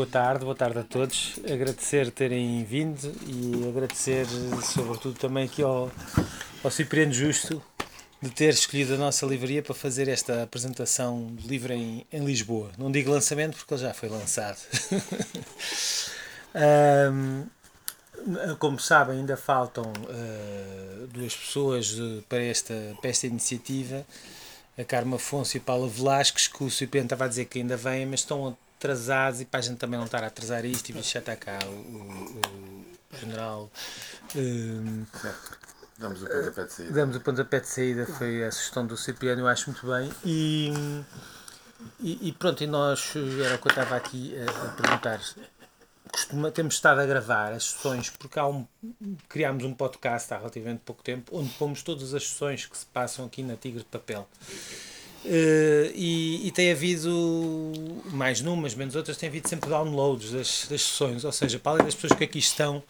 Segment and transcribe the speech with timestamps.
[0.00, 1.38] boa tarde, boa tarde a todos.
[1.44, 4.26] Agradecer terem vindo e agradecer,
[4.62, 5.92] sobretudo, também aqui ao,
[6.64, 7.62] ao Cipriano Justo
[8.22, 12.70] de ter escolhido a nossa livraria para fazer esta apresentação do livro em, em Lisboa.
[12.78, 14.56] Não digo lançamento porque ele já foi lançado.
[17.12, 17.46] um,
[18.58, 24.06] como sabem, ainda faltam uh, duas pessoas uh, para, esta, para esta iniciativa,
[24.78, 27.76] a Carma Afonso e a Paula Velasquez, que o Cipriano estava a dizer que ainda
[27.76, 31.02] vêm, mas estão atrasados e para a gente também não estar a atrasar isto, e
[31.02, 32.40] já está cá o, o,
[33.12, 33.70] o general.
[34.34, 35.04] Um,
[35.98, 36.92] Damos o pontapé de saída.
[36.92, 40.10] Damos o pontapé de saída, foi a sugestão do Cipriano, eu acho muito bem.
[40.24, 40.72] E,
[42.00, 43.12] e, e pronto, e nós,
[43.44, 45.20] era o que eu estava aqui a, a perguntar.
[46.10, 48.66] Costuma, temos estado a gravar as sessões, porque há um,
[49.28, 53.26] criámos um podcast há relativamente pouco tempo, onde pomos todas as sessões que se passam
[53.26, 54.26] aqui na Tigre de Papel.
[55.24, 57.10] Uh, e, e, tem havido,
[58.06, 61.84] mais numas, menos outras, tem havido sempre downloads das, das sessões, ou seja, para além
[61.84, 62.82] das pessoas que aqui estão,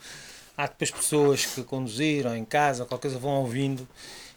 [0.56, 3.88] há depois pessoas que conduziram em casa qualquer coisa vão ouvindo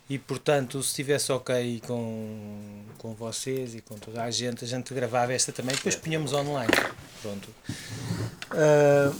[0.09, 4.93] e portanto se estivesse ok com, com vocês e com toda a gente, a gente
[4.93, 6.71] gravava esta também depois punhamos online.
[7.21, 7.49] Pronto.
[8.51, 9.15] Uh,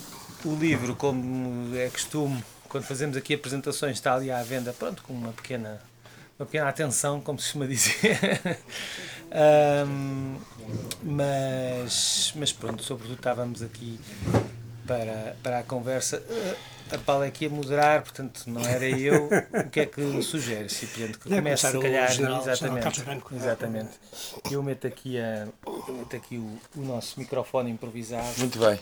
[0.46, 5.14] o livro, como é costume, quando fazemos aqui apresentações, está ali à venda, pronto, com
[5.14, 5.82] uma pequena,
[6.40, 8.60] uma pequena atenção, como se costuma dizer.
[9.88, 10.38] um,
[11.04, 14.00] mas, mas pronto, sobretudo estávamos aqui
[14.86, 16.18] para, para a conversa.
[16.18, 19.30] Uh, a Paula aqui a moderar, portanto não era eu.
[19.66, 21.14] O que é que sugere, Cipriano?
[21.14, 22.12] Que comece se calhar.
[22.12, 22.96] General, exatamente.
[22.98, 23.90] General exatamente.
[24.52, 25.48] Eu meto aqui, a,
[25.88, 28.28] meto aqui o, o, nosso microfone improvisado.
[28.38, 28.80] Muito bem.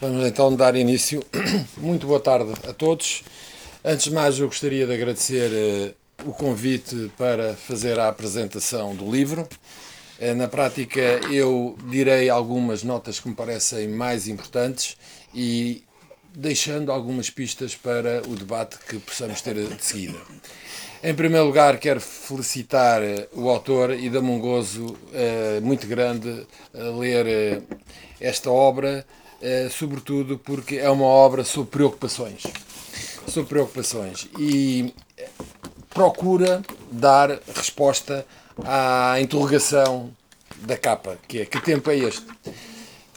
[0.00, 1.24] Vamos então dar início.
[1.78, 3.22] Muito boa tarde a todos.
[3.84, 9.10] Antes de mais, eu gostaria de agradecer uh, o convite para fazer a apresentação do
[9.10, 9.48] livro.
[10.20, 14.96] Uh, na prática, eu direi algumas notas que me parecem mais importantes
[15.34, 15.82] e
[16.34, 20.18] deixando algumas pistas para o debate que possamos ter de seguida.
[21.02, 26.46] Em primeiro lugar, quero felicitar eh, o autor e dar-me um gozo uh, muito grande
[26.72, 27.62] a ler
[28.18, 29.06] esta obra,
[29.70, 32.44] sobretudo porque é uma obra sobre preocupações.
[33.28, 34.26] Sobre preocupações.
[34.38, 34.94] E
[35.94, 36.60] procura
[36.90, 38.26] dar resposta
[38.64, 40.10] à interrogação
[40.58, 42.26] da capa, que é que tempo é este?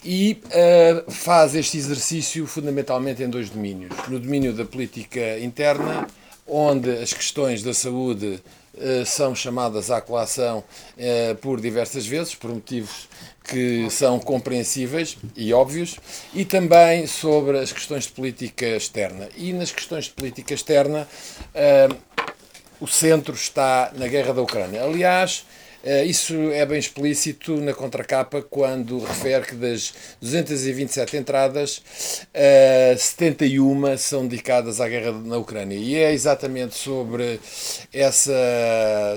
[0.03, 3.93] e uh, faz este exercício fundamentalmente em dois domínios.
[4.07, 6.07] No domínio da política interna,
[6.47, 8.41] onde as questões da saúde
[8.73, 13.09] uh, são chamadas à colação uh, por diversas vezes, por motivos
[13.43, 15.97] que são compreensíveis e óbvios,
[16.33, 19.27] e também sobre as questões de política externa.
[19.35, 21.07] E nas questões de política externa,
[22.79, 24.83] o centro está na guerra da Ucrânia.
[24.83, 25.45] Aliás,
[25.83, 31.81] eh, isso é bem explícito na contracapa quando refere que das 227 entradas,
[32.97, 35.77] 71 eh, são dedicadas à guerra na Ucrânia.
[35.77, 37.39] E é exatamente sobre,
[37.93, 38.33] essa,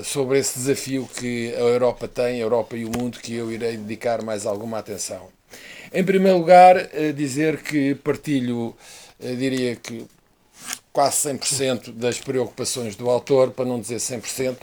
[0.05, 3.77] sobre esse desafio que a Europa tem, a Europa e o mundo, que eu irei
[3.77, 5.27] dedicar mais alguma atenção.
[5.93, 8.75] Em primeiro lugar, eh, dizer que partilho,
[9.19, 10.07] diria que
[10.91, 14.57] quase 100% das preocupações do autor, para não dizer 100%,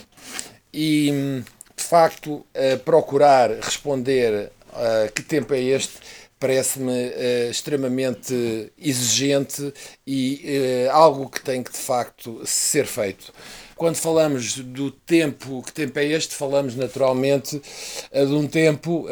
[0.73, 1.43] e
[1.77, 2.45] de facto,
[2.85, 5.99] procurar responder a que tempo é este
[6.39, 9.73] parece-me uh, extremamente exigente
[10.07, 13.33] e uh, algo que tem que de facto ser feito.
[13.75, 19.07] Quando falamos do tempo, que tempo é este, falamos naturalmente uh, de um tempo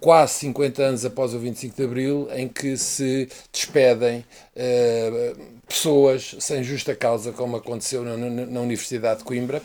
[0.00, 4.24] quase 50 anos após o 25 de Abril, em que se despedem
[5.70, 9.62] pessoas sem justa causa, como aconteceu na, na Universidade de Coimbra.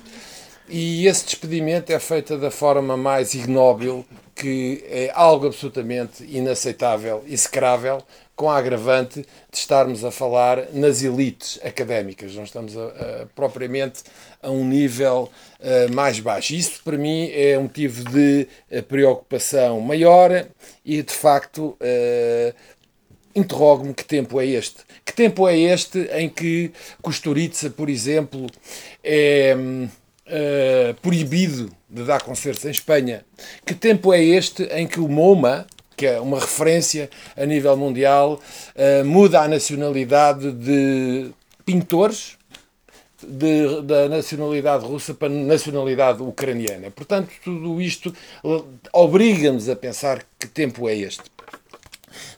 [0.69, 4.05] E esse despedimento é feito da forma mais ignóbil,
[4.35, 8.01] que é algo absolutamente inaceitável, execrável,
[8.35, 12.35] com a agravante de estarmos a falar nas elites académicas.
[12.35, 14.03] Não estamos a, a, propriamente
[14.41, 16.53] a um nível uh, mais baixo.
[16.53, 20.47] Isso, para mim, é um motivo de uh, preocupação maior
[20.83, 22.55] e, de facto, uh,
[23.35, 24.77] interrogo-me que tempo é este.
[25.03, 26.71] Que tempo é este em que
[27.01, 28.47] Kusturica, por exemplo,
[29.03, 33.25] é uh, proibido de dar concertos em Espanha.
[33.65, 35.67] Que tempo é este em que o MoMA,
[35.97, 38.39] que é uma referência a nível mundial,
[38.75, 41.31] uh, muda a nacionalidade de
[41.65, 42.37] pintores
[43.21, 46.91] de, da nacionalidade russa para nacionalidade ucraniana.
[46.91, 48.13] Portanto, tudo isto
[48.93, 51.23] obriga-nos a pensar que tempo é este.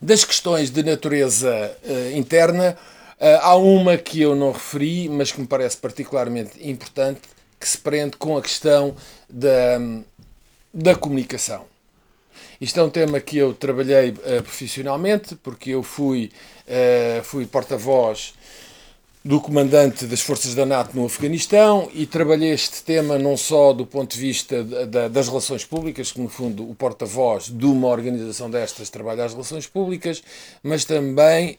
[0.02, 2.78] Das questões de natureza uh, interna,
[3.20, 7.22] uh, há uma que eu não referi, mas que me parece particularmente importante,
[7.60, 8.96] que se prende com a questão
[9.30, 9.80] da,
[10.74, 11.66] da comunicação.
[12.60, 16.32] Isto é um tema que eu trabalhei uh, profissionalmente, porque eu fui,
[17.24, 18.34] fui porta-voz
[19.28, 23.86] do comandante das forças da NATO no Afeganistão e trabalhei este tema não só do
[23.86, 28.90] ponto de vista das relações públicas, que no fundo o porta-voz de uma organização destas
[28.90, 30.24] trabalha as relações públicas,
[30.64, 31.58] mas também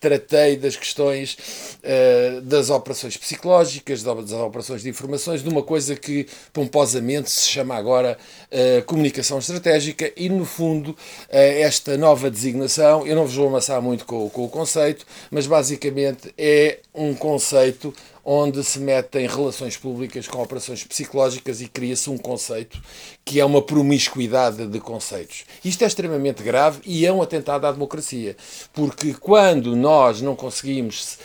[0.00, 1.36] tratei das questões
[1.84, 7.74] uh, das operações psicológicas, das operações de informações, de uma coisa que pomposamente se chama
[7.76, 8.16] agora
[8.50, 10.96] uh, comunicação estratégica e, no fundo, uh,
[11.30, 16.32] esta nova designação, eu não vos vou amassar muito com, com o conceito, mas basicamente
[16.38, 17.94] é um conceito
[18.24, 22.80] onde se metem relações públicas com operações psicológicas e cria-se um conceito
[23.24, 25.44] que é uma promiscuidade de conceitos.
[25.64, 28.36] Isto é extremamente grave e é um atentado à democracia,
[28.72, 31.18] porque quando nós não conseguimos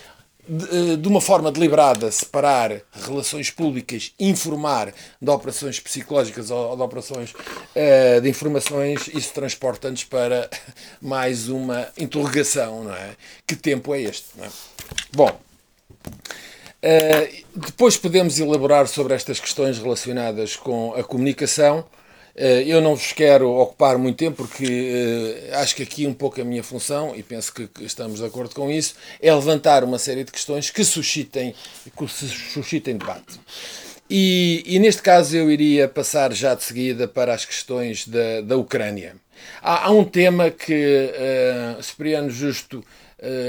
[0.48, 7.32] de, de uma forma deliberada separar relações públicas, informar de operações psicológicas ou de operações
[7.34, 10.50] uh, de informações, isso transporta-nos para
[11.02, 13.16] mais uma interrogação, não é?
[13.48, 14.28] Que tempo é este?
[14.40, 14.48] É?
[15.14, 15.40] Bom,
[16.86, 21.80] Uh, depois podemos elaborar sobre estas questões relacionadas com a comunicação.
[22.36, 26.40] Uh, eu não vos quero ocupar muito tempo, porque uh, acho que aqui um pouco
[26.40, 30.24] a minha função, e penso que, estamos de acordo com isso, é levantar uma série
[30.24, 31.56] de questões que suscitem,
[31.98, 33.40] que suscitem debate.
[34.08, 38.58] E, e, neste caso eu iria passar já de seguida para as questões da, da
[38.58, 39.16] Ucrânia.
[39.60, 41.10] Há, há um tema que
[41.80, 42.86] uh, Cipriano Justo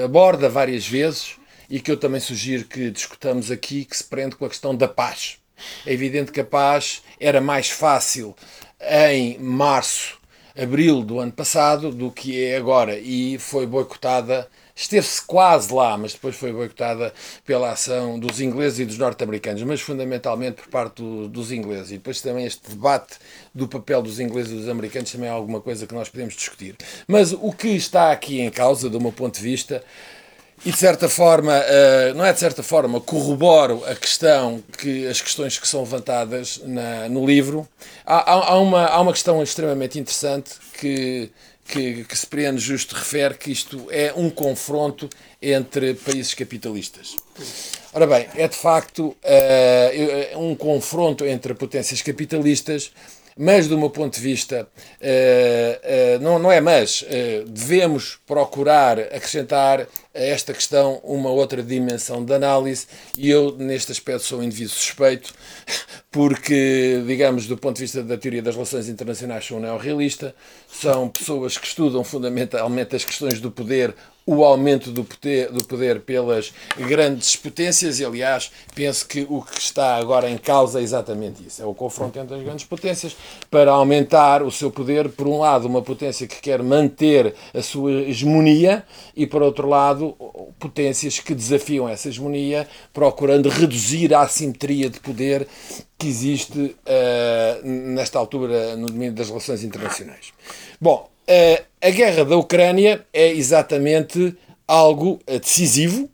[0.02, 1.36] aborda várias vezes,
[1.68, 4.88] e que eu também sugiro que discutamos aqui, que se prende com a questão da
[4.88, 5.38] paz.
[5.86, 8.34] É evidente que a paz era mais fácil
[8.80, 10.18] em março,
[10.56, 14.48] abril do ano passado do que é agora e foi boicotada.
[14.74, 17.12] Esteve-se quase lá, mas depois foi boicotada
[17.46, 21.92] pela ação dos ingleses e dos norte-americanos, mas fundamentalmente por parte do, dos ingleses.
[21.92, 23.16] E depois também este debate
[23.54, 26.76] do papel dos ingleses e dos americanos também é alguma coisa que nós podemos discutir.
[27.08, 29.82] Mas o que está aqui em causa, do meu ponto de vista,
[30.64, 35.20] e de certa forma, uh, não é de certa forma, corroboro a questão, que as
[35.20, 37.68] questões que são levantadas na, no livro.
[38.04, 41.30] Há, há, há, uma, há uma questão extremamente interessante que,
[41.66, 45.08] que, que Cipriano Justo refere, que isto é um confronto
[45.40, 47.14] entre países capitalistas.
[47.92, 52.92] Ora bem, é de facto uh, um confronto entre potências capitalistas
[53.38, 58.98] mas do meu ponto de vista, uh, uh, não, não é mas, uh, devemos procurar
[58.98, 59.86] acrescentar a
[60.18, 62.86] esta questão uma outra dimensão de análise
[63.18, 65.34] e eu, neste aspecto, sou um indivíduo suspeito,
[66.10, 70.34] porque, digamos, do ponto de vista da teoria das relações internacionais, sou um neorrealista,
[70.66, 73.94] são pessoas que estudam fundamentalmente as questões do poder
[74.26, 79.60] o aumento do poder, do poder pelas grandes potências, e aliás, penso que o que
[79.60, 83.16] está agora em causa é exatamente isso: é o confronto entre as grandes potências
[83.48, 85.08] para aumentar o seu poder.
[85.10, 88.84] Por um lado, uma potência que quer manter a sua hegemonia,
[89.14, 90.16] e por outro lado,
[90.58, 95.46] potências que desafiam essa hegemonia, procurando reduzir a assimetria de poder
[95.96, 100.32] que existe uh, nesta altura no domínio das relações internacionais.
[100.80, 101.08] Bom,
[101.80, 104.36] a guerra da Ucrânia é exatamente
[104.66, 106.08] algo eh, decisivo,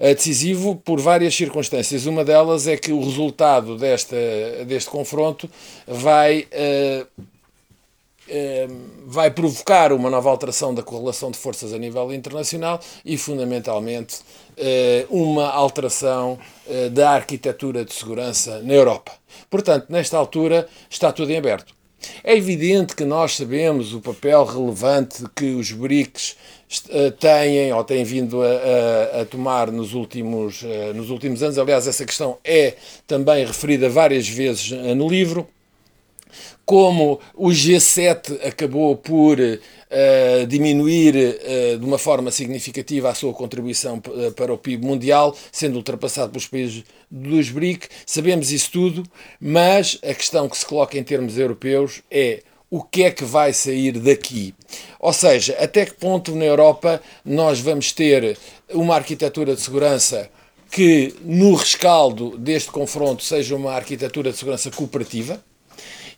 [0.00, 2.06] eh, decisivo por várias circunstâncias.
[2.06, 4.16] Uma delas é que o resultado desta,
[4.66, 5.48] deste confronto
[5.86, 7.26] vai, uh,
[9.06, 14.18] vai provocar uma nova alteração da correlação de forças a nível internacional e, fundamentalmente,
[15.08, 16.36] uma alteração
[16.90, 19.12] da arquitetura de segurança na Europa.
[19.48, 21.75] Portanto, nesta altura está tudo em aberto.
[22.22, 26.36] É evidente que nós sabemos o papel relevante que os BRICS
[26.88, 31.58] eh, têm ou têm vindo a, a, a tomar nos últimos, eh, nos últimos anos.
[31.58, 32.74] Aliás, essa questão é
[33.06, 35.46] também referida várias vezes eh, no livro.
[36.64, 39.38] Como o G7 acabou por
[39.90, 44.00] uh, diminuir uh, de uma forma significativa a sua contribuição
[44.34, 49.02] para o PIB mundial, sendo ultrapassado pelos países dos BRIC, sabemos isso tudo,
[49.40, 53.52] mas a questão que se coloca em termos europeus é o que é que vai
[53.52, 54.54] sair daqui?
[54.98, 58.36] Ou seja, até que ponto na Europa nós vamos ter
[58.70, 60.28] uma arquitetura de segurança
[60.70, 65.42] que, no rescaldo deste confronto, seja uma arquitetura de segurança cooperativa?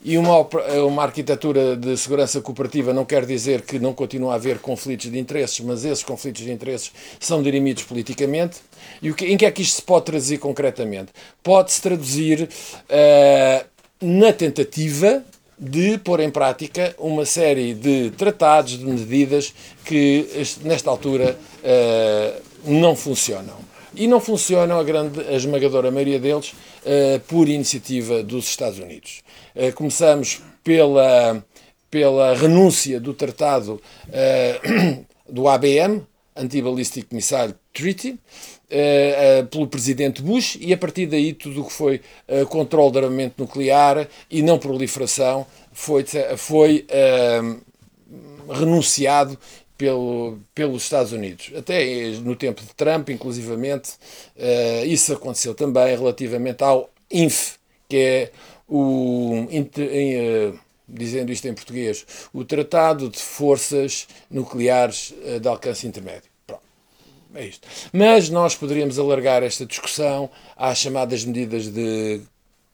[0.05, 0.47] E uma,
[0.87, 5.19] uma arquitetura de segurança cooperativa não quer dizer que não continua a haver conflitos de
[5.19, 8.59] interesses, mas esses conflitos de interesses são dirimidos politicamente.
[9.03, 11.11] E o que, em que é que isto se pode traduzir concretamente?
[11.43, 13.67] Pode-se traduzir uh,
[14.01, 15.25] na tentativa
[15.59, 19.53] de pôr em prática uma série de tratados, de medidas
[19.85, 20.29] que
[20.63, 23.57] nesta altura uh, não funcionam.
[23.95, 29.23] E não funcionam, a grande, a esmagadora maioria deles, uh, por iniciativa dos Estados Unidos.
[29.59, 31.43] Uh, começamos pela
[31.91, 36.03] pela renúncia do tratado uh, do ABM,
[36.37, 38.15] Anti-Ballistic Missile Treaty, uh,
[39.43, 42.99] uh, pelo presidente Bush, e a partir daí tudo o que foi uh, controle de
[42.99, 46.05] armamento nuclear e não proliferação foi,
[46.37, 46.87] foi
[48.53, 49.39] renunciado
[49.77, 51.53] pelo, pelos Estados Unidos.
[51.57, 53.93] Até no tempo de Trump, inclusivamente,
[54.87, 58.33] isso aconteceu também relativamente ao INF, que é
[58.69, 59.47] o
[60.89, 66.31] dizendo isto em português, o Tratado de Forças Nucleares eh, de Alcance Intermédio.
[66.47, 66.63] Pronto,
[67.35, 67.69] é isto.
[67.93, 72.23] Mas nós poderíamos alargar esta discussão às chamadas medidas de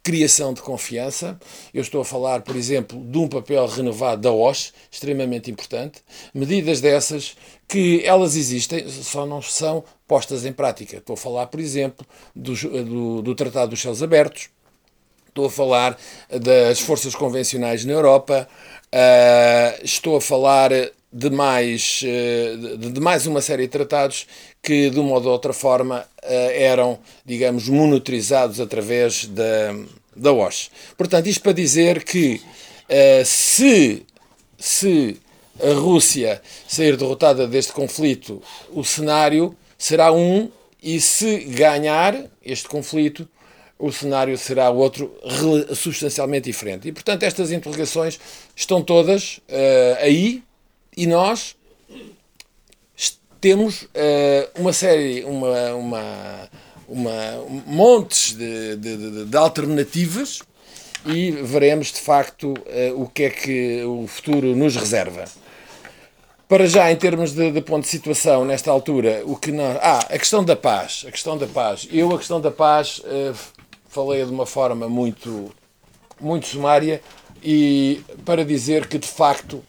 [0.05, 1.41] criação de confiança.
[1.73, 6.03] Eu estou a falar, por exemplo, de um papel renovado da OSH, extremamente importante.
[6.33, 7.35] Medidas dessas
[7.67, 10.99] que elas existem, só não são postas em prática.
[10.99, 14.51] Estou a falar, por exemplo, do, do, do Tratado dos Céus Abertos,
[15.35, 15.99] Estou a falar
[16.31, 18.49] das forças convencionais na Europa,
[18.87, 20.71] uh, estou a falar
[21.13, 24.29] de mais, uh, de, de, mais uma série de tratados
[24.63, 29.75] que, de uma ou de outra forma, uh, eram, digamos, monitorizados através da,
[30.15, 30.71] da OSH.
[30.97, 32.41] Portanto, isto para dizer que
[33.25, 34.07] se,
[34.57, 35.21] se
[35.61, 40.49] a Rússia sair derrotada deste conflito, o cenário será um,
[40.81, 43.29] e se ganhar este conflito,
[43.85, 45.15] o cenário será outro
[45.75, 46.89] substancialmente diferente.
[46.89, 48.19] E, portanto, estas interrogações
[48.57, 50.43] estão todas uh, aí
[50.97, 51.55] e nós
[53.41, 53.89] temos uh,
[54.59, 56.51] uma série, uma, uma,
[56.89, 60.41] uma montes de, de, de, de alternativas
[61.05, 65.27] e veremos de facto uh, o que é que o futuro nos reserva.
[66.49, 69.79] Para já, em termos de, de, ponto de situação, nesta altura, o que nós.
[69.81, 71.05] Ah, a questão da paz.
[71.09, 71.89] A questão da paz.
[71.91, 73.35] Eu, a questão da paz, uh,
[73.95, 75.53] falei de uma forma muito,
[76.21, 77.01] muito sumária
[77.41, 79.63] e para dizer que de facto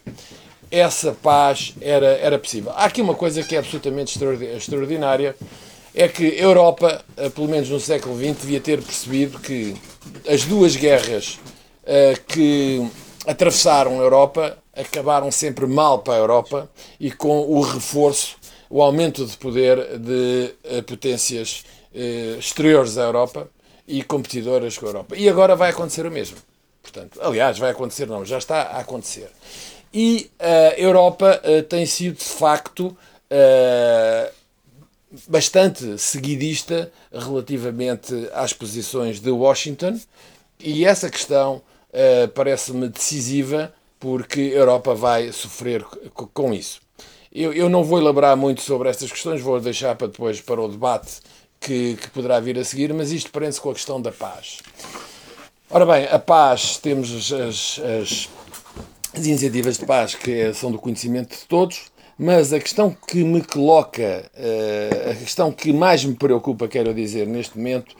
[0.71, 2.71] essa paz era, era possível.
[2.71, 4.19] Há aqui uma coisa que é absolutamente
[4.55, 5.35] extraordinária,
[5.93, 9.75] é que a Europa, eh, pelo menos no século XX, devia ter percebido que
[10.27, 11.39] as duas guerras
[11.83, 12.85] uh, que
[13.25, 18.35] atravessaram a Europa acabaram sempre mal para a Europa e com o reforço,
[18.69, 21.63] o aumento de poder de uh, potências
[21.93, 23.49] uh, exteriores à Europa
[23.87, 25.15] e competidoras com a Europa.
[25.15, 26.37] E agora vai acontecer o mesmo.
[26.81, 29.29] Portanto, aliás, vai acontecer, não, já está a acontecer.
[29.93, 34.31] E a Europa uh, tem sido, de facto, uh,
[35.27, 39.99] bastante seguidista relativamente às posições de Washington,
[40.59, 41.61] e essa questão
[42.33, 46.81] parece-me decisiva porque a Europa vai sofrer com isso.
[47.31, 50.67] Eu, eu não vou elaborar muito sobre estas questões, vou deixar para depois para o
[50.67, 51.21] debate
[51.59, 54.59] que, que poderá vir a seguir, mas isto prende-se com a questão da paz.
[55.69, 58.29] Ora bem, a paz, temos as, as,
[59.17, 63.43] as iniciativas de paz que são do conhecimento de todos, mas a questão que me
[63.43, 67.95] coloca, eh, a questão que mais me preocupa, quero dizer, neste momento,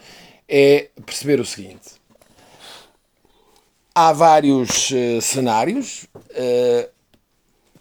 [0.47, 1.95] é perceber o seguinte.
[3.93, 6.89] Há vários uh, cenários uh,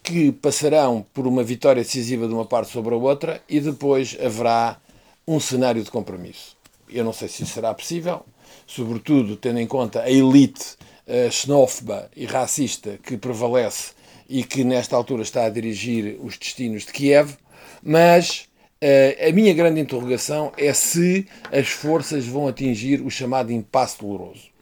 [0.02, 4.80] que passarão por uma vitória decisiva de uma parte sobre a outra e depois haverá
[5.26, 6.56] um cenário de compromisso.
[6.88, 8.24] Eu não sei se será possível,
[8.66, 10.76] sobretudo tendo em conta a elite
[11.06, 13.92] uh, xenófoba e racista que prevalece
[14.28, 17.36] e que nesta altura está a dirigir os destinos de Kiev,
[17.82, 18.48] mas
[18.82, 24.52] uh, a minha grande interrogação é se as forças vão atingir o chamado impasse doloroso.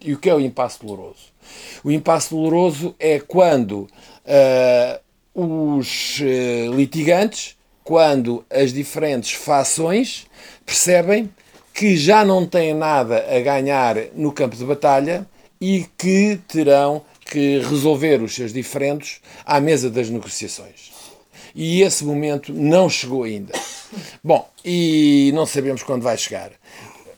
[0.00, 1.34] E o que é o impasse doloroso?
[1.82, 3.88] O impasse doloroso é quando
[4.24, 5.00] uh,
[5.34, 6.20] os
[6.74, 7.55] litigantes
[7.86, 10.26] quando as diferentes fações
[10.66, 11.30] percebem
[11.72, 15.24] que já não têm nada a ganhar no campo de batalha
[15.60, 20.90] e que terão que resolver os seus diferentes à mesa das negociações.
[21.54, 23.52] E esse momento não chegou ainda.
[24.22, 26.50] Bom, e não sabemos quando vai chegar.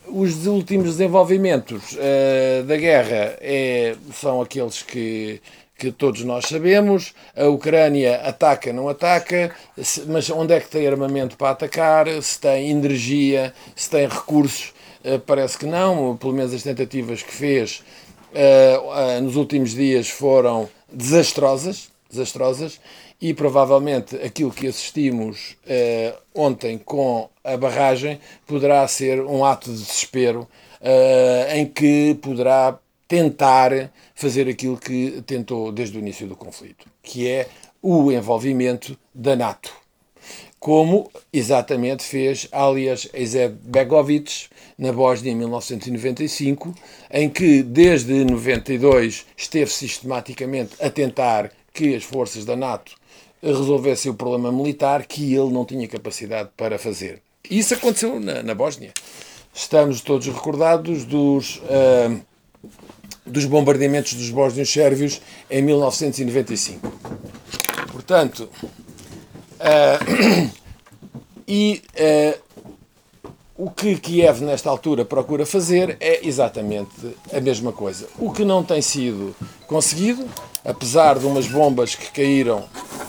[0.07, 5.41] Os últimos desenvolvimentos uh, da guerra é, são aqueles que
[5.79, 9.55] que todos nós sabemos, a Ucrânia ataca, não ataca,
[10.07, 15.17] mas onde é que tem armamento para atacar, se tem energia, se tem recursos, eh,
[15.17, 17.81] parece que não, pelo menos as tentativas que fez
[18.33, 22.81] eh, eh, nos últimos dias foram desastrosas, desastrosas
[23.21, 25.57] e provavelmente aquilo que assistimos
[26.33, 30.47] ontem com a barragem poderá ser um ato de desespero
[31.53, 37.49] em que poderá tentar fazer aquilo que tentou desde o início do conflito, que é
[37.81, 39.73] o envolvimento da NATO.
[40.59, 43.09] como exatamente fez Alias
[43.63, 44.47] Begovic
[44.77, 46.75] na Bósnia em 1995,
[47.09, 52.95] em que desde 92 esteve sistematicamente a tentar que as forças da NATO
[53.41, 57.21] resolvessem o problema militar que ele não tinha capacidade para fazer.
[57.49, 58.91] Isso aconteceu na, na Bósnia.
[59.53, 62.21] Estamos todos recordados dos, uh,
[63.29, 66.91] dos bombardeamentos dos bósnios sérvios em 1995.
[67.91, 68.49] Portanto,
[69.59, 70.51] uh,
[71.47, 72.49] e uh,
[73.61, 76.95] o que Kiev, nesta altura, procura fazer é exatamente
[77.33, 78.07] a mesma coisa.
[78.17, 79.35] O que não tem sido
[79.67, 80.25] conseguido,
[80.63, 82.63] apesar de umas bombas que caíram,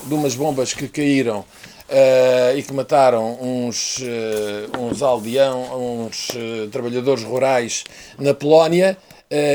[0.06, 1.44] de umas bombas que caíram
[1.90, 7.82] Uh, e que mataram uns, uh, uns aldeão, uns uh, trabalhadores rurais
[8.16, 8.96] na Polónia,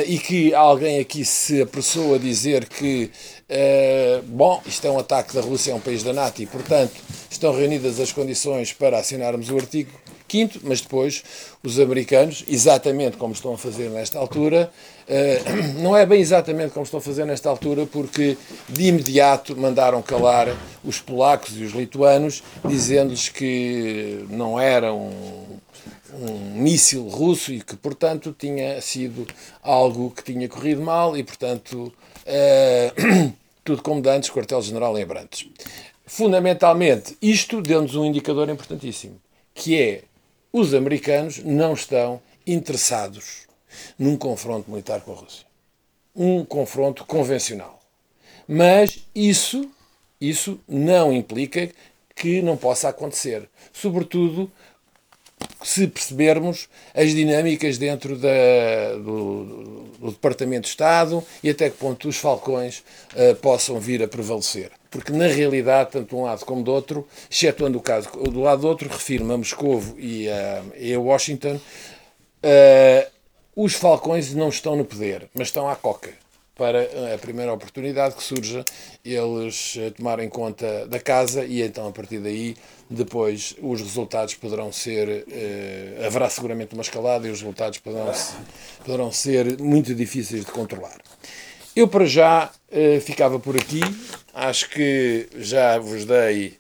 [0.07, 3.11] e que alguém aqui se apressou a dizer que,
[4.27, 6.93] bom, isto é um ataque da Rússia a um país da NATO e, portanto,
[7.29, 9.91] estão reunidas as condições para assinarmos o artigo
[10.27, 11.23] quinto, mas depois
[11.63, 14.71] os americanos, exatamente como estão a fazer nesta altura,
[15.07, 15.41] eh,
[15.81, 20.47] não é bem exatamente como estão a fazer nesta altura, porque de imediato mandaram calar
[20.83, 24.93] os polacos e os lituanos, dizendo-lhes que não era
[26.15, 29.27] um, míssil russo e que, portanto, tinha sido
[29.61, 31.93] algo que tinha corrido mal e, portanto,
[32.25, 35.47] uh, tudo como de antes, quartel-general em Abrantes.
[36.05, 39.19] Fundamentalmente, isto deu-nos um indicador importantíssimo,
[39.53, 40.03] que é
[40.53, 43.45] os americanos não estão interessados
[43.97, 45.45] num confronto militar com a Rússia.
[46.15, 47.79] Um confronto convencional.
[48.47, 49.69] Mas isso,
[50.21, 51.69] isso não implica
[52.15, 53.49] que não possa acontecer.
[53.73, 54.49] Sobretudo
[55.63, 62.07] se percebermos as dinâmicas dentro da, do, do, Departamento de Estado e até que ponto
[62.07, 62.83] os falcões
[63.13, 64.71] uh, possam vir a prevalecer.
[64.91, 68.61] Porque, na realidade, tanto de um lado como do outro, excetuando o caso do lado
[68.61, 73.11] do outro, refiro-me a Moscou e a, e a Washington, uh,
[73.55, 76.25] os falcões não estão no poder, mas estão à coca
[76.55, 76.83] para
[77.13, 78.63] a primeira oportunidade que surja,
[79.03, 82.55] eles tomarem conta da casa e então a partir daí
[82.89, 88.13] depois os resultados poderão ser eh, haverá seguramente uma escalada e os resultados poderão,
[88.83, 90.97] poderão ser muito difíceis de controlar.
[91.75, 93.81] Eu para já eh, ficava por aqui,
[94.33, 96.57] acho que já vos dei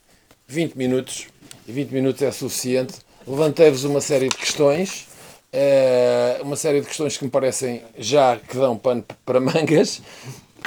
[0.47, 1.27] 20 minutos
[1.67, 2.95] e 20 minutos é suficiente.
[3.27, 5.07] Levantei-vos uma série de questões
[5.57, 10.01] é uma série de questões que me parecem já que dão pano para mangas.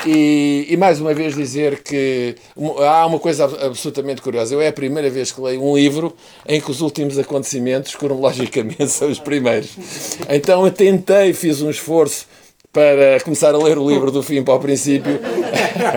[0.07, 2.37] E, e, mais uma vez dizer que
[2.87, 4.55] há uma coisa absolutamente curiosa.
[4.55, 6.15] Eu é a primeira vez que leio um livro
[6.47, 9.71] em que os últimos acontecimentos, cronologicamente, são os primeiros.
[10.29, 12.27] Então eu tentei, fiz um esforço
[12.73, 15.19] para começar a ler o livro do fim para o princípio,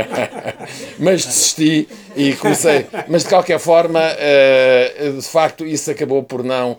[0.97, 2.86] mas desisti e comecei.
[3.08, 6.78] Mas de qualquer forma, uh, de facto, isso acabou por não uh,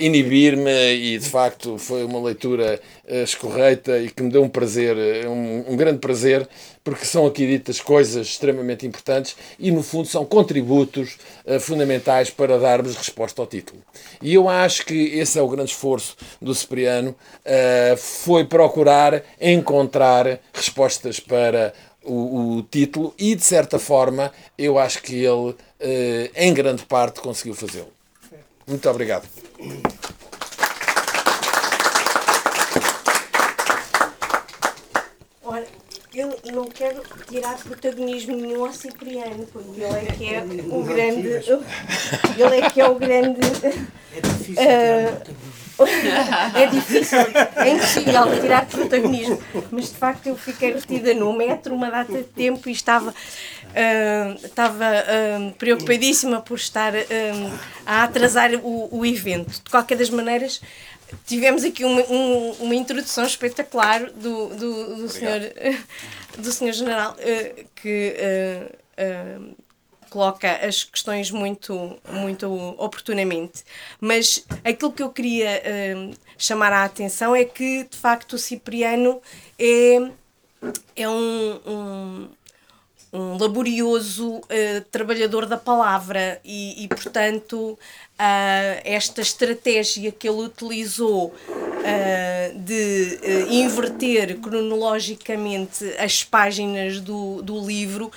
[0.00, 4.96] inibir-me e de facto foi uma leitura uh, escorreita e que me deu um prazer,
[5.26, 6.48] um, um, grande prazer,
[6.82, 11.18] porque são aqui ditas coisas extremamente importantes e no fundo são contributos
[11.58, 13.80] fundamentais para darmos resposta ao título.
[14.22, 17.12] E eu acho que esse é o grande esforço do Cipriano,
[17.96, 21.74] foi procurar encontrar respostas para
[22.06, 27.20] o, o, título e, de certa forma, eu acho que ele, eh, em grande parte,
[27.20, 27.92] conseguiu fazê-lo.
[28.66, 29.28] Muito obrigado.
[35.44, 35.66] Ora,
[36.14, 41.28] eu não quero tirar protagonismo nenhum ao Cipriano, porque ele é que é o grande.
[41.28, 43.40] Ele é que é o grande.
[44.16, 44.62] É difícil.
[44.62, 45.65] Uh,
[46.54, 47.18] é difícil,
[47.56, 49.38] é impossível tirar protagonismo.
[49.70, 54.46] Mas de facto eu fiquei retida no metro uma data de tempo e estava, uh,
[54.46, 59.62] estava uh, preocupadíssima por estar uh, a atrasar o, o evento.
[59.62, 60.62] De qualquer das maneiras,
[61.26, 65.40] tivemos aqui uma, um, uma introdução espetacular do, do, do senhor,
[66.38, 67.16] do senhor general
[67.74, 68.16] que
[70.16, 73.62] coloca as questões muito, muito oportunamente.
[74.00, 79.20] Mas aquilo que eu queria uh, chamar a atenção é que, de facto, o Cipriano
[79.58, 80.10] é,
[80.96, 82.28] é um, um
[83.16, 87.78] um laborioso uh, trabalhador da palavra e, e portanto, uh,
[88.84, 93.18] esta estratégia que ele utilizou uh, de
[93.50, 98.10] inverter cronologicamente as páginas do, do livro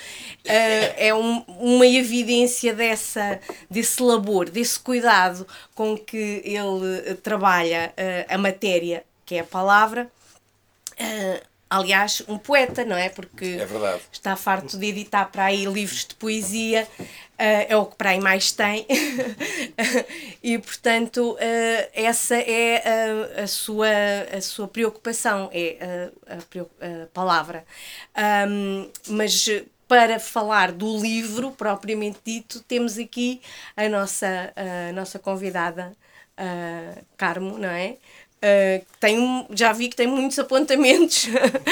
[0.44, 7.94] é um, uma evidência dessa, desse labor, desse cuidado com que ele trabalha
[8.28, 10.10] a matéria, que é a palavra
[11.70, 13.10] aliás, um poeta, não é?
[13.10, 17.06] Porque é está farto de editar para aí livros de poesia, uh,
[17.38, 18.86] é o que para aí mais tem,
[20.42, 22.84] e portanto, uh, essa é
[23.38, 23.88] a, a, sua,
[24.36, 27.64] a sua preocupação, é a, a, a palavra.
[28.50, 29.48] Um, mas
[29.88, 33.42] para falar do livro propriamente dito, temos aqui
[33.76, 35.94] a nossa, a nossa convidada,
[37.18, 37.98] Carmo, não é?
[38.40, 41.28] Uh, tem, já vi que tem muitos apontamentos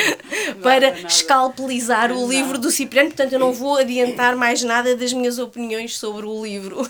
[0.61, 1.07] para nada.
[1.07, 5.97] escalpelizar o livro do Cipriano, portanto eu não vou adiantar mais nada das minhas opiniões
[5.97, 6.81] sobre o livro.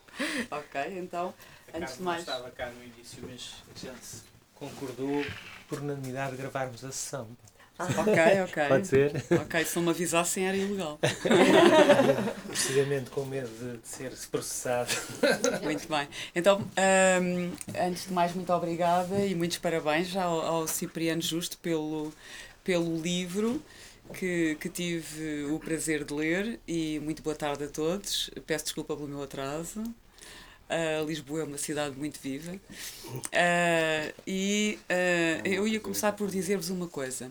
[0.50, 1.34] ok, então,
[1.74, 2.20] antes de mais.
[2.20, 5.22] estava cá no início, mas a gente concordou
[5.68, 7.28] por unanimidade gravarmos a sessão.
[7.78, 8.64] Ok, ok.
[8.68, 9.12] Pode ser?
[9.30, 10.98] Ok, se não me avisassem era ilegal.
[12.48, 14.90] Precisamente com medo de ser processado.
[15.62, 16.08] Muito bem.
[16.34, 22.12] Então, um, antes de mais, muito obrigada e muitos parabéns ao, ao Cipriano Justo pelo,
[22.64, 23.62] pelo livro.
[24.14, 28.30] Que, que, tive o prazer de ler e muito boa tarde a todos.
[28.46, 29.82] Peço desculpa pelo meu atraso.
[29.82, 32.52] Uh, Lisboa é uma cidade muito viva.
[32.54, 37.30] Uh, e uh, eu ia começar por dizer-vos uma coisa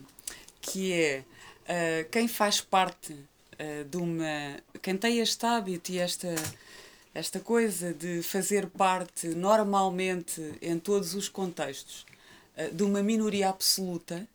[0.68, 1.24] que é
[1.64, 4.56] uh, quem faz parte uh, de uma.
[4.82, 6.34] quem tem este hábito e esta,
[7.14, 12.04] esta coisa de fazer parte normalmente em todos os contextos
[12.56, 14.26] uh, de uma minoria absoluta.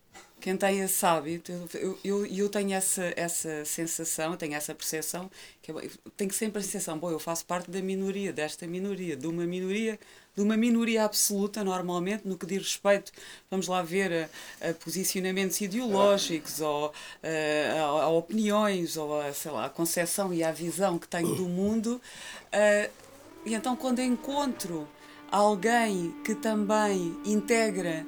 [0.44, 5.72] Quem tem esse hábito, eu, eu, eu tenho essa, essa sensação, tenho essa percepção, que
[5.72, 9.46] eu tenho sempre a sensação, bom, eu faço parte da minoria, desta minoria, de uma
[9.46, 9.98] minoria
[10.36, 13.14] de uma minoria absoluta, normalmente, no que diz respeito,
[13.50, 14.30] vamos lá ver,
[14.62, 16.92] a, a posicionamentos ideológicos, ou
[17.24, 21.36] a, a, a, opiniões, ou a, sei lá, a concepção e a visão que tenho
[21.36, 22.02] do mundo.
[22.48, 22.92] Uh,
[23.46, 24.90] e então, quando encontro
[25.32, 28.06] alguém que também integra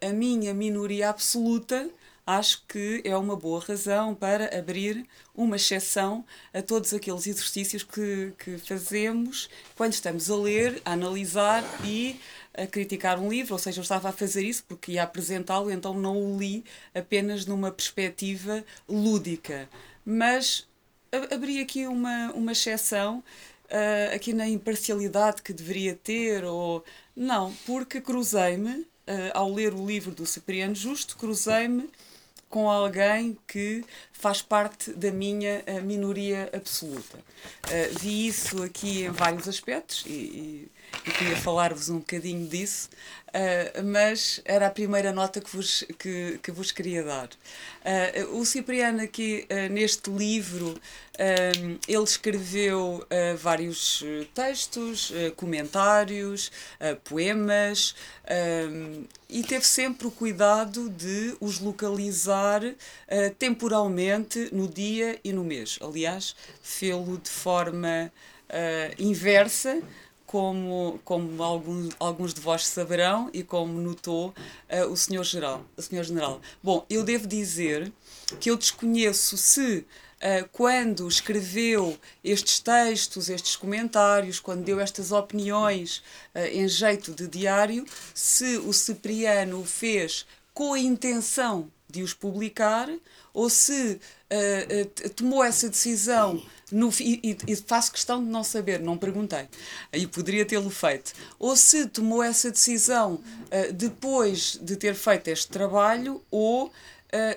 [0.00, 1.88] a minha minoria absoluta,
[2.26, 8.32] acho que é uma boa razão para abrir uma exceção a todos aqueles exercícios que,
[8.38, 12.18] que fazemos quando estamos a ler, a analisar e
[12.52, 15.94] a criticar um livro, ou seja, eu estava a fazer isso porque ia apresentá-lo, então
[15.94, 16.64] não o li
[16.94, 19.68] apenas numa perspectiva lúdica.
[20.04, 20.66] Mas
[21.30, 23.22] abri aqui uma, uma exceção
[23.66, 28.86] uh, aqui na imparcialidade que deveria ter, ou não, porque cruzei-me,
[29.34, 31.88] ao ler o livro do Cipriano Justo, cruzei-me
[32.48, 37.18] com alguém que faz parte da minha eh, minoria absoluta.
[37.18, 40.70] Uh, vi isso aqui em vários aspectos e, e,
[41.04, 42.88] e queria falar-vos um bocadinho disso,
[43.28, 47.28] uh, mas era a primeira nota que vos, que, que vos queria dar.
[47.28, 50.78] Uh, o Cipriano, aqui neste livro,
[51.88, 53.06] ele escreveu
[53.38, 54.04] vários
[54.34, 56.52] textos, comentários,
[57.04, 57.94] poemas
[59.28, 62.60] e teve sempre o cuidado de os localizar
[63.38, 65.78] temporalmente no dia e no mês.
[65.80, 68.12] Aliás, fê-lo de forma
[68.98, 69.80] inversa
[70.26, 75.82] como, como alguns, alguns de vós saberão e como notou uh, o senhor geral, o
[75.82, 76.40] senhor general.
[76.62, 77.92] Bom, eu devo dizer
[78.40, 86.02] que eu desconheço se uh, quando escreveu estes textos, estes comentários, quando deu estas opiniões
[86.34, 92.12] uh, em jeito de diário, se o Cipriano o fez com a intenção de os
[92.12, 92.88] publicar
[93.32, 94.00] ou se
[95.14, 99.48] tomou essa decisão no, e, e, faço questão de não saber, não perguntei,
[99.92, 101.12] e poderia tê-lo feito.
[101.38, 106.72] Ou se tomou essa decisão uh, depois de ter feito este trabalho, ou uh,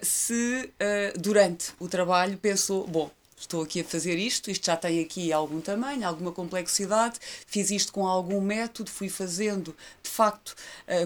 [0.01, 4.99] se uh, durante o trabalho pensou: bom, estou aqui a fazer isto, isto já tem
[4.99, 10.55] aqui algum tamanho, alguma complexidade, fiz isto com algum método, fui fazendo de facto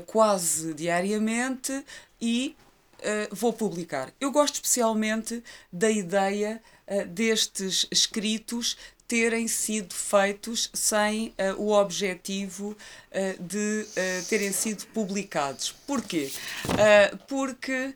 [0.07, 1.85] quase diariamente
[2.19, 2.55] e
[3.29, 4.11] vou publicar.
[4.19, 8.77] Eu gosto especialmente da ideia uh, destes escritos
[9.13, 12.69] terem sido feitos sem uh, o objetivo
[13.11, 15.71] uh, de uh, terem sido publicados.
[15.85, 16.31] Porquê?
[17.27, 17.93] porque,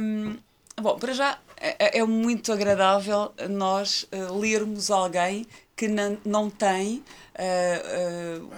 [0.00, 0.36] um,
[0.80, 4.04] bom, para já é, é muito agradável nós
[4.36, 5.46] lermos alguém
[5.76, 7.04] que não, não tem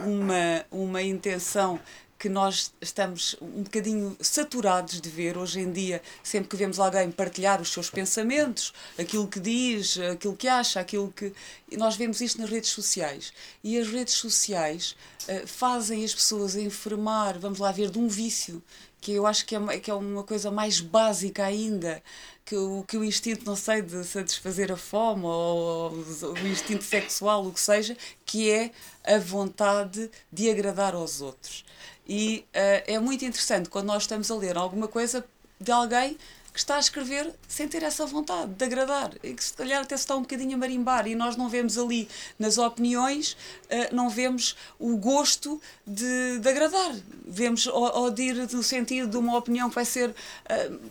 [0.06, 1.78] uma, uma intenção
[2.24, 7.10] que nós estamos um bocadinho saturados de ver hoje em dia, sempre que vemos alguém
[7.10, 11.34] partilhar os seus pensamentos, aquilo que diz, aquilo que acha, aquilo que.
[11.76, 13.30] Nós vemos isto nas redes sociais.
[13.62, 14.96] E as redes sociais
[15.28, 18.62] uh, fazem as pessoas enfermar, vamos lá ver, de um vício,
[19.02, 22.02] que eu acho que é, que é uma coisa mais básica ainda
[22.44, 26.84] que o, que o instinto, não sei, de satisfazer a fome ou, ou, o instinto
[26.84, 28.70] sexual, o que seja, que é
[29.04, 31.64] a vontade de agradar aos outros.
[32.06, 35.24] E uh, é muito interessante quando nós estamos a ler alguma coisa
[35.60, 36.18] de alguém
[36.52, 39.96] que está a escrever sem ter essa vontade de agradar, e que se calhar até
[39.96, 44.08] se está um bocadinho a marimbar e nós não vemos ali nas opiniões, uh, não
[44.08, 46.94] vemos o gosto de, de agradar,
[47.26, 50.14] vemos ou, de ir no sentido de uma opinião que vai ser uh,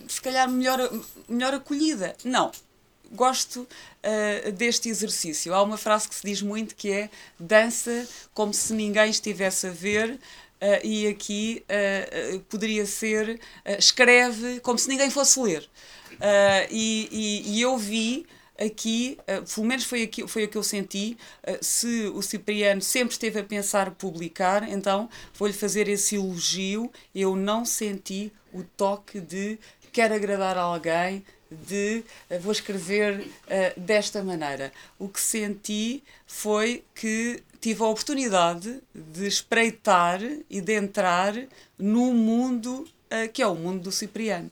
[0.06, 0.78] se calhar melhor,
[1.26, 2.14] melhor acolhida.
[2.22, 2.52] Não,
[3.10, 5.54] gosto uh, deste exercício.
[5.54, 9.70] Há uma frase que se diz muito que é dança como se ninguém estivesse a
[9.70, 10.18] ver.
[10.64, 13.38] Uh, e aqui uh, poderia ser
[13.78, 15.68] escreve como se ninguém fosse ler.
[16.70, 18.24] E, e, e, eu vi
[18.58, 19.18] aqui,
[19.52, 21.18] pelo menos foi, aqui, foi o que eu senti,
[21.60, 26.90] se o Cipriano sempre esteve a pensar publicar, então vou-lhe fazer esse elogio.
[27.12, 29.58] Eu não senti o toque de
[29.92, 32.04] quer agradar a alguém, de
[32.40, 34.72] vou escrever uh, desta maneira.
[34.98, 41.34] O que senti foi que tive a oportunidade de espreitar e de entrar
[41.78, 44.50] no mundo uh, que é o mundo do Cipriano.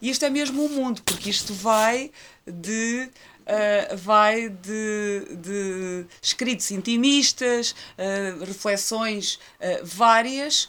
[0.00, 2.10] E isto é mesmo um mundo, porque isto vai
[2.46, 3.10] de
[3.48, 9.38] Uh, vai de, de, escritos intimistas, uh, reflexões
[9.82, 10.68] várias,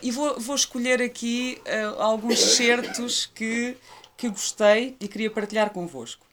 [0.00, 1.60] e vou, vou escolher aqui
[1.98, 3.76] alguns certos que
[4.16, 6.29] que gostei e queria partilhar convosco.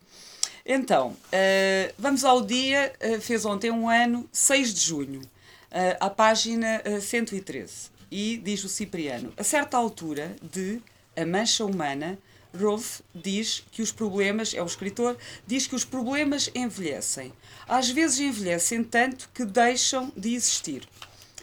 [0.69, 6.09] Então, uh, vamos ao dia, uh, fez ontem um ano, 6 de junho, uh, à
[6.09, 7.89] página 113.
[8.11, 10.81] E diz o Cipriano: A certa altura de
[11.15, 12.19] A Mancha Humana,
[12.53, 17.31] Rolf diz que os problemas, é o escritor, diz que os problemas envelhecem.
[17.65, 20.85] Às vezes envelhecem tanto que deixam de existir.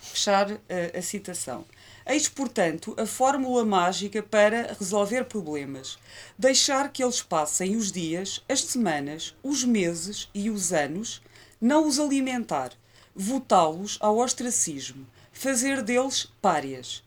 [0.03, 0.49] Fechar
[0.97, 1.65] a citação.
[2.07, 5.99] Eis, portanto, a fórmula mágica para resolver problemas.
[6.39, 11.23] Deixar que eles passem os dias, as semanas, os meses e os anos,
[11.59, 12.73] não os alimentar,
[13.17, 17.03] votá-los ao ostracismo, fazer deles párias.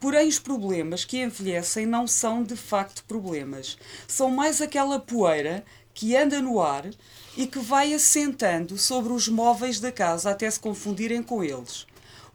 [0.00, 3.78] Porém, os problemas que envelhecem não são de facto problemas.
[4.08, 6.90] São mais aquela poeira que anda no ar
[7.36, 11.86] e que vai assentando sobre os móveis da casa até se confundirem com eles.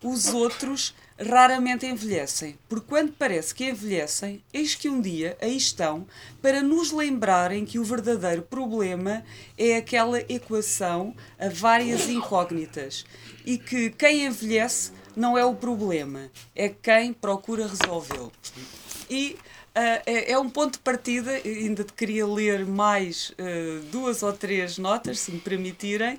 [0.03, 6.05] Os outros raramente envelhecem, porque quando parece que envelhecem, eis que um dia aí estão
[6.41, 9.23] para nos lembrarem que o verdadeiro problema
[9.57, 13.05] é aquela equação a várias incógnitas
[13.45, 18.31] e que quem envelhece não é o problema, é quem procura resolvê-lo.
[19.09, 19.37] E
[19.75, 24.77] Uh, é, é, um ponto de partida, ainda queria ler mais uh, duas ou três
[24.77, 26.17] notas, se me permitirem.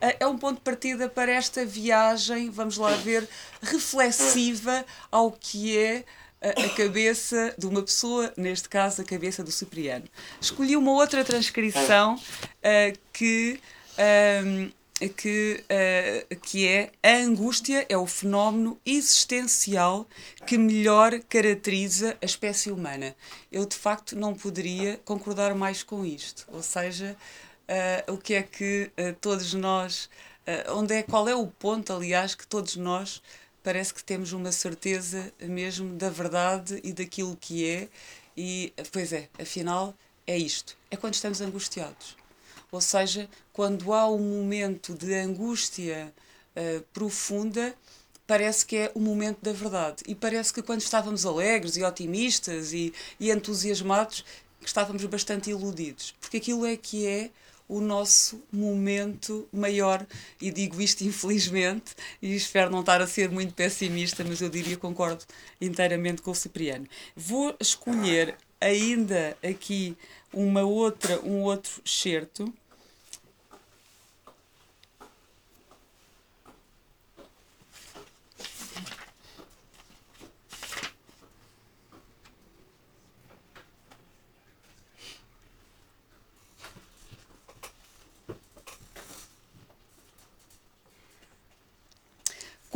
[0.00, 3.28] Uh, é um ponto de partida para esta viagem, vamos lá ver,
[3.62, 6.04] reflexiva ao que é
[6.42, 10.04] a cabeça de uma pessoa, neste caso a cabeça do Cipriano.
[10.40, 12.20] Escolhi uma outra transcrição
[13.12, 13.58] que
[15.16, 20.06] que, uh, que é a angústia é o fenómeno existencial
[20.46, 23.14] que melhor caracteriza a espécie humana.
[23.52, 26.46] Eu, de facto, não poderia concordar mais com isto.
[26.50, 27.14] Ou seja,
[27.68, 30.08] uh, o que é que uh, todos nós.
[30.68, 33.20] onde é, qual é o ponto, aliás, que todos nós
[33.64, 37.88] parece que temos uma certeza mesmo da verdade e daquilo que é.
[38.36, 39.94] E, pois é, afinal,
[40.26, 40.76] é isto.
[40.90, 42.16] É quando estamos angustiados
[42.70, 46.12] ou seja, quando há um momento de angústia
[46.56, 47.74] uh, profunda,
[48.26, 50.02] parece que é o momento da verdade.
[50.06, 54.24] E parece que quando estávamos alegres e otimistas e, e entusiasmados,
[54.64, 56.14] estávamos bastante iludidos.
[56.20, 57.30] Porque aquilo é que é
[57.68, 60.06] o nosso momento maior.
[60.40, 64.76] E digo isto infelizmente, e espero não estar a ser muito pessimista, mas eu diria
[64.76, 65.24] concordo
[65.60, 66.86] inteiramente com o Cipriano.
[67.14, 69.96] Vou escolher ainda aqui
[70.32, 72.52] uma outra, um outro excerto.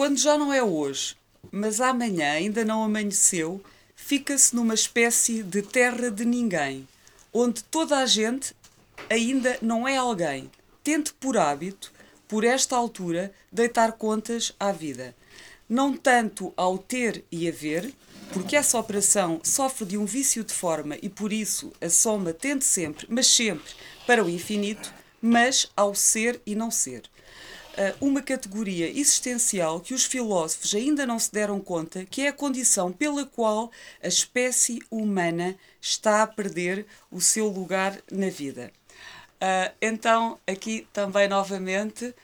[0.00, 1.14] Quando já não é hoje,
[1.52, 3.62] mas amanhã ainda não amanheceu,
[3.94, 6.88] fica-se numa espécie de terra de ninguém,
[7.30, 8.56] onde toda a gente
[9.10, 10.50] ainda não é alguém.
[10.82, 11.92] Tente por hábito,
[12.26, 15.14] por esta altura, deitar contas à vida.
[15.68, 17.92] Não tanto ao ter e haver,
[18.32, 22.64] porque essa operação sofre de um vício de forma e por isso a soma tende
[22.64, 23.70] sempre, mas sempre,
[24.06, 27.02] para o infinito, mas ao ser e não ser.
[28.00, 32.92] Uma categoria existencial que os filósofos ainda não se deram conta que é a condição
[32.92, 33.70] pela qual
[34.02, 38.70] a espécie humana está a perder o seu lugar na vida.
[39.40, 42.14] Uh, então, aqui também novamente uh,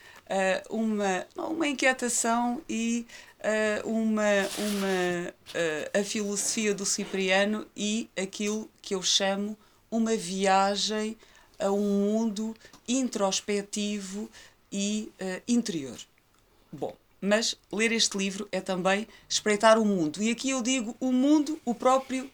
[0.77, 3.07] uma, uma inquietação e
[3.41, 4.23] uh, uma,
[4.59, 9.57] uma, a filosofia do Cipriano e aquilo que eu chamo
[9.91, 11.17] uma viagem
[11.59, 12.55] a um mundo
[12.87, 14.31] introspectivo
[14.77, 15.97] e uh, interior.
[16.71, 20.23] Bom, mas ler este livro é também espreitar o mundo.
[20.23, 22.31] E aqui eu digo o mundo, o próprio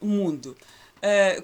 [0.00, 0.56] mundo.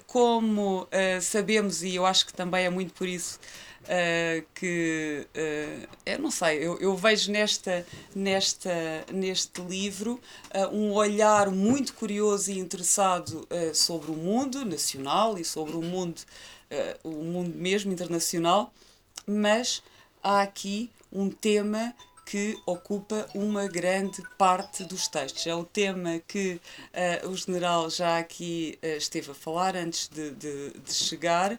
[0.07, 0.87] como
[1.21, 3.37] sabemos, e eu acho que também é muito por isso
[3.83, 10.19] uh, que uh, eu não sei, eu, eu, vejo nesta, nesta, neste livro
[10.53, 16.21] uh, um olhar muito curioso e interessado sobre o mundo nacional e sobre o mundo,
[17.03, 18.73] o mundo mesmo internacional,
[19.27, 19.83] mas
[20.23, 21.93] há aqui um tema
[22.25, 25.45] que ocupa uma grande parte dos textos.
[25.45, 26.59] É o tema que
[27.23, 31.53] uh, o general já aqui uh, esteve a falar antes de, de, de chegar.
[31.53, 31.57] Uh,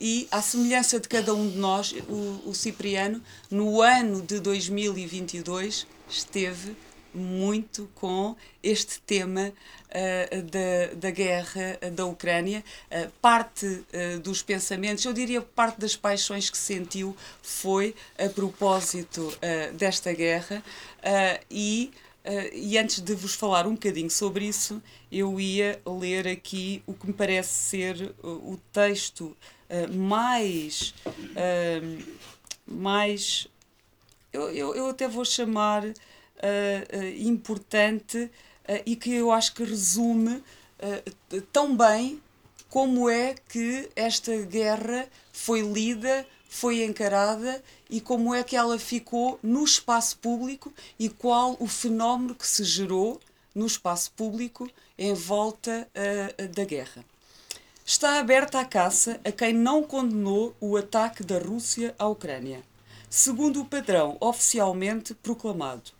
[0.00, 5.86] e, à semelhança de cada um de nós, o, o Cipriano, no ano de 2022,
[6.08, 6.76] esteve
[7.14, 9.52] muito com este tema
[10.50, 12.64] da, da guerra da Ucrânia.
[12.90, 19.32] Uh, parte uh, dos pensamentos, eu diria parte das paixões que sentiu foi a propósito
[19.74, 20.62] desta guerra
[21.50, 21.90] e.
[22.52, 27.08] e antes de vos falar um bocadinho sobre isso, eu ia ler aqui o que
[27.08, 29.36] me parece ser o texto
[29.90, 30.94] mais.
[32.64, 33.48] mais
[34.32, 35.92] eu, eu, eu até vou chamar uh,
[37.18, 38.30] importante
[38.86, 40.42] e que eu acho que resume
[41.52, 42.20] tão bem
[42.68, 49.38] como é que esta guerra foi lida, foi encarada e como é que ela ficou
[49.42, 53.20] no espaço público e qual o fenómeno que se gerou
[53.54, 57.04] no espaço público em volta uh, da guerra.
[57.84, 62.62] Está aberta a caça a quem não condenou o ataque da Rússia à Ucrânia,
[63.10, 65.90] segundo o padrão oficialmente proclamado.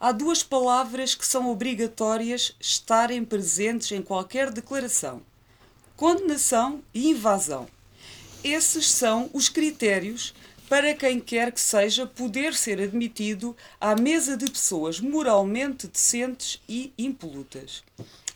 [0.00, 5.22] Há duas palavras que são obrigatórias estarem presentes em qualquer declaração:
[5.96, 7.66] condenação e invasão.
[8.44, 10.32] Esses são os critérios
[10.68, 16.92] para quem quer que seja poder ser admitido à mesa de pessoas moralmente decentes e
[16.96, 17.82] impolutas.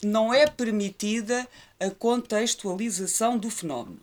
[0.03, 1.46] Não é permitida
[1.79, 4.01] a contextualização do fenómeno.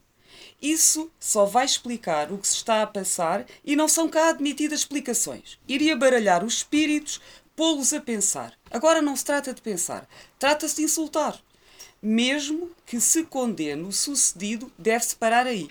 [0.61, 4.79] Isso só vai explicar o que se está a passar e não são cá admitidas
[4.79, 5.57] explicações.
[5.67, 7.21] Iria baralhar os espíritos,
[7.59, 8.53] pô-los a pensar.
[8.71, 10.07] Agora não se trata de pensar,
[10.39, 11.37] trata-se de insultar.
[12.01, 15.69] Mesmo que se condene o sucedido, deve-se parar aí.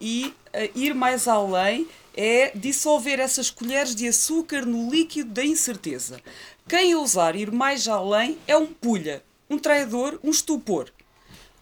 [0.00, 0.34] E uh,
[0.74, 6.22] ir mais além é dissolver essas colheres de açúcar no líquido da incerteza.
[6.66, 10.90] Quem ousar ir mais além é um pulha, um traidor, um estupor.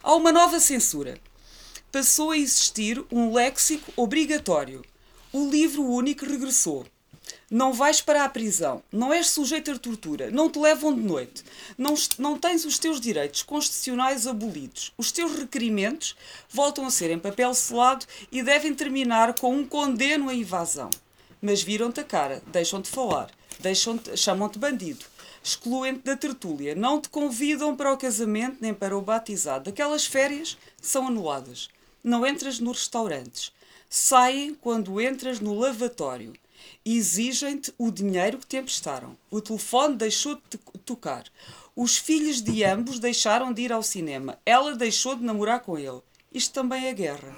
[0.01, 1.19] Há uma nova censura.
[1.91, 4.85] Passou a existir um léxico obrigatório.
[5.33, 6.87] O livro único regressou
[7.51, 11.43] não vais para a prisão, não és sujeito a tortura, não te levam de noite,
[11.79, 14.93] não, não tens os teus direitos constitucionais abolidos.
[14.99, 16.15] Os teus requerimentos
[16.51, 20.91] voltam a ser em papel selado e devem terminar com um condeno à invasão.
[21.41, 25.07] Mas viram-te a cara, deixam-te falar, deixam chamam-te bandido,
[25.43, 29.71] excluem-te da tertúlia, não te convidam para o casamento nem para o batizado.
[29.71, 31.71] Aquelas férias são anuladas.
[32.05, 33.53] Não entras nos restaurantes.
[33.89, 36.35] Saem quando entras no lavatório
[36.97, 39.17] exigem-te o dinheiro que te emprestaram.
[39.31, 41.25] O telefone deixou de tocar.
[41.77, 44.39] Os filhos de ambos deixaram de ir ao cinema.
[44.47, 46.01] Ela deixou de namorar com ele.
[46.33, 47.37] Isto também é guerra.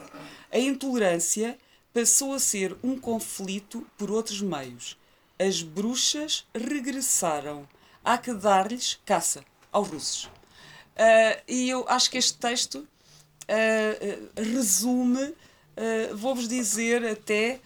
[0.52, 1.58] A intolerância
[1.92, 4.96] passou a ser um conflito por outros meios.
[5.38, 7.68] As bruxas regressaram.
[8.04, 10.24] Há que dar-lhes caça aos russos.
[10.24, 17.60] Uh, e eu acho que este texto uh, resume, uh, vou-vos dizer até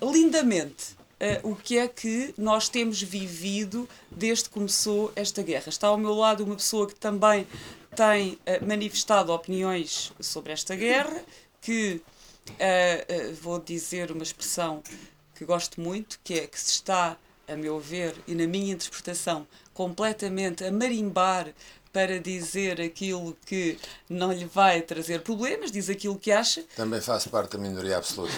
[0.00, 5.68] lindamente, Uh, o que é que nós temos vivido desde que começou esta guerra.
[5.68, 7.46] Está ao meu lado uma pessoa que também
[7.94, 11.24] tem uh, manifestado opiniões sobre esta guerra,
[11.62, 12.02] que
[12.50, 14.82] uh, vou dizer uma expressão
[15.34, 17.16] que gosto muito, que é que se está,
[17.48, 21.54] a meu ver e na minha interpretação, completamente a marimbar
[21.96, 26.62] para dizer aquilo que não lhe vai trazer problemas, diz aquilo que acha.
[26.76, 28.34] Também faço parte da minoria absoluta.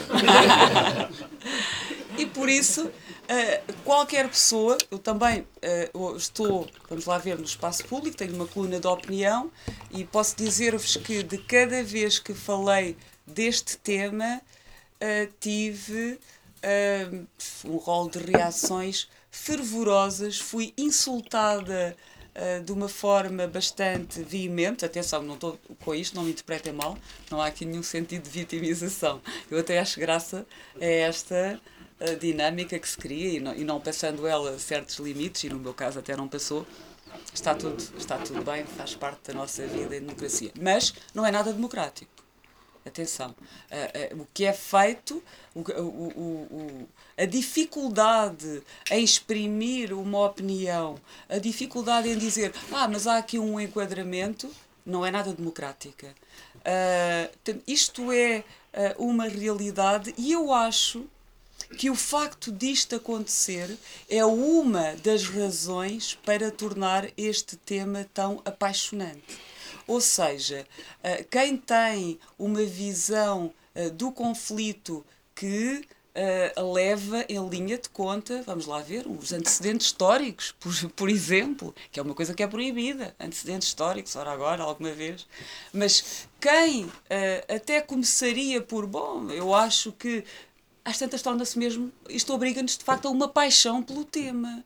[2.16, 2.88] e por isso,
[3.28, 5.40] Uh, qualquer pessoa, eu também
[5.94, 9.52] uh, estou, vamos lá ver, no espaço público, tenho uma coluna de opinião
[9.90, 12.96] e posso dizer-vos que de cada vez que falei
[13.26, 16.18] deste tema, uh, tive
[17.66, 21.94] um rol de reações fervorosas, fui insultada
[22.38, 24.84] uh, de uma forma bastante veemente.
[24.84, 26.96] Atenção, não estou com isto, não me interpretem mal,
[27.30, 29.20] não há aqui nenhum sentido de vitimização.
[29.50, 30.46] Eu até acho graça
[30.80, 31.60] a esta
[32.00, 35.58] uh, dinâmica que se cria e não, e não passando ela certos limites, e no
[35.58, 36.66] meu caso até não passou,
[37.34, 40.52] está tudo, está tudo bem, faz parte da nossa vida em democracia.
[40.60, 42.27] Mas não é nada democrático.
[42.88, 43.30] Atenção.
[43.30, 45.22] Uh, uh, o que é feito,
[45.54, 46.08] o, o,
[46.50, 53.38] o, a dificuldade em exprimir uma opinião, a dificuldade em dizer, ah, mas há aqui
[53.38, 54.50] um enquadramento,
[54.84, 56.14] não é nada democrática.
[56.56, 58.44] Uh, isto é
[58.98, 61.04] uma realidade e eu acho
[61.76, 63.76] que o facto disto acontecer
[64.08, 69.47] é uma das razões para tornar este tema tão apaixonante.
[69.88, 70.66] Ou seja,
[71.02, 75.82] eh, quem tem uma visão eh, do conflito que
[76.18, 81.74] uh, leva em linha de conta, vamos lá ver, os antecedentes históricos, por, por exemplo,
[81.90, 85.26] que é uma coisa que é proibida, antecedentes históricos, ora agora, alguma vez.
[85.72, 86.92] Mas quem uh,
[87.48, 90.24] até começaria por, bom, eu acho que
[90.84, 94.64] às tantas torna-se mesmo, isto obriga-nos de facto a uma paixão pelo tema.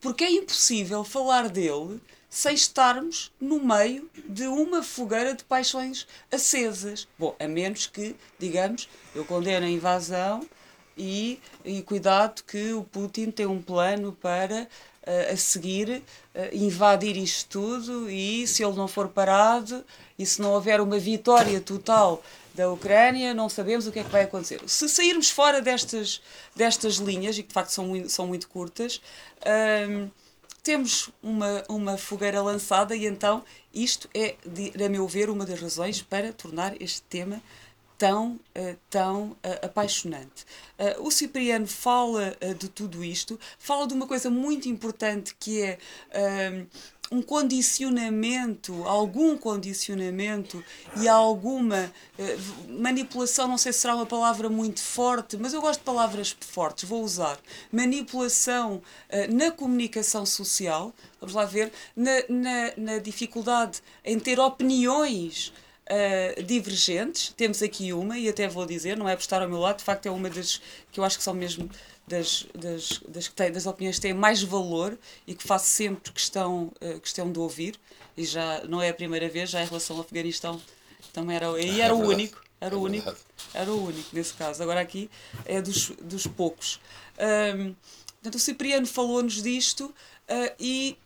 [0.00, 2.00] Porque é impossível falar dele
[2.32, 7.06] sem estarmos no meio de uma fogueira de paixões acesas.
[7.18, 10.40] Bom, a menos que, digamos, eu condeno a invasão
[10.96, 16.02] e, e cuidado que o Putin tem um plano para uh, a seguir
[16.34, 19.84] uh, invadir isto tudo e se ele não for parado
[20.18, 22.24] e se não houver uma vitória total
[22.54, 24.58] da Ucrânia, não sabemos o que é que vai acontecer.
[24.66, 26.22] Se sairmos fora destas,
[26.56, 29.02] destas linhas, e que de facto são muito, são muito curtas,
[29.42, 30.10] uh,
[30.62, 33.44] temos uma, uma fogueira lançada e então
[33.74, 34.36] isto é,
[34.84, 37.42] a meu ver, uma das razões para tornar este tema
[37.98, 40.44] tão, uh, tão uh, apaixonante.
[40.78, 45.78] Uh, o Cipriano fala de tudo isto, fala de uma coisa muito importante que é
[47.12, 50.64] um condicionamento, algum condicionamento
[50.96, 55.80] e alguma eh, manipulação, não sei se será uma palavra muito forte, mas eu gosto
[55.80, 57.38] de palavras fortes, vou usar.
[57.70, 65.52] Manipulação eh, na comunicação social, vamos lá ver, na, na, na dificuldade em ter opiniões.
[65.84, 69.58] Uh, divergentes, temos aqui uma, e até vou dizer, não é por estar ao meu
[69.58, 71.68] lado, de facto é uma das que eu acho que são mesmo
[72.06, 76.12] das, das, das, que tem, das opiniões que têm mais valor e que faço sempre
[76.12, 77.78] questão, uh, questão de ouvir,
[78.16, 80.60] e já não é a primeira vez, já em relação ao Afeganistão
[81.12, 83.14] também era, e era o único, era o único,
[83.54, 84.62] era o único nesse caso.
[84.62, 85.10] Agora aqui
[85.44, 86.80] é dos, dos poucos.
[87.18, 87.74] Um,
[88.14, 90.96] portanto, o Cipriano falou-nos disto uh, e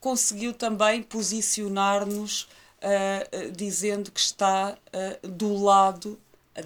[0.00, 4.78] conseguiu também posicionar-nos uh, dizendo que está
[5.22, 6.18] do lado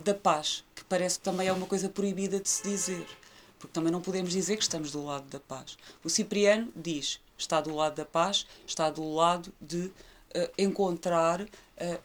[0.04, 3.06] da paz, que parece que também é uma coisa proibida de se dizer
[3.60, 5.76] porque também não podemos dizer que estamos do lado da paz.
[6.02, 9.92] O Cipriano diz: está do lado da paz, está do lado de uh,
[10.58, 11.46] encontrar uh,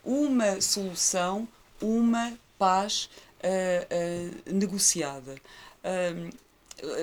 [0.03, 1.47] uma solução,
[1.82, 5.36] uma paz uh, negociada.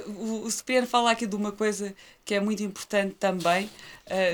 [0.07, 1.95] o Cipriano fala aqui de uma coisa
[2.25, 3.71] que é muito importante também,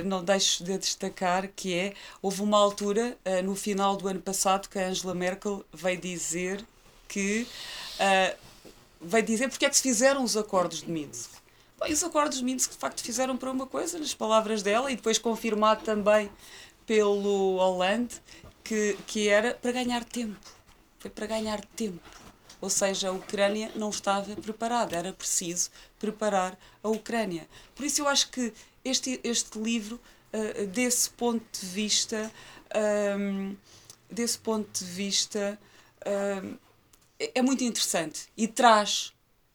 [0.04, 4.78] não deixo de destacar, que é, houve uma altura, no final do ano passado, que
[4.78, 6.64] a Angela Merkel veio dizer
[7.06, 7.46] que
[9.00, 11.30] vai dizer porque é que se fizeram os acordos de Minsk.
[11.78, 14.96] Bom, os acordos de Minsk de facto fizeram para uma coisa, nas palavras dela, e
[14.96, 16.30] depois confirmado também
[16.86, 18.16] pelo Hollande,
[18.64, 20.38] que, que era para ganhar tempo.
[20.98, 22.00] Foi para ganhar tempo.
[22.60, 27.48] Ou seja, a Ucrânia não estava preparada, era preciso preparar a Ucrânia.
[27.74, 28.52] Por isso eu acho que
[28.84, 30.00] este, este livro,
[30.32, 32.32] uh, desse ponto de vista,
[33.16, 33.56] um,
[34.10, 35.58] desse ponto de vista,
[36.42, 36.56] um,
[37.18, 39.12] é muito interessante e traz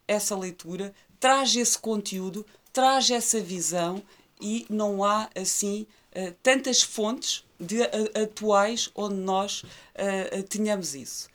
[0.07, 4.03] essa leitura, traz esse conteúdo, traz essa visão
[4.41, 11.29] e não há assim uh, tantas fontes de, uh, atuais onde nós uh, tenhamos isso.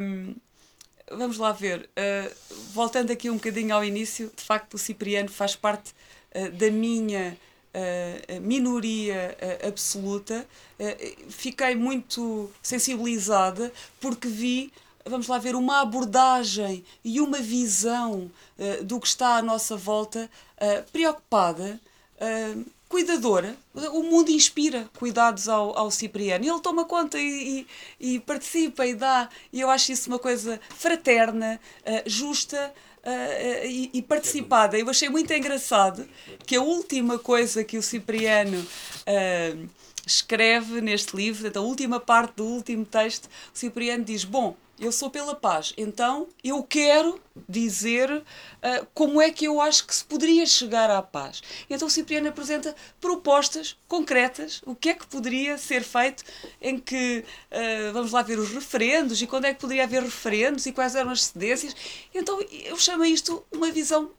[0.00, 0.34] Um,
[1.10, 1.88] vamos lá ver,
[2.74, 5.94] voltando aqui um bocadinho ao início, de facto o Cipriano faz parte
[6.52, 7.34] da minha
[8.42, 9.34] minoria
[9.66, 10.46] absoluta.
[11.30, 14.70] fiquei muito sensibilizada porque vi
[15.08, 20.30] vamos lá ver, uma abordagem e uma visão uh, do que está à nossa volta
[20.56, 21.80] uh, preocupada,
[22.16, 23.56] uh, cuidadora.
[23.92, 26.44] O mundo inspira cuidados ao, ao Cipriano.
[26.44, 27.66] Ele toma conta e,
[28.00, 29.28] e, e, participa e dá.
[29.52, 31.60] E eu acho isso uma coisa fraterna,
[32.06, 32.72] justa.
[32.98, 34.76] Uh, e, e, participada.
[34.76, 36.06] Eu achei muito engraçado
[36.44, 39.68] que a última coisa que o Cipriano uh,
[40.08, 45.10] escreve neste livro, a última parte do último texto, o Cipriano diz: Bom, eu sou
[45.10, 50.46] pela paz, então eu quero dizer uh, como é que eu acho que se poderia
[50.46, 51.42] chegar à paz.
[51.68, 56.24] Então Cipriano apresenta propostas concretas, o que é que poderia ser feito,
[56.60, 60.66] em que, uh, vamos lá ver os referendos, e quando é que poderia haver referendos,
[60.66, 61.74] e quais eram as cedências.
[62.14, 64.10] Então eu chamo isto uma visão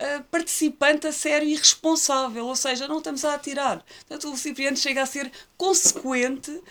[0.00, 3.84] Uh, participante a sério e responsável, ou seja, não estamos a atirar.
[4.06, 6.64] Portanto, o Cipriano chega a ser consequente uh,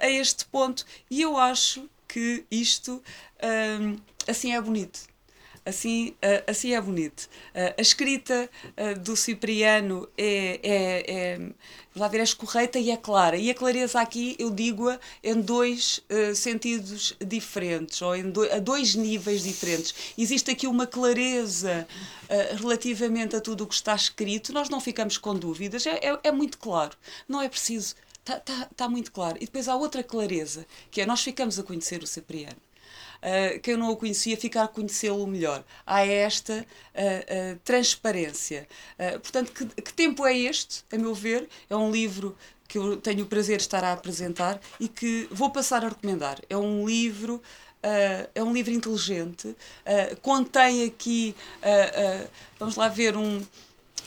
[0.00, 3.02] a este ponto e eu acho que isto
[3.80, 3.96] um,
[4.26, 5.00] assim é bonito.
[5.68, 7.28] Assim, uh, assim é bonito.
[7.54, 11.50] Uh, a escrita uh, do Cipriano é, é, é,
[11.94, 13.36] lá ver, é escorreita e é clara.
[13.36, 16.00] E a clareza aqui, eu digo-a em dois
[16.34, 19.94] sentidos diferentes, ou em do, a dois níveis diferentes.
[20.16, 21.86] Existe aqui uma clareza
[22.56, 26.32] relativamente a tudo o que está escrito, nós não ficamos com dúvidas, é, é, é
[26.32, 26.96] muito claro.
[27.28, 27.94] Não é preciso
[28.28, 29.38] Está tá, tá muito claro.
[29.40, 32.56] E depois há outra clareza, que é nós ficamos a conhecer o Cipriano.
[33.18, 35.64] Uh, quem não o conhecia, ficar a conhecê-lo melhor.
[35.86, 38.68] Há esta uh, uh, transparência.
[39.22, 41.48] portanto, que, que tempo é este, a meu ver?
[41.70, 42.36] É um livro
[42.68, 46.38] que eu tenho o prazer de estar a apresentar e que vou passar a recomendar.
[46.50, 47.42] É um livro.
[48.34, 49.56] É um livro inteligente,
[50.20, 51.32] contém aqui,
[52.58, 53.40] vamos lá ver, um,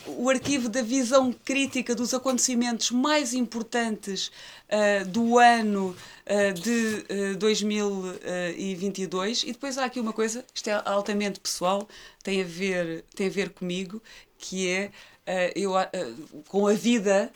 [0.07, 4.29] o arquivo da visão crítica dos acontecimentos mais importantes
[4.69, 5.95] uh, do ano
[6.25, 11.87] uh, de uh, 2022 e depois há aqui uma coisa, isto é altamente pessoal,
[12.23, 14.01] tem a ver, tem a ver comigo,
[14.37, 14.91] que é
[15.55, 15.71] eu
[16.47, 17.31] com a vida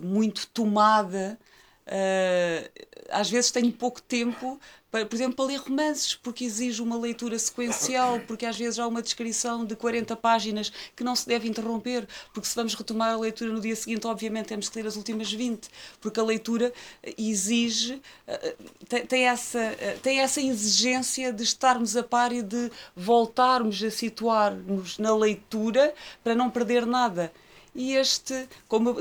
[0.00, 1.38] muito tomada
[1.84, 2.68] Uh,
[3.10, 4.60] às vezes tenho pouco tempo,
[4.92, 8.86] para, por exemplo, para ler romances, porque exige uma leitura sequencial, porque às vezes há
[8.86, 13.16] uma descrição de 40 páginas que não se deve interromper, porque se vamos retomar a
[13.16, 15.66] leitura no dia seguinte, obviamente temos que ler as últimas 20,
[15.98, 16.72] porque a leitura
[17.16, 22.70] exige, uh, tem, tem, essa, uh, tem essa exigência de estarmos a par e de
[22.94, 27.32] voltarmos a situar-nos na leitura para não perder nada.
[27.74, 28.96] E este, como,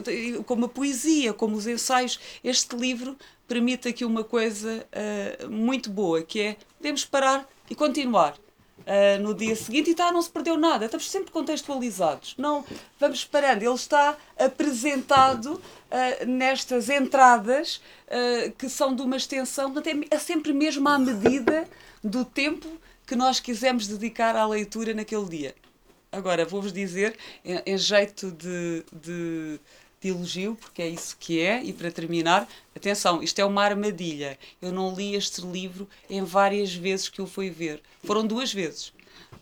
[0.45, 3.17] como a poesia, como os ensaios, este livro
[3.51, 4.87] permite aqui uma coisa
[5.43, 8.37] uh, muito boa, que é podemos parar e continuar.
[8.79, 12.33] Uh, no dia seguinte e tá, não se perdeu nada, estamos sempre contextualizados.
[12.37, 12.65] Não
[12.97, 20.07] vamos parando, ele está apresentado uh, nestas entradas uh, que são de uma extensão, portanto,
[20.09, 21.67] é, é sempre mesmo à medida
[22.01, 22.67] do tempo
[23.05, 25.55] que nós quisemos dedicar à leitura naquele dia.
[26.09, 29.59] Agora, vou-vos dizer, em, em jeito de, de,
[30.01, 34.37] de, elogio, porque é isso que é, e para terminar, atenção, isto é uma armadilha.
[34.61, 37.81] Eu não li este livro em várias vezes que eu fui ver.
[38.03, 38.93] Foram duas vezes.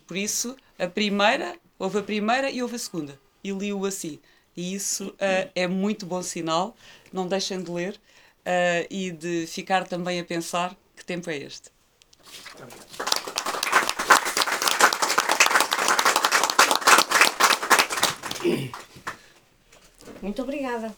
[0.06, 3.20] Por isso, a primeira, houve a primeira e houve a segunda.
[3.44, 4.20] E li-o assim.
[4.56, 6.76] E isso uh, é muito bom sinal.
[7.14, 11.70] Não deixem de ler uh, e de ficar também a pensar que tempo é este.
[12.26, 13.20] Muito obrigado.
[20.22, 20.94] Muito obrigada.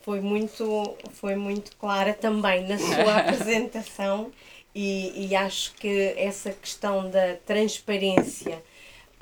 [0.00, 4.32] Foi muito, foi muito clara também na sua apresentação
[4.74, 8.62] e, e, acho que essa questão da transparência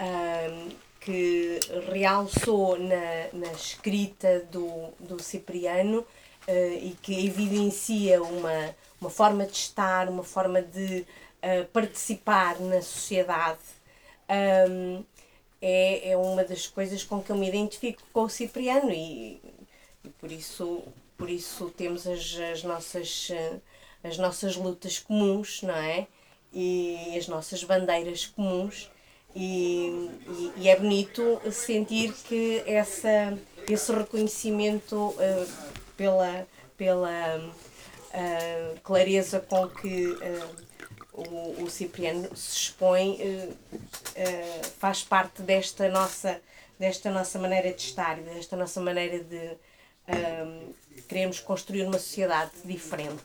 [0.00, 0.68] um,
[1.00, 1.60] que
[1.92, 9.52] realçou na, na escrita do, do Cipriano uh, e que evidencia uma, uma forma de
[9.52, 11.06] estar, uma forma de
[11.42, 13.60] uh, participar na sociedade.
[14.68, 15.04] Um,
[15.66, 19.40] é, é uma das coisas com que eu me identifico com o Cipriano e,
[20.04, 20.84] e por isso
[21.18, 23.28] por isso temos as, as nossas
[24.04, 26.06] as nossas lutas comuns não é?
[26.52, 28.90] E as nossas bandeiras comuns.
[29.34, 33.36] E, e, e é bonito sentir que essa
[33.68, 36.46] esse reconhecimento uh, pela
[36.76, 40.65] pela uh, clareza com que uh,
[41.16, 46.40] o, o Cipriano se expõe uh, uh, faz parte desta nossa,
[46.78, 49.56] desta nossa maneira de estar, desta nossa maneira de
[50.08, 50.74] um, ehm,
[51.08, 53.24] queremos construir uma sociedade diferente.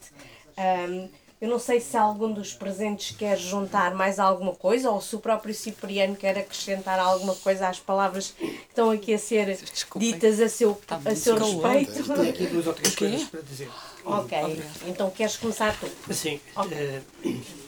[0.58, 1.10] Um, ehm,
[1.42, 5.20] eu não sei se algum dos presentes quer juntar mais alguma coisa ou se o
[5.20, 10.12] próprio Cipriano quer acrescentar alguma coisa às palavras que estão aqui a ser Desculpem.
[10.12, 12.04] ditas a seu, a seu respeito.
[12.04, 13.70] Tenho aqui duas ou três coisas para dizer.
[14.06, 14.38] Ok,
[14.86, 16.14] então queres começar tu?
[16.14, 16.40] Sim.
[16.56, 17.02] Okay.
[17.26, 17.61] Uh,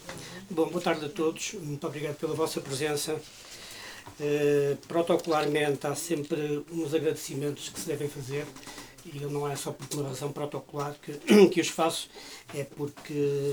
[0.53, 1.53] Bom, boa tarde a todos.
[1.53, 3.19] Muito obrigado pela vossa presença.
[4.19, 8.45] Uh, protocolarmente há sempre uns agradecimentos que se devem fazer
[9.03, 11.13] e não é só por uma razão protocolar que,
[11.49, 12.07] que os faço,
[12.53, 13.51] é porque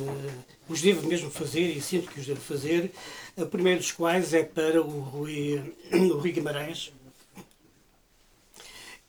[0.68, 2.92] os devo mesmo fazer e sinto que os devo fazer.
[3.34, 6.92] O primeiro dos quais é para o Rui, o Rui Guimarães,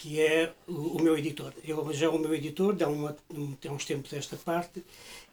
[0.02, 1.54] que é o, meu editor.
[1.64, 3.16] Ele já é o meu editor, dá, uma,
[3.62, 4.84] tem uns tempos esta parte,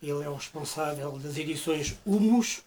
[0.03, 2.63] ele é o responsável das edições Humus,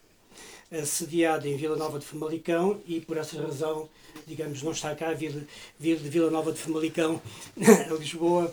[0.84, 3.88] sediado em Vila Nova de Famalicão e por essa razão,
[4.26, 5.46] digamos, não está cá vir,
[5.78, 7.22] vir de Vila Nova de Famalicão
[7.88, 8.52] a Lisboa,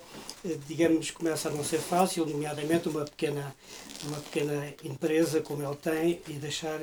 [0.66, 3.56] digamos, começa a não ser fácil, nomeadamente uma pequena,
[4.04, 6.80] uma pequena empresa como ele tem e deixar,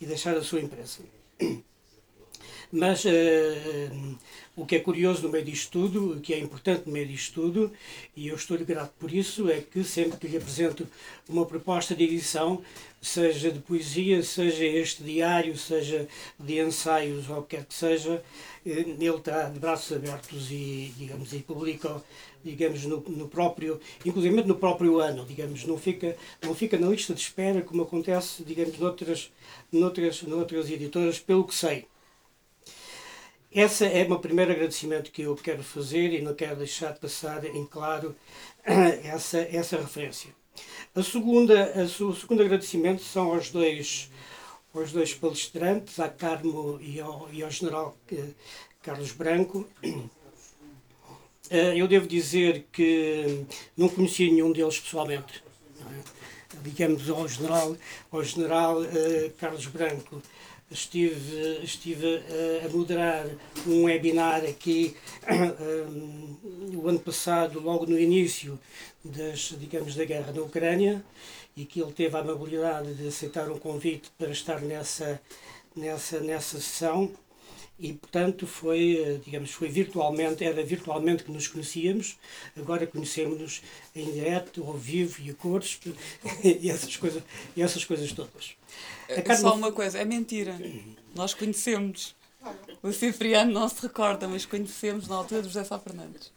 [0.00, 1.00] e deixar a sua empresa.
[2.72, 3.08] Mas uh,
[4.56, 7.34] o que é curioso no meio disto tudo, o que é importante no meio disto
[7.34, 7.72] tudo,
[8.16, 10.86] e eu estou-lhe grato por isso, é que sempre que lhe apresento
[11.28, 12.62] uma proposta de edição,
[13.00, 16.08] seja de poesia, seja este diário, seja
[16.40, 18.22] de ensaios ou o que quer que seja,
[18.64, 22.02] eh, ele está de braços abertos e, digamos, e publica,
[22.42, 27.14] digamos, no, no próprio, inclusive no próprio ano, digamos, não fica, não fica na lista
[27.14, 29.30] de espera como acontece, digamos, noutras,
[29.70, 31.86] noutras, noutras editoras, pelo que sei.
[33.56, 37.00] Esse é o meu primeiro agradecimento que eu quero fazer e não quero deixar de
[37.00, 38.14] passar em claro
[38.62, 40.28] essa, essa referência.
[40.94, 44.10] A segunda, a, o segundo agradecimento são aos dois,
[44.74, 48.28] aos dois palestrantes, à Carmo e ao, e ao general eh,
[48.82, 49.66] Carlos Branco.
[51.48, 55.42] Eh, eu devo dizer que não conhecia nenhum deles pessoalmente.
[55.80, 56.58] É?
[56.62, 57.74] Digamos ao general,
[58.12, 60.20] ao general uh, Carlos Branco
[60.70, 62.22] estive, estive
[62.64, 63.26] a moderar
[63.66, 64.96] um webinar aqui
[65.90, 68.58] um, o ano passado, logo no início
[69.04, 71.04] das, digamos, da guerra na Ucrânia,
[71.56, 75.20] e que ele teve a amabilidade de aceitar um convite para estar nessa,
[75.74, 77.10] nessa, nessa sessão
[77.78, 82.16] e portanto foi digamos foi virtualmente era virtualmente que nos conhecíamos
[82.56, 83.62] agora conhecemos-nos
[83.94, 85.78] em direto ao vivo e a cores
[86.42, 87.22] e essas coisas
[87.54, 88.56] e essas coisas todas
[89.08, 90.58] é só uma coisa, é mentira.
[91.14, 92.14] Nós conhecemos.
[92.82, 96.32] O Cipriano não se recorda, mas conhecemos na altura do José Sá Fernandes.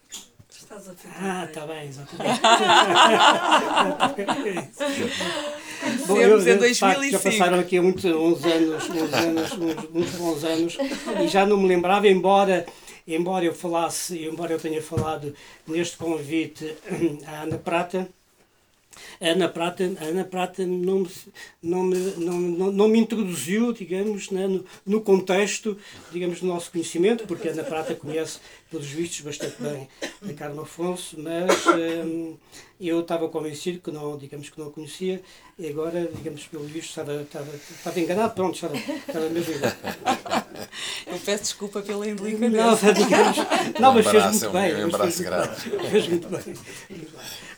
[0.69, 2.41] Estás a Ah, está bem, exatamente.
[6.05, 7.11] Bom, eu, em 2005.
[7.11, 10.77] já passaram aqui muitos, uns anos, uns anos, uns, uns bons anos,
[11.23, 12.67] e já não me lembrava, embora
[13.07, 15.33] embora eu falasse, embora eu tenha falado
[15.65, 16.77] neste convite
[17.25, 18.07] à Ana Prata,
[19.21, 21.09] a Ana Prata, a Ana Prata não, me,
[21.61, 25.77] não, me, não, não, não me introduziu, digamos, né, no, no, contexto,
[26.11, 28.39] digamos, do nosso conhecimento, porque a Ana Prata conhece,
[28.69, 29.87] pelos vistos, bastante bem
[30.29, 32.37] a Carmo Afonso, mas hum,
[32.79, 35.21] eu estava convencido que não, digamos, que não a conhecia,
[35.57, 39.77] e agora, digamos, pelo visto, estava, estava, estava enganado, pronto, estava, estava mesmo enganado.
[41.07, 42.85] Eu peço desculpa pela indelicadeza.
[42.85, 43.37] Não, digamos,
[43.79, 44.71] não mas fez muito bem.
[44.71, 45.89] Fez muito bem.
[45.89, 46.55] Fez muito bem.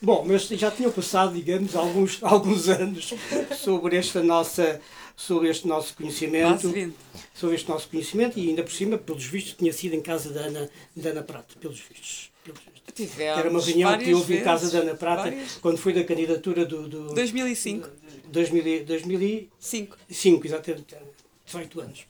[0.01, 3.13] Bom, mas já tinham passado, digamos, alguns, alguns anos
[3.57, 4.79] sobre esta nossa
[5.25, 6.73] sobre este nosso conhecimento,
[7.33, 10.41] sobre este nosso conhecimento e ainda por cima, pelos vistos, tinha sido em casa da
[10.41, 12.31] Ana, da Ana Prata, pelos vistos.
[12.43, 13.19] Pelos vistos.
[13.19, 15.57] Era uma reunião que houve em casa da Ana Prata várias...
[15.57, 16.87] quando foi da candidatura do.
[16.87, 17.87] do 2005.
[18.31, 19.97] 2000, 2005.
[20.09, 20.95] 5, exatamente.
[21.45, 22.05] 18 anos.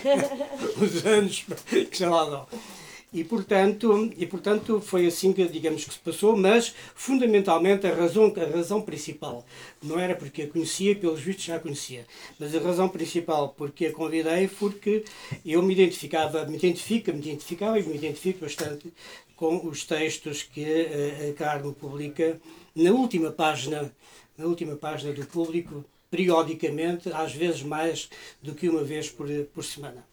[0.80, 1.44] Os anos
[1.90, 2.85] que já lá não.
[3.12, 8.32] E portanto, e portanto foi assim que digamos que se passou, mas fundamentalmente a razão,
[8.36, 9.46] a razão principal.
[9.82, 12.04] Não era porque a conhecia, pelos vistos já a conhecia,
[12.38, 15.04] mas a razão principal porque a convidei porque
[15.44, 18.92] eu me identificava, me identifica, me identificava e me identifico bastante
[19.36, 22.40] com os textos que a, a Carmo publica
[22.74, 23.90] na última página,
[24.36, 28.10] na última página do público, periodicamente, às vezes mais
[28.42, 30.05] do que uma vez por, por semana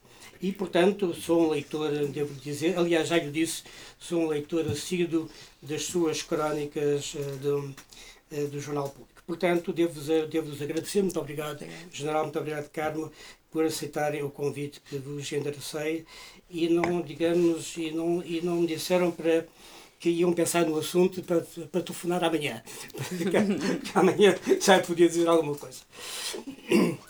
[0.43, 3.63] e, portanto, sou um leitor, devo dizer, aliás, já lhe disse,
[3.97, 5.29] sou um leitor assíduo
[5.61, 7.59] das suas crónicas uh, do,
[8.29, 9.23] uh, do Jornal Público.
[9.25, 13.09] Portanto, devo-vos devo agradecer, muito obrigado, General, muito obrigado, Carmo,
[13.49, 16.05] por aceitarem o convite que vos enderecei
[16.49, 19.45] e não, digamos, e não, e não me disseram para
[19.97, 21.39] que iam pensar no assunto para,
[21.71, 22.61] para telefonar amanhã.
[23.07, 25.79] que amanhã já podia dizer alguma coisa.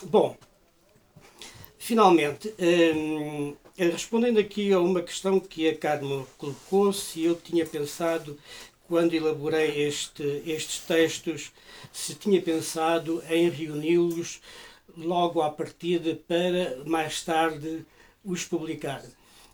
[0.06, 0.38] Bom,
[1.86, 2.54] Finalmente,
[2.96, 8.40] hum, respondendo aqui a uma questão que a Carmo colocou, se eu tinha pensado,
[8.88, 11.52] quando elaborei este, estes textos,
[11.92, 14.40] se tinha pensado em reuni-los
[14.96, 17.86] logo à partida para mais tarde
[18.24, 19.04] os publicar.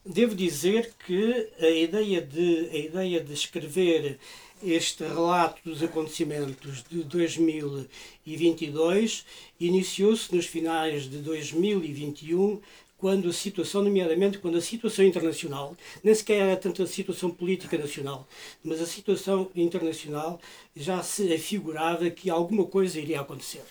[0.05, 4.19] Devo dizer que a ideia de, a ideia de escrever
[4.63, 9.25] este relato dos acontecimentos de 2022
[9.59, 12.59] iniciou-se nos finais de 2021,
[12.97, 17.77] quando a situação, nomeadamente quando a situação internacional, nem sequer era tanto a situação política
[17.77, 18.27] nacional,
[18.61, 20.37] mas a situação internacional
[20.75, 23.63] já se afigurava que alguma coisa iria acontecer.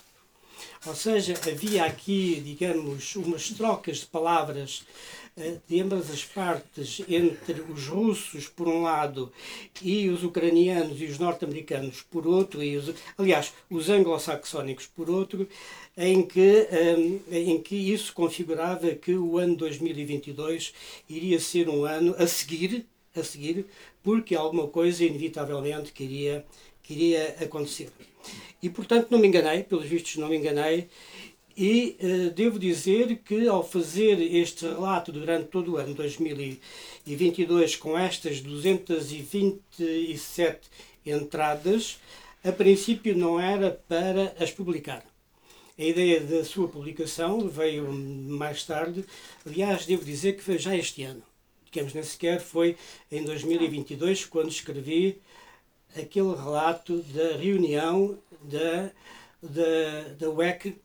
[0.86, 4.82] Ou seja, havia aqui, digamos, umas trocas de palavras
[5.66, 9.32] de ambas as partes, entre os russos por um lado
[9.82, 15.49] e os ucranianos e os norte-americanos por outro, e os, aliás, os anglo-saxónicos por outro,
[15.97, 16.68] em que,
[17.30, 20.72] em que isso configurava que o ano 2022
[21.09, 23.66] iria ser um ano a seguir, a seguir
[24.03, 26.45] porque alguma coisa inevitavelmente queria,
[26.82, 27.91] queria acontecer.
[28.62, 30.89] E portanto não me enganei, pelos vistos não me enganei,
[31.59, 37.98] e uh, devo dizer que ao fazer este relato durante todo o ano 2022 com
[37.98, 40.61] estas 227
[41.04, 41.98] entradas,
[42.44, 45.04] a princípio não era para as publicar.
[45.76, 49.04] A ideia da sua publicação veio mais tarde,
[49.44, 51.24] aliás, devo dizer que foi já este ano.
[51.64, 52.76] Digamos, nem sequer foi
[53.11, 55.20] em 2022 quando escrevi
[55.96, 58.92] aquele relato da reunião da,
[59.42, 60.76] da, da UEC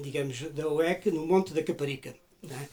[0.00, 2.68] digamos, da UEC no Monte da Caparica, né?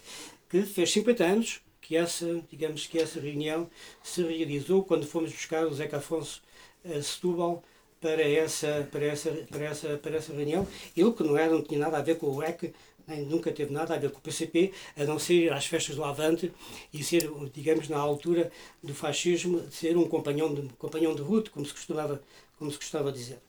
[0.49, 3.69] que fez 50 anos que essa, digamos, que essa reunião
[4.03, 6.41] se realizou quando fomos buscar o Zeca Afonso
[6.85, 7.63] a Setúbal
[7.99, 10.67] para essa, para, essa, para, essa, para essa reunião.
[10.95, 12.73] Ele que não, era, não tinha nada a ver com o UEC,
[13.07, 16.03] nem, nunca teve nada a ver com o PCP, a não ser às festas do
[16.03, 16.51] Avante
[16.93, 21.65] e ser, digamos, na altura do fascismo, ser um companhão de, companhão de ruta, como
[21.65, 22.21] se costumava,
[22.57, 23.39] como se costumava dizer.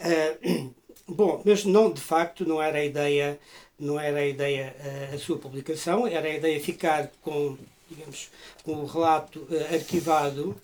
[0.00, 0.74] Uh,
[1.08, 3.38] Bom, mas não, de facto, não era a ideia,
[3.78, 7.56] não era a ideia eh, a sua publicação, era a ideia ficar com,
[7.88, 8.28] digamos,
[8.64, 10.56] com o relato uh, arquivado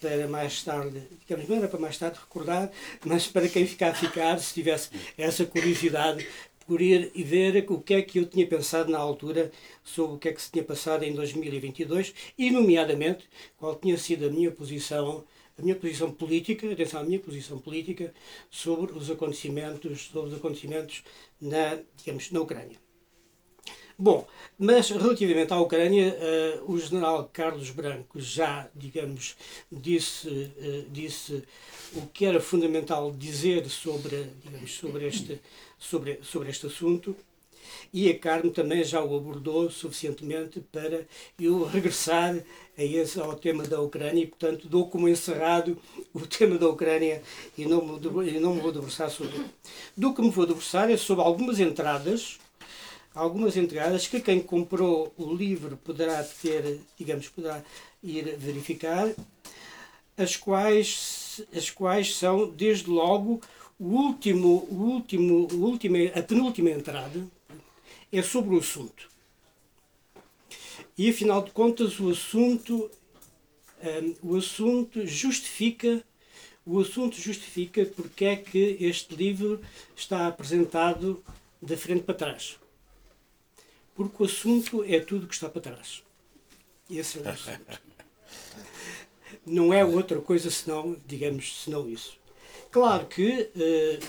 [0.00, 2.68] para mais tarde, digamos, não era para mais tarde recordar,
[3.04, 6.26] mas para quem ficar a ficar, se tivesse essa curiosidade
[6.66, 9.52] por ir e ver o que é que eu tinha pensado na altura
[9.84, 14.26] sobre o que é que se tinha passado em 2022 e, nomeadamente, qual tinha sido
[14.26, 15.24] a minha posição
[15.58, 18.12] a minha posição política, atenção, a minha posição política
[18.50, 21.02] sobre os acontecimentos, sobre os acontecimentos
[21.40, 22.78] na, digamos, na Ucrânia.
[23.98, 24.26] Bom,
[24.58, 26.14] mas relativamente à Ucrânia,
[26.60, 29.36] uh, o general Carlos Branco já, digamos,
[29.72, 31.42] disse, uh, disse
[31.94, 35.40] o que era fundamental dizer sobre, digamos, sobre, este,
[35.78, 37.16] sobre, sobre este assunto
[37.92, 41.06] e a Carmo também já o abordou suficientemente para
[41.38, 42.36] eu regressar
[42.76, 45.78] a esse, ao tema da Ucrânia e, portanto, dou como encerrado
[46.12, 47.22] o tema da Ucrânia
[47.56, 49.50] e não me, não me vou debruçar sobre ele.
[49.96, 52.38] Do que me vou debruçar é sobre algumas entradas,
[53.14, 57.62] algumas entradas que quem comprou o livro poderá ter, digamos, poderá
[58.02, 59.10] ir verificar,
[60.16, 63.40] as quais, as quais são, desde logo,
[63.78, 67.26] o último, o último, o último, a penúltima entrada,
[68.18, 69.08] é sobre o assunto.
[70.96, 72.90] E afinal de contas o assunto,
[74.22, 76.04] um, o assunto justifica
[76.66, 79.60] o assunto justifica porque é que este livro
[79.94, 81.24] está apresentado
[81.62, 82.58] da frente para trás.
[83.94, 86.02] Porque o assunto é tudo que está para trás.
[86.90, 87.80] Esse é o assunto.
[89.46, 92.18] Não é outra coisa senão, digamos, senão isso.
[92.72, 94.06] Claro que uh,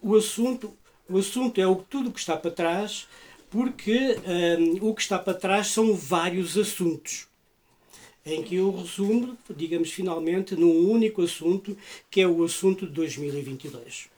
[0.00, 0.74] o assunto,
[1.10, 3.06] o assunto é o tudo que está para trás
[3.50, 7.28] porque um, o que está para trás são vários assuntos
[8.30, 11.74] em que eu resumo, digamos finalmente, num único assunto,
[12.10, 14.10] que é o assunto de 2022.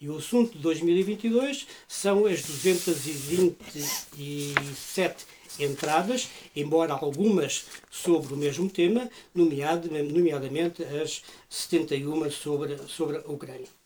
[0.00, 5.26] E o assunto de 2022 são as 227
[5.58, 13.77] entradas, embora algumas sobre o mesmo tema, nomeadamente as 71 sobre, sobre a Ucrânia.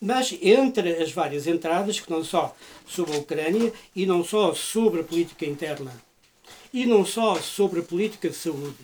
[0.00, 2.54] Mas entre as várias entradas, que não só
[2.86, 5.92] sobre a Ucrânia e não só sobre a política interna,
[6.72, 8.76] e não só sobre a política de saúde,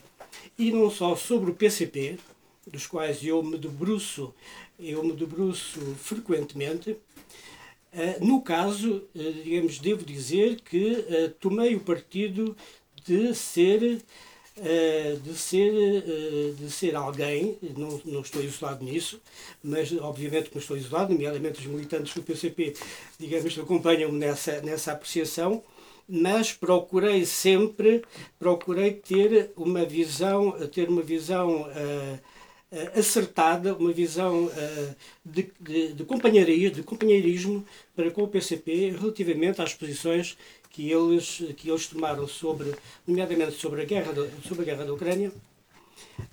[0.58, 2.18] e não só sobre o PCP,
[2.66, 4.34] dos quais eu me debruço,
[4.78, 6.96] eu me debruço frequentemente,
[7.92, 12.56] eh, no caso, eh, digamos, devo dizer que eh, tomei o partido
[13.04, 14.02] de ser
[14.58, 19.20] uh, de, ser, uh, de ser alguém, não, não estou isolado nisso,
[19.62, 22.74] mas obviamente que não estou isolado, nomeadamente os militantes do PCP,
[23.18, 25.62] digamos, acompanham-me nessa, nessa apreciação,
[26.08, 28.02] mas procurei sempre,
[28.38, 32.18] procurei ter uma visão, ter uma visão uh,
[32.98, 39.62] acertada, uma visão uh, de, de, de, companheirismo, de companheirismo para com o PCP relativamente
[39.62, 40.36] às posições
[40.74, 42.74] que eles, que eles tomaram sobre,
[43.06, 44.12] nomeadamente sobre a guerra,
[44.46, 45.32] sobre a guerra da Ucrânia,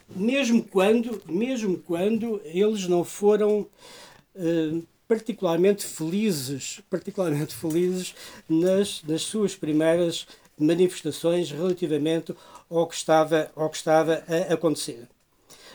[0.09, 3.67] mesmo quando, mesmo quando eles não foram
[4.35, 8.15] uh, particularmente felizes, particularmente felizes
[8.49, 10.25] nas, nas suas primeiras
[10.57, 12.33] manifestações relativamente
[12.67, 15.07] ao que estava, ao que estava a acontecer.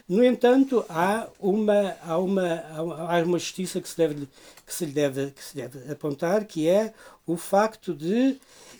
[0.09, 2.62] No entanto, há uma, há uma,
[3.09, 4.28] há uma justiça que se, deve,
[4.64, 6.94] que, se lhe deve, que se deve apontar, que é
[7.26, 8.36] o facto de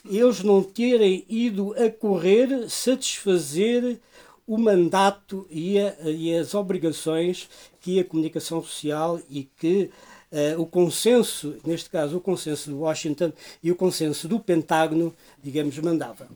[0.09, 3.99] eles não terem ido a correr satisfazer
[4.47, 7.49] o mandato e, a, e as obrigações
[7.81, 9.91] que a comunicação social e que
[10.31, 15.13] uh, o consenso, neste caso o consenso de Washington e o consenso do Pentágono,
[15.43, 16.27] digamos, mandavam.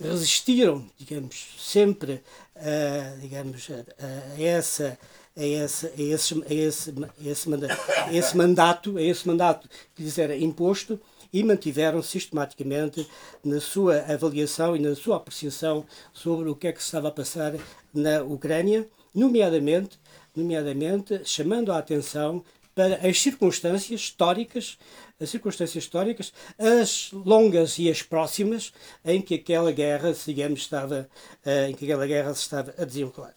[0.00, 2.22] Resistiram, digamos, sempre
[2.56, 4.98] uh, digamos, a, a essa
[5.38, 9.68] a esse, a esse, a esse, a esse, mandato, a esse mandato, a esse mandato
[9.94, 11.00] que lhes era imposto
[11.32, 13.06] e mantiveram sistematicamente
[13.44, 17.12] na sua avaliação e na sua apreciação sobre o que é que se estava a
[17.12, 17.54] passar
[17.94, 19.98] na Ucrânia, nomeadamente,
[20.34, 22.42] nomeadamente chamando a atenção
[22.74, 24.78] para as circunstâncias históricas,
[25.20, 28.72] as circunstâncias históricas, as longas e as próximas,
[29.04, 31.08] em que aquela guerra, digamos, estava,
[31.44, 33.34] eh, em que aquela guerra se estava a desenrolar.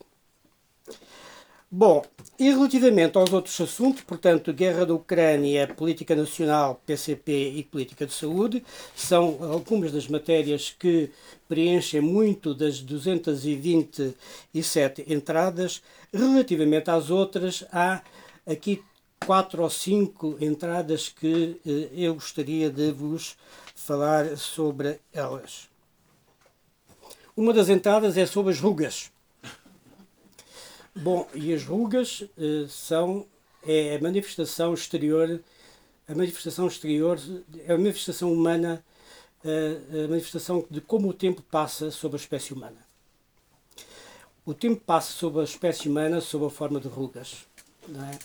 [1.73, 2.03] Bom,
[2.37, 8.11] e relativamente aos outros assuntos, portanto, guerra da Ucrânia, política nacional, PCP e política de
[8.11, 8.61] saúde,
[8.93, 11.09] são algumas das matérias que
[11.47, 15.81] preenchem muito das 227 entradas.
[16.13, 18.01] Relativamente às outras, há
[18.45, 18.83] aqui
[19.25, 23.37] quatro ou cinco entradas que eh, eu gostaria de vos
[23.75, 25.69] falar sobre elas.
[27.35, 29.11] Uma das entradas é sobre as rugas.
[30.93, 33.25] Bom, e as rugas uh, são
[33.65, 35.41] é a manifestação exterior,
[36.07, 37.17] a manifestação exterior
[37.65, 38.83] é a manifestação humana,
[39.45, 42.77] uh, a manifestação de como o tempo passa sobre a espécie humana.
[44.45, 47.45] O tempo passa sobre a espécie humana sob a forma de rugas.
[47.87, 48.19] Não é?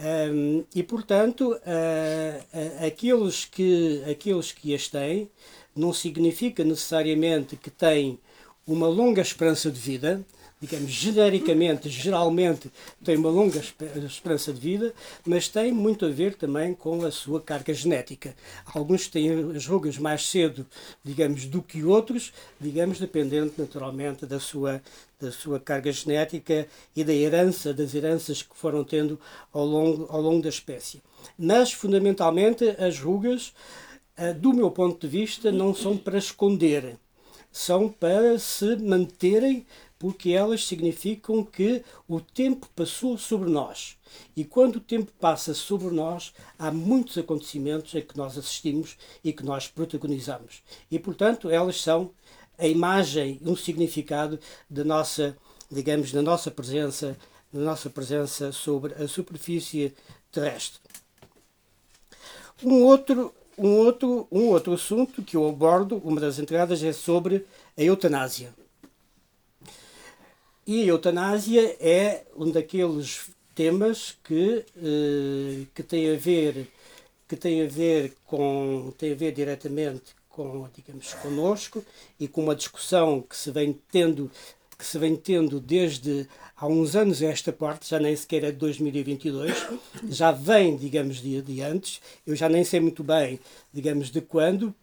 [0.00, 5.28] Um, e, portanto, uh, aqueles, que, aqueles que as têm
[5.74, 8.18] não significa necessariamente que têm
[8.64, 10.24] uma longa esperança de vida,
[10.60, 12.70] digamos, genericamente, geralmente,
[13.04, 13.58] tem uma longa
[14.04, 14.94] esperança de vida,
[15.24, 18.34] mas tem muito a ver também com a sua carga genética.
[18.74, 20.66] Alguns têm as rugas mais cedo,
[21.04, 24.82] digamos, do que outros, digamos, dependendo naturalmente da sua,
[25.20, 29.18] da sua carga genética e da herança, das heranças que foram tendo
[29.52, 31.00] ao longo, ao longo da espécie.
[31.38, 33.52] Mas, fundamentalmente, as rugas,
[34.16, 36.96] eh, do meu ponto de vista, não são para esconder,
[37.50, 39.66] são para se manterem
[39.98, 43.96] porque elas significam que o tempo passou sobre nós.
[44.36, 49.32] E quando o tempo passa sobre nós, há muitos acontecimentos a que nós assistimos e
[49.32, 50.62] que nós protagonizamos.
[50.90, 52.10] E, portanto, elas são
[52.56, 54.38] a imagem, um significado
[54.68, 55.36] da nossa,
[55.70, 57.16] digamos, da nossa presença,
[57.52, 59.94] da nossa presença sobre a superfície
[60.30, 60.80] terrestre.
[62.62, 67.46] Um outro, um outro, um outro assunto que eu abordo, uma das entradas, é sobre
[67.76, 68.52] a eutanásia.
[70.70, 76.68] E a eutanásia é um daqueles temas que, eh, que tem a ver
[77.26, 81.82] que tem a ver com tem a ver diretamente com digamos conosco
[82.20, 84.30] e com uma discussão que se vem tendo
[84.76, 88.58] que se vem tendo desde há uns anos esta parte, já nem sequer é de
[88.58, 89.52] 2022,
[90.10, 93.40] já vem, digamos, de, de antes, eu já nem sei muito bem,
[93.72, 94.74] digamos, de quando,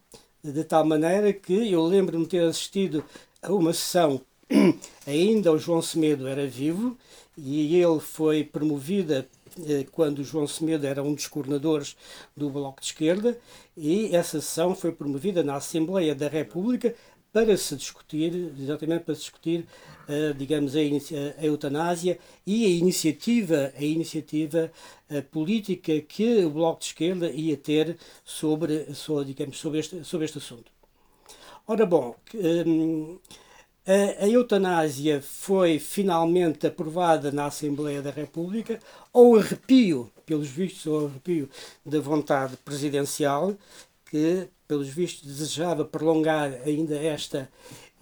[0.42, 3.04] de tal maneira que eu lembro-me ter assistido
[3.40, 4.20] a uma sessão
[5.06, 6.96] Ainda o João Semedo era vivo
[7.36, 9.28] e ele foi promovida
[9.66, 11.96] eh, quando João Semedo era um dos coordenadores
[12.36, 13.38] do Bloco de Esquerda
[13.76, 16.94] e essa sessão foi promovida na Assembleia da República
[17.32, 19.66] para se discutir, exatamente para se discutir,
[20.08, 24.72] uh, digamos, a, a, eutanásia e a iniciativa, a iniciativa
[25.10, 30.24] uh, política que o Bloco de Esquerda ia ter sobre, sobre, digamos, sobre, este, sobre
[30.24, 30.72] este assunto.
[31.66, 33.18] Ora bom, um,
[33.86, 38.80] a, a eutanásia foi finalmente aprovada na Assembleia da República,
[39.12, 41.48] ao arrepio, pelos vistos, ao arrepio
[41.84, 43.54] da vontade presidencial,
[44.10, 47.48] que, pelos vistos, desejava prolongar ainda esta,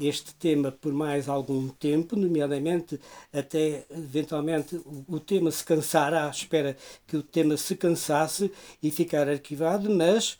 [0.01, 2.99] este tema por mais algum tempo, nomeadamente
[3.33, 6.77] até eventualmente o, tema se cansar, à espera
[7.07, 8.51] que o tema se cansasse
[8.83, 10.39] e ficar arquivado, mas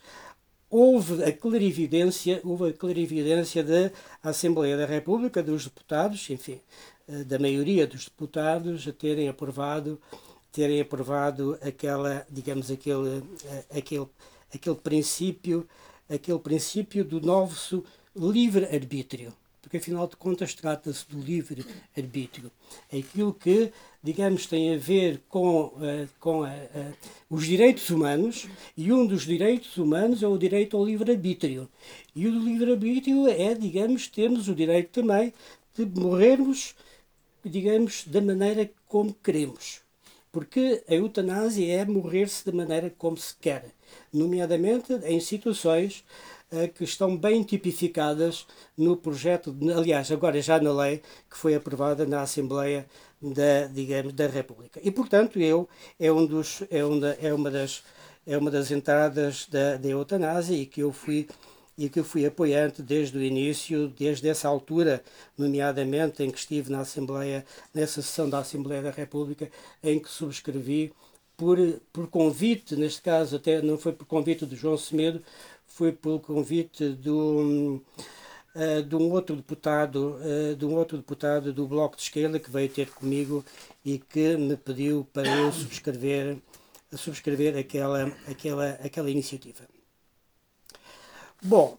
[0.75, 6.59] houve a clarividência, houve a clarividência da Assembleia da República, dos deputados, enfim,
[7.07, 9.97] eh, da maioria dos deputados a terem aprovado,
[10.51, 14.05] terem aprovado aquela, digamos, aquele, eh, aquele,
[14.53, 15.65] aquele princípio,
[16.09, 17.81] aquele princípio do nosso
[18.13, 19.31] livre-arbítrio
[19.65, 22.51] porque afinal de contas trata-se do livre-arbítrio.
[22.93, 23.71] É aquilo que,
[24.03, 26.93] digamos, tem a ver com, uh, com uh, uh,
[27.31, 28.47] os direitos humanos,
[28.77, 31.67] e um dos direitos humanos é o direito ao livre-arbítrio.
[32.15, 35.33] E o livre-arbítrio é, digamos, termos o direito também
[35.75, 36.75] de morrermos
[37.49, 39.81] digamos, da maneira como queremos.
[40.31, 43.71] Porque a eutanásia é morrer-se da maneira como se quer,
[44.11, 46.03] nomeadamente em situações
[46.73, 48.45] que estão bem tipificadas
[48.77, 52.85] no projeto, aliás, agora já na lei que foi aprovada na Assembleia
[53.21, 54.79] da, digamos, da República.
[54.83, 55.67] E, portanto, eu
[55.99, 57.83] é, um dos, é, uma, é, uma, das,
[58.25, 61.27] é uma das entradas da, da eutanásia e que eu fui
[61.77, 65.03] e que eu fui apoiante desde o início, desde essa altura,
[65.37, 69.51] nomeadamente em que estive na Assembleia, nessa sessão da Assembleia da República,
[69.83, 70.93] em que subscrevi
[71.37, 71.57] por,
[71.91, 75.21] por convite, neste caso até não foi por convite do João Semedo,
[75.67, 77.81] foi por convite do,
[78.55, 82.49] uh, de um outro deputado, uh, de um outro deputado do Bloco de Esquerda que
[82.49, 83.43] veio ter comigo
[83.83, 86.37] e que me pediu para eu subscrever,
[86.93, 89.65] subscrever aquela, aquela, aquela iniciativa.
[91.41, 91.77] Bom,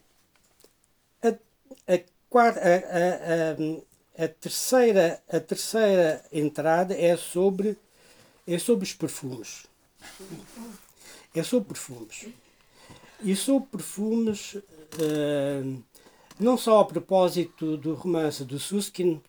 [1.22, 1.94] a, a,
[4.18, 7.78] a, a, terceira, a terceira entrada é sobre,
[8.46, 9.66] é sobre os perfumes.
[11.34, 12.26] É sobre perfumes.
[13.26, 15.82] E sobre perfumes, uh,
[16.38, 19.20] não só a propósito do romance do Suskin,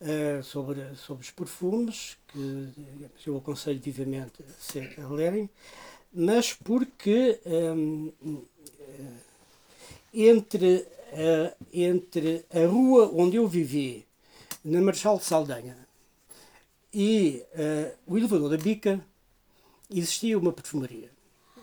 [0.00, 5.48] uh, sobre, sobre os perfumes, que eu aconselho vivamente a, a lerem,
[6.12, 8.12] mas porque um,
[10.12, 10.78] entre,
[11.12, 14.04] uh, entre a rua onde eu vivi,
[14.64, 15.78] na Marechal de Saldanha,
[16.92, 19.00] e uh, o elevador da Bica,
[19.88, 21.15] existia uma perfumaria.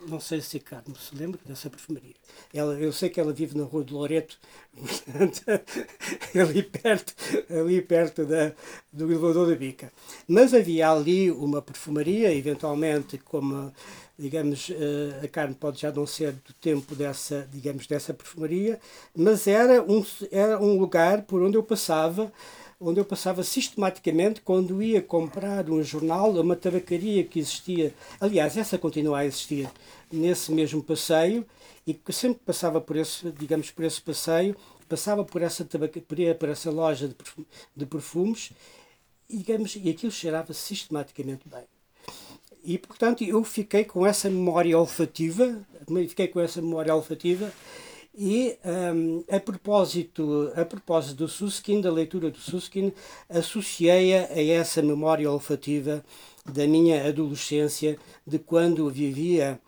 [0.08, 2.14] Não sei se a Carmo se lembra dessa perfumaria.
[2.54, 4.38] Ela, eu sei que ela vive na Rua de Loreto,
[6.39, 7.14] ali perto,
[7.49, 8.51] ali perto da,
[8.91, 9.91] do elevador da Bica.
[10.28, 13.72] Mas havia ali uma perfumaria, eventualmente como
[14.18, 18.80] digamos, eh, a carne pode já não ser do tempo dessa, digamos, dessa perfumaria,
[19.16, 22.32] mas era um, era um lugar por onde eu passava,
[22.84, 28.58] onde eu passava sistematicamente quando ia comprar um jornal a uma tabacaria que existia, aliás,
[28.58, 29.70] essa continua a existir
[30.12, 31.46] nesse mesmo passeio,
[31.88, 34.56] e que sempre passava por esse, digamos, por esse passeio,
[34.88, 37.16] passava por essa tabacaria, por essa loja de,
[37.76, 38.52] de perfumes,
[39.30, 41.64] e, digamos, e aquilo cheirava sistematicamente bem.
[42.64, 45.66] E, portanto, eu fiquei com essa memória olfativa,
[46.08, 47.52] fiquei com essa memória olfativa
[48.16, 52.93] e um, a propósito a propósito do Suskin, da leitura do Suskin,
[53.30, 56.03] associei-a a essa memória olfativa
[56.45, 59.59] da minha adolescência, de quando vivia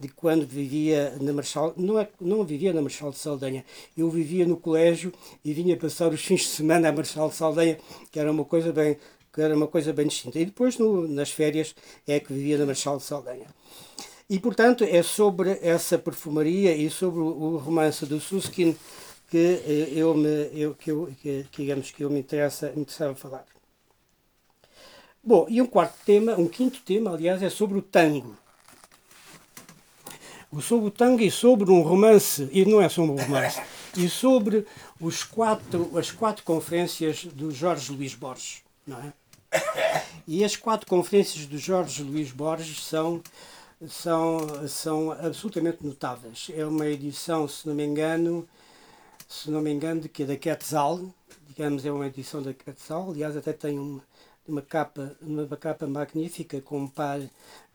[0.00, 3.64] de quando vivia na Marchal, não, é, não vivia na Marchal de Saldanha,
[3.96, 5.12] eu vivia no colégio
[5.44, 7.78] e vinha passar os fins de semana à Marchal de Saldanha,
[8.12, 8.96] que era uma coisa bem
[9.32, 10.38] que era uma coisa bem distinta.
[10.38, 11.74] E depois, no, nas férias,
[12.06, 13.46] é que vivia na Marchal de Saldanha.
[14.28, 18.76] E, portanto, é sobre essa perfumaria e sobre o romance do Suskin
[19.30, 23.14] que eh, eu me, eu, que, eu, que, digamos, que eu me, interessa, me interessava
[23.14, 23.44] falar.
[25.22, 28.36] Bom, e um quarto tema, um quinto tema, aliás, é sobre o tango.
[30.50, 33.60] O sobre o tango e sobre um romance, e não é sobre um romance,
[33.94, 34.66] e sobre
[34.98, 39.12] os quatro, as quatro conferências do Jorge Luís Borges, não é?
[40.26, 43.22] E as quatro conferências do Jorge Luís Borges são,
[43.86, 46.50] são, são absolutamente notáveis.
[46.54, 48.48] É uma edição, se não me engano,
[49.28, 51.00] se não me engano, de que da Quetzal,
[51.46, 54.02] digamos, é uma edição da Quetzal, aliás até tem uma,
[54.46, 57.20] uma capa, uma capa magnífica com um par,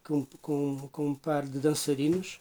[0.04, 2.40] com, com, com um par de dançarinos.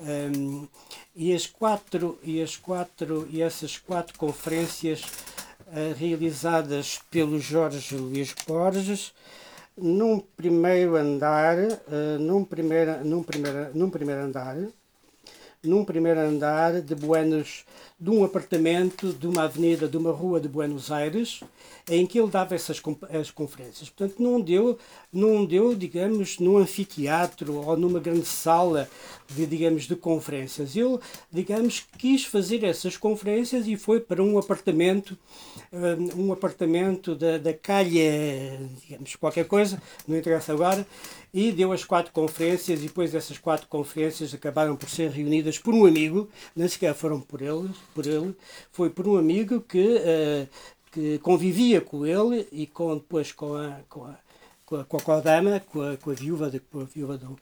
[0.00, 0.68] Um,
[1.16, 8.32] e as quatro e as quatro e essas quatro conferências uh, realizadas pelo Jorge Luís
[8.46, 9.12] Borges
[9.80, 14.56] num primeiro andar, uh, num, primeiro, num, primeiro, num primeiro andar,
[15.62, 17.64] num primeiro andar de Buenos,
[18.00, 21.40] de um apartamento, de uma avenida, de uma rua de Buenos Aires,
[21.90, 22.80] em que ele dava essas
[23.10, 23.88] as conferências.
[23.88, 24.78] Portanto, não deu,
[25.12, 28.88] não deu, digamos, num anfiteatro ou numa grande sala
[29.28, 30.76] de, digamos, de conferências.
[30.76, 30.98] Ele,
[31.32, 35.18] digamos, quis fazer essas conferências e foi para um apartamento,
[35.72, 40.86] um, um apartamento da, da calha, digamos, qualquer coisa, não interessa agora,
[41.34, 45.74] e deu as quatro conferências e depois essas quatro conferências acabaram por ser reunidas por
[45.74, 48.34] um amigo, nem sequer foram por ele, por ele
[48.70, 50.48] foi por um amigo que uh,
[50.90, 54.16] que convivia com ele e com, depois com a, com a,
[54.64, 57.38] com a, com a Kodama, com a, com a viúva, de, com a viúva do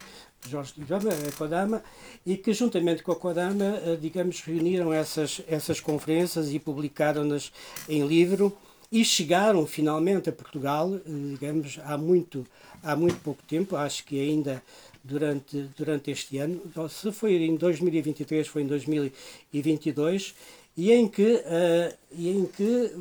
[0.49, 1.82] Jorge Libama, a Kodama,
[2.24, 7.53] e que juntamente com a Kodama, eh, digamos, reuniram essas, essas conferências e publicaram-nas
[7.88, 8.57] em livro
[8.92, 12.47] e chegaram finalmente a Portugal, eh, digamos, há muito,
[12.82, 14.62] há muito pouco tempo, acho que ainda
[15.07, 20.35] durante, durante este ano, se foi em 2023, foi em 2022,
[20.77, 22.93] e em que, uh, e em que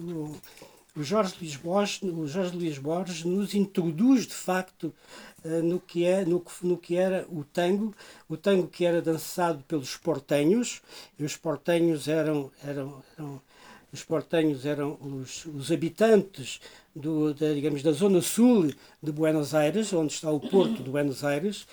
[0.95, 4.93] o Jorge Luís Borges, o Jorge Luís Borges nos introduz de facto
[5.43, 7.93] uh, no, que é, no, no que era o tango,
[8.29, 10.81] o tango que era dançado pelos portenhos,
[11.19, 13.41] e os portenhos eram, eram, eram
[13.95, 16.59] os portenhos eram os, os habitantes
[16.93, 21.23] do, da, digamos, da zona sul de Buenos Aires, onde está o porto de Buenos
[21.23, 21.65] Aires,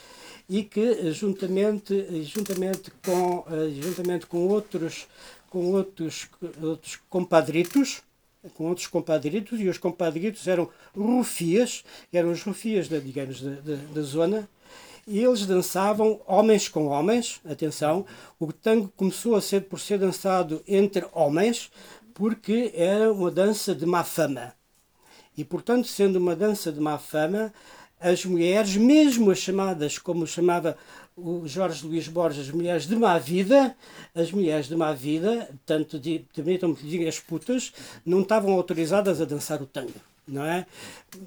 [0.49, 5.07] e que juntamente, juntamente, com, eh, juntamente com outros,
[5.49, 6.29] com outros,
[6.63, 8.03] outros compadritos,
[8.55, 13.77] com outros compadritos, e os compadritos eram rufias, eram os rufias, da, digamos, da, da,
[13.95, 14.49] da zona,
[15.07, 18.07] e eles dançavam homens com homens, atenção,
[18.39, 21.71] o tango começou a ser por ser dançado entre homens,
[22.15, 24.55] porque era uma dança de má fama.
[25.37, 27.53] E, portanto, sendo uma dança de má fama,
[28.03, 30.77] as mulheres, mesmo as chamadas, como chamava
[31.17, 33.77] o Jorge Luís Borges, mulheres de má vida,
[34.15, 36.01] as mulheres de má vida, tanto
[36.35, 37.73] permitam-me que diga as putas,
[38.05, 39.93] não estavam autorizadas a dançar o tango.
[40.27, 40.67] Não é?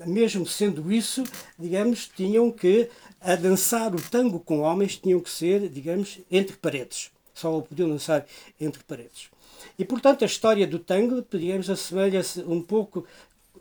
[0.05, 1.23] Mesmo sendo isso,
[1.59, 7.11] digamos, tinham que, a dançar o tango com homens, tinham que ser, digamos, entre paredes.
[7.33, 8.25] Só o podiam dançar
[8.59, 9.29] entre paredes.
[9.77, 13.05] E, portanto, a história do tango, digamos, assemelha-se um pouco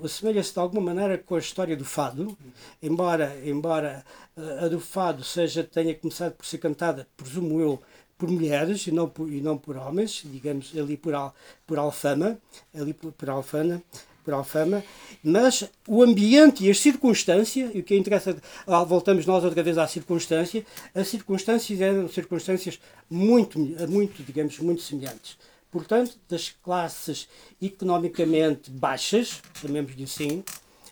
[0.03, 2.37] assemelha-se de alguma maneira com a história do fado,
[2.83, 4.05] embora, embora
[4.37, 7.81] eh, a do fado seja, tenha começado por ser cantada, presumo eu,
[8.17, 11.35] por mulheres e não por, e não por homens, digamos ali por, al,
[11.67, 12.39] por alfama,
[12.75, 13.83] ali por, por alfana,
[14.25, 14.83] por alfama,
[15.23, 18.37] mas o ambiente e as circunstâncias, e o que interessa,
[18.87, 20.65] voltamos nós outra vez à circunstância,
[20.95, 22.81] as circunstâncias eram circunstâncias
[23.11, 25.37] muito, muito, digamos, muito semelhantes
[25.75, 27.29] portanto, das classes
[27.61, 30.45] economicamente baixas, chamemos-lhe assim,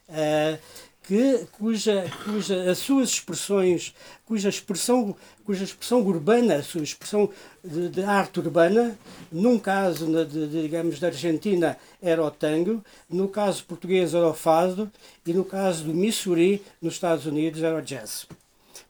[0.08, 0.58] uh,
[1.04, 3.94] que, cuja, cuja as suas expressões,
[4.26, 5.14] cuja expressão,
[5.44, 7.30] cuja expressão urbana, a sua expressão
[7.62, 8.98] de, de arte urbana,
[9.30, 14.34] num caso, de, de, digamos, da Argentina, era o tango, no caso português era o
[14.34, 14.90] fado,
[15.24, 18.26] e no caso do Missouri, nos Estados Unidos, era o jazz.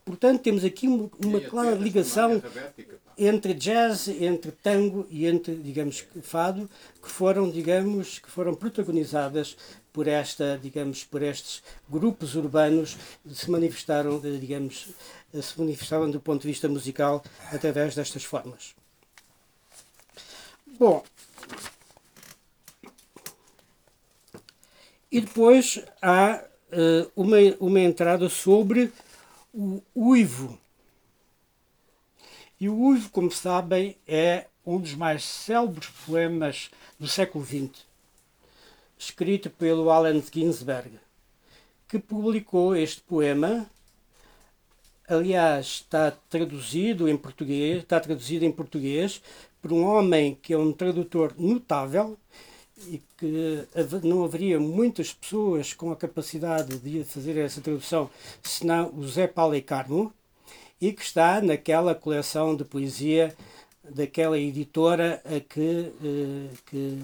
[0.05, 2.43] Portanto, temos aqui uma, uma clara ligação
[3.17, 6.69] entre jazz, entre tango e entre, digamos, fado,
[7.01, 9.57] que foram, digamos, que foram protagonizadas
[9.93, 12.97] por esta, digamos, por estes grupos urbanos
[13.27, 14.89] que se manifestaram, digamos,
[15.33, 17.23] se manifestavam do ponto de vista musical
[17.53, 18.75] através destas formas.
[20.79, 21.05] Bom,
[25.13, 26.43] e depois há
[26.73, 28.91] uh, uma, uma entrada sobre
[29.53, 30.59] o uivo
[32.63, 37.85] e o Uivo, como sabem, é um dos mais célebres poemas do século XX,
[38.97, 40.93] escrito pelo Allen Ginsberg,
[41.89, 43.69] que publicou este poema.
[45.09, 49.21] Aliás, está traduzido em português, está traduzido em português
[49.61, 52.17] por um homem que é um tradutor notável
[52.89, 53.67] e que
[54.03, 58.11] não haveria muitas pessoas com a capacidade de fazer essa tradução
[58.43, 59.65] senão o Zé Paulo e
[60.81, 63.35] e que está naquela coleção de poesia
[63.89, 67.03] daquela editora que, eh, que,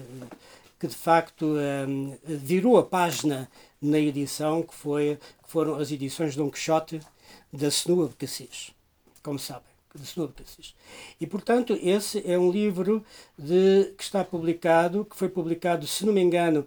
[0.79, 1.85] que de facto eh,
[2.23, 3.49] virou a página
[3.81, 7.01] na edição que, foi, que foram as edições de Dom Quixote
[7.51, 8.71] da Senua de Cassis,
[9.23, 9.63] como sabem,
[10.01, 10.75] de.
[11.19, 13.03] E portanto esse é um livro
[13.37, 16.65] de, que está publicado, que foi publicado, se não me engano,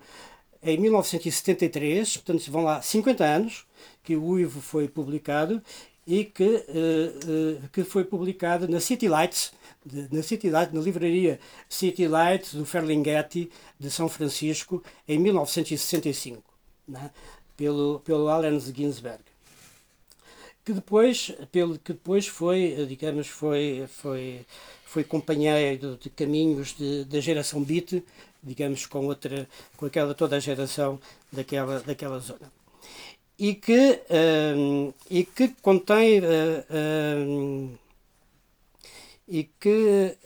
[0.62, 3.66] em 1973, portanto vão lá 50 anos
[4.02, 5.62] que o Uivo foi publicado
[6.06, 9.52] e que, uh, uh, que foi publicada na City Lights,
[9.84, 16.42] de, na City Lights, na livraria City Lights do Ferlinghetti de São Francisco em 1965,
[16.86, 17.10] né?
[17.56, 19.31] pelo, pelo Allen Ginsberg.
[20.64, 24.46] Que depois, pelo, que depois foi, digamos, foi, foi,
[24.84, 28.02] foi companheiro de caminhos de, da geração Beat,
[28.42, 31.00] digamos, com, outra, com aquela toda a geração
[31.32, 32.52] daquela, daquela zona.
[33.38, 36.22] E que, uh, e que contém uh,
[36.70, 37.78] uh,
[39.26, 40.16] e que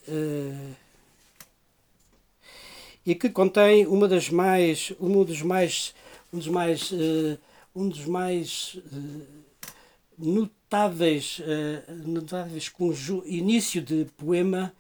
[3.07, 5.95] e que contém uma das mais um dos mais
[6.33, 6.93] um dos mais
[7.75, 8.79] um dos mais
[10.19, 11.41] notáveis
[12.05, 12.73] notáveis
[13.27, 14.73] início de poema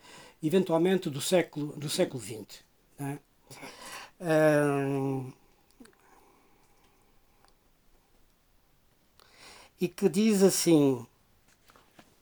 [0.42, 2.64] eventualmente do século do século XX
[2.98, 3.18] né?
[9.80, 11.06] e que diz assim,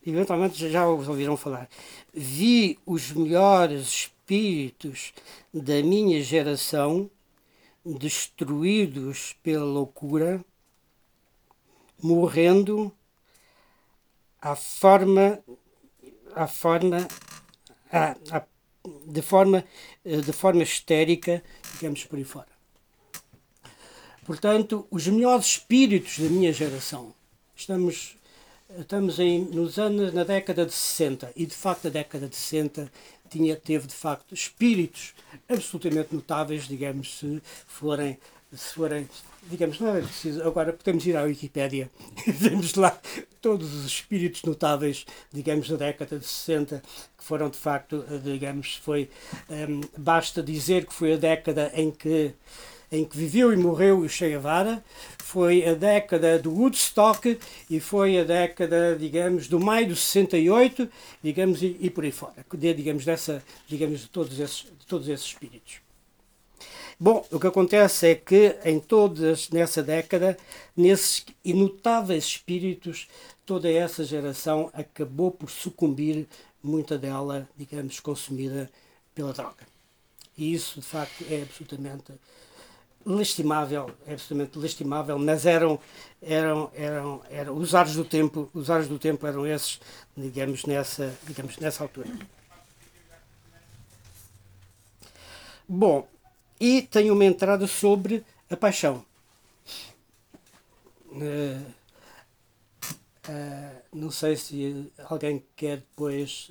[0.07, 1.69] eventualmente já os ouviram falar,
[2.13, 5.13] vi os melhores espíritos
[5.53, 7.11] da minha geração
[7.85, 10.45] destruídos pela loucura,
[12.03, 12.93] morrendo
[14.45, 15.43] à forma,
[16.35, 17.09] à forma,
[17.91, 18.43] à, à,
[19.07, 19.65] de forma,
[20.05, 21.43] de forma histérica,
[21.73, 22.49] digamos por aí fora.
[24.27, 27.15] Portanto, os melhores espíritos da minha geração.
[27.57, 28.19] Estamos,
[28.79, 32.93] estamos em, nos anos, na década de 60 e de facto a década de 60
[33.31, 35.15] tinha, teve de facto espíritos
[35.49, 38.19] absolutamente notáveis, digamos, se forem
[38.57, 39.09] se forem,
[39.51, 41.91] digamos, não é preciso, agora podemos ir à Wikipédia,
[42.43, 42.99] temos lá
[43.41, 46.83] todos os espíritos notáveis, digamos, da década de 60,
[47.17, 49.11] que foram de facto, digamos, foi,
[49.51, 52.35] um, basta dizer que foi a década em que
[52.93, 54.85] em que viveu e morreu o Che Guevara,
[55.19, 60.89] foi a década do Woodstock e foi a década, digamos, do maio de 68,
[61.23, 65.27] digamos, e, e por aí fora, digamos, dessa, digamos, de todos esses, de todos esses
[65.27, 65.81] espíritos.
[66.99, 70.37] Bom, o que acontece é que em todas, nessa década,
[70.77, 73.09] nesses inotáveis espíritos,
[73.45, 76.27] toda essa geração acabou por sucumbir,
[76.63, 78.71] muita dela, digamos, consumida
[79.15, 79.67] pela droga.
[80.37, 82.13] E isso, de facto, é absolutamente
[83.05, 85.79] lastimável, é absolutamente lastimável, mas eram,
[86.23, 89.79] eram, eram, eram os ares do tempo, os ares do tempo eram esses,
[90.17, 92.09] digamos, nessa, digamos, nessa altura.
[95.69, 96.09] Bom,
[96.61, 99.05] e tem uma entrada sobre a paixão.
[101.11, 101.65] Uh,
[103.29, 106.51] uh, não sei se alguém quer depois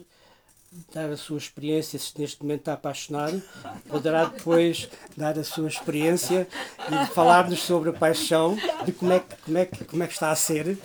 [0.93, 3.41] dar a sua experiência, se neste momento está apaixonado,
[3.87, 6.47] poderá depois dar a sua experiência
[6.91, 10.13] e falar-nos sobre a paixão, de como é, que, como, é que, como é que
[10.13, 10.77] está a ser.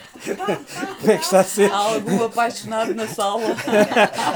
[1.00, 1.70] como é que está a ser.
[1.70, 3.42] Há algum apaixonado na sala?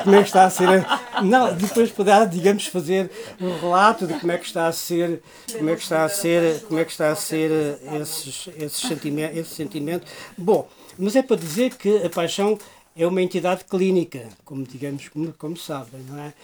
[0.05, 0.87] como é que está a ser.
[1.23, 3.11] Não, depois poderá, digamos, fazer
[3.41, 5.23] um relato de como é que está a ser,
[5.57, 9.39] como é que está a ser, como é que está a ser esses, esses sentimentos,
[9.39, 10.07] esse sentimento.
[10.37, 10.69] Bom,
[10.99, 12.59] mas é para dizer que a paixão
[12.97, 16.35] é uma entidade clínica, como digamos, como, como sabem, não é?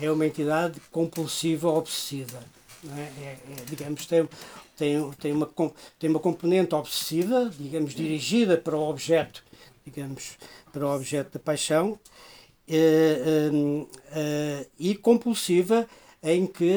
[0.00, 2.42] É uma entidade compulsiva obsessiva.
[2.96, 3.00] É?
[3.00, 4.28] É, é, digamos, tem,
[4.76, 5.50] tem, tem, uma,
[5.98, 9.42] tem uma componente obsessiva, digamos, dirigida para o objeto,
[9.84, 10.36] digamos,
[10.72, 11.98] para o objeto da paixão,
[12.68, 15.88] eh, eh, eh, e compulsiva
[16.22, 16.72] em que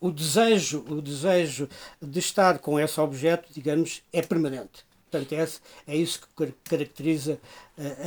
[0.00, 1.66] o desejo o desejo
[2.02, 4.84] de estar com esse objeto digamos é permanente
[5.14, 5.32] Portanto,
[5.86, 7.38] é, é isso que caracteriza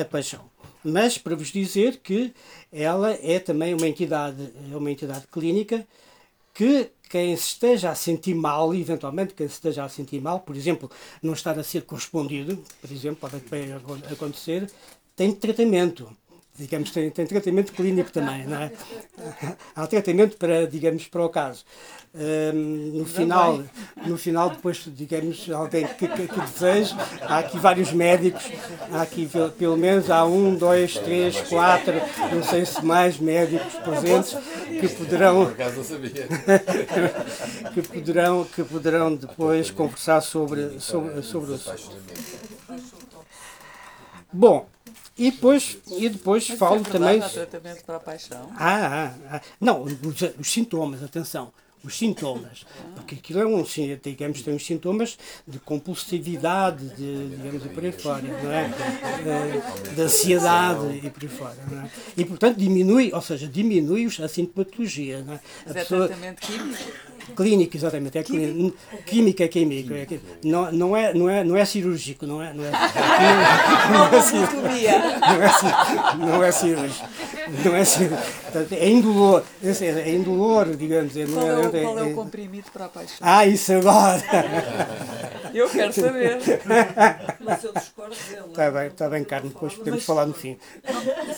[0.02, 0.49] a, paixão.
[0.84, 2.34] Mas para vos dizer que
[2.72, 5.85] ela é também uma entidade, é uma entidade clínica
[6.53, 10.56] que quem se esteja a sentir mal, eventualmente quem se esteja a sentir mal, por
[10.56, 10.89] exemplo,
[11.22, 13.38] não estar a ser correspondido, por exemplo, pode
[14.11, 14.69] acontecer,
[15.15, 16.10] tem tratamento
[16.57, 18.71] digamos, tem, tem tratamento clínico também, não é?
[19.75, 21.63] Há tratamento para, digamos, para o caso.
[22.15, 23.63] Um, no final,
[24.05, 28.43] no final depois, digamos, alguém que, que, que deseje, há aqui vários médicos,
[28.91, 29.29] há aqui
[29.59, 31.93] pelo menos há um, dois, três, quatro,
[32.34, 34.35] não sei se mais médicos presentes
[34.79, 35.53] que poderão
[37.73, 41.97] que poderão que poderão depois conversar sobre sobre, sobre o assunto.
[44.34, 44.67] Bom,
[45.18, 47.22] e depois, e depois Mas falo é também.
[47.22, 48.52] Há tratamento para a paixão?
[48.56, 49.41] Ah, ah, ah.
[49.60, 49.94] não, os,
[50.39, 51.52] os, sintomas, atenção,
[51.84, 52.65] os sintomas.
[52.95, 53.64] Porque aquilo é um,
[54.03, 55.18] digamos, tem uns sintomas
[55.48, 58.69] de compulsividade, de, digamos, e por aí fora, não é?
[59.88, 61.89] De, de ansiedade e por aí fora, não é?
[62.15, 65.38] E portanto diminui, ou seja, diminui a sintomatologia, não é?
[65.38, 67.06] A Mas é pessoa, tratamento químico?
[67.35, 68.17] Clínico, exatamente.
[68.17, 68.77] É químico.
[69.05, 69.93] Química é químico.
[69.93, 70.07] É,
[70.43, 74.11] não, não, é, não, é, não é cirúrgico, não é, não é, não é,
[76.17, 77.05] não é, cirúrgico.
[77.63, 78.27] Não é cirúrgico.
[78.71, 79.43] É indolor.
[79.63, 81.13] É indolor, digamos.
[81.13, 83.17] Qual é, o, qual é o comprimido para a paixão?
[83.21, 84.23] Ah, isso agora!
[85.53, 86.39] Eu quero saber.
[87.39, 88.45] Mas eu discordo dele.
[88.47, 90.57] Está bem, está bem, Carmen, depois podemos falar no fim.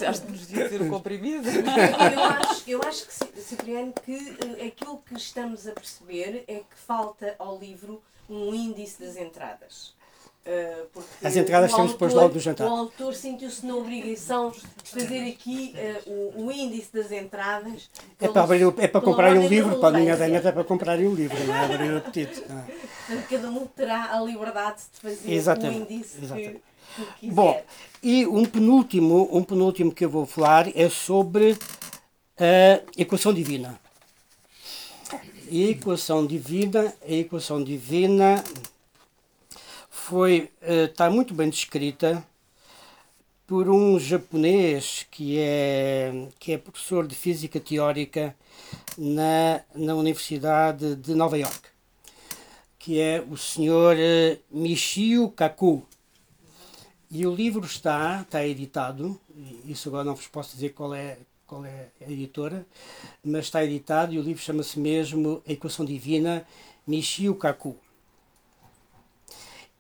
[0.08, 1.48] Acho que nos dizer o comprimido?
[1.50, 6.76] Eu acho, eu acho que, Cipriano, que uh, aquilo que estamos a perceber é que
[6.76, 9.98] falta ao livro um índice das entradas.
[10.46, 12.68] Uh, As entradas temos depois logo do jantar.
[12.68, 15.76] O autor sentiu-se na obrigação de fazer aqui
[16.08, 17.90] uh, o, o, índice das entradas.
[18.20, 20.98] É para, abrir, é para comprar um livro, para a minha ganha é para comprar
[20.98, 22.44] um livro, não é abrir o apetite.
[23.10, 23.16] É?
[23.30, 25.92] Cada um terá a liberdade de fazer Exatamente.
[25.92, 26.62] o índice Exatamente.
[26.96, 27.34] que, que quiser.
[27.34, 27.62] Bom,
[28.02, 31.58] e um penúltimo, um penúltimo que eu vou falar é sobre
[32.40, 33.80] a equação divina.
[35.52, 38.44] Equação divina, a equação divina
[39.90, 42.24] foi está muito bem descrita
[43.50, 48.36] por um japonês que é que é professor de física teórica
[48.96, 51.70] na, na Universidade de Nova York,
[52.78, 55.84] que é o senhor uh, Michio Kaku.
[57.10, 59.20] E o livro está, está editado,
[59.66, 61.18] isso agora não vos posso dizer qual é,
[61.50, 62.64] qual é a editora,
[63.24, 66.46] mas está editado e o livro chama-se mesmo A Equação Divina,
[66.86, 67.76] Michio Kaku.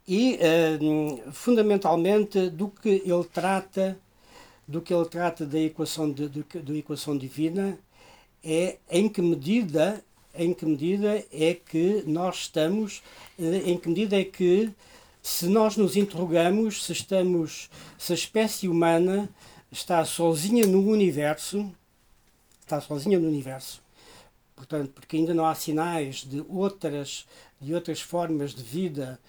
[0.08, 4.00] e uh, fundamentalmente do que ele trata
[4.68, 7.78] do que ele trata da equação de, da equação divina
[8.44, 13.04] é em que medida em que medida é que nós estamos
[13.38, 14.72] em que medida é que
[15.22, 19.30] se nós nos interrogamos se estamos se a espécie humana
[19.72, 21.72] está sozinha no universo
[22.62, 23.82] está sozinha no universo
[24.56, 27.26] portanto porque ainda não há sinais de outras
[27.62, 29.20] de outras formas de vida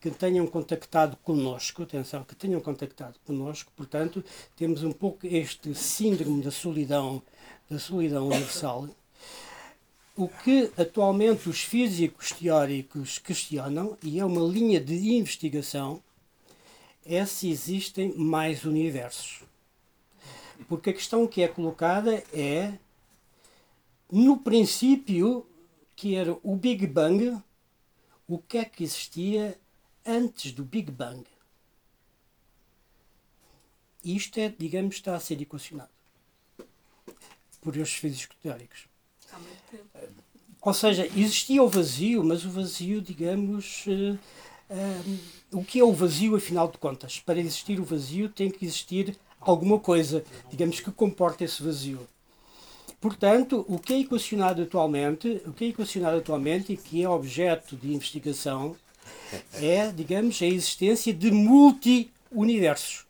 [0.00, 4.24] que tenham contactado conosco, atenção, que tenham contactado conosco, portanto,
[4.56, 7.22] temos um pouco este síndrome da solidão,
[7.68, 8.88] da solidão universal.
[10.16, 16.02] O que atualmente os físicos teóricos questionam, e é uma linha de investigação,
[17.04, 19.42] é se existem mais universos.
[20.68, 22.78] Porque a questão que é colocada é,
[24.10, 25.46] no princípio,
[25.96, 27.40] que era o Big Bang,
[28.26, 29.58] o que é que existia
[30.06, 31.24] antes do Big Bang.
[34.04, 35.90] Isto é, digamos, está a ser equacionado
[37.60, 38.88] por estes físicos teóricos.
[40.60, 44.18] Ou seja, existia o vazio, mas o vazio, digamos, uh,
[44.70, 45.18] uh,
[45.52, 47.18] o que é o vazio, afinal de contas?
[47.18, 52.06] Para existir o vazio tem que existir alguma coisa, digamos, que comporta esse vazio.
[53.00, 57.74] Portanto, o que é equacionado atualmente, o que é equacionado atualmente e que é objeto
[57.74, 58.76] de investigação
[59.54, 63.04] é, digamos, a existência de multi-universos.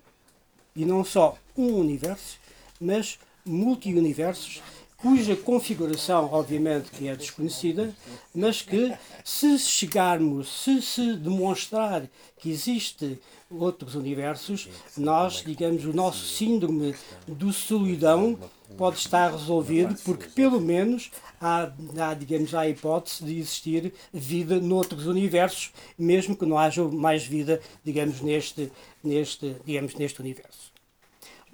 [0.75, 2.39] E não só um universo,
[2.81, 4.63] mas multi-universos,
[4.97, 7.95] cuja configuração, obviamente, que é desconhecida,
[8.35, 8.95] mas que,
[9.25, 12.07] se chegarmos, se se demonstrar
[12.39, 13.19] que existe
[13.51, 16.95] outros universos, nós, digamos, o nosso síndrome
[17.27, 18.39] do solidão
[18.77, 21.11] pode estar resolvido, porque pelo menos
[21.41, 26.85] há, há, digamos, há a hipótese de existir vida noutros universos, mesmo que não haja
[26.85, 28.71] mais vida, digamos, neste,
[29.03, 30.71] neste, digamos, neste universo.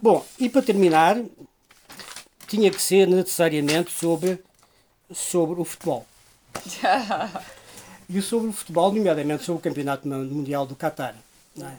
[0.01, 1.23] Bom, e para terminar,
[2.47, 4.39] tinha que ser necessariamente sobre,
[5.11, 6.07] sobre o futebol.
[8.09, 11.17] e sobre o futebol, nomeadamente sobre o Campeonato Mundial do Qatar.
[11.61, 11.77] É?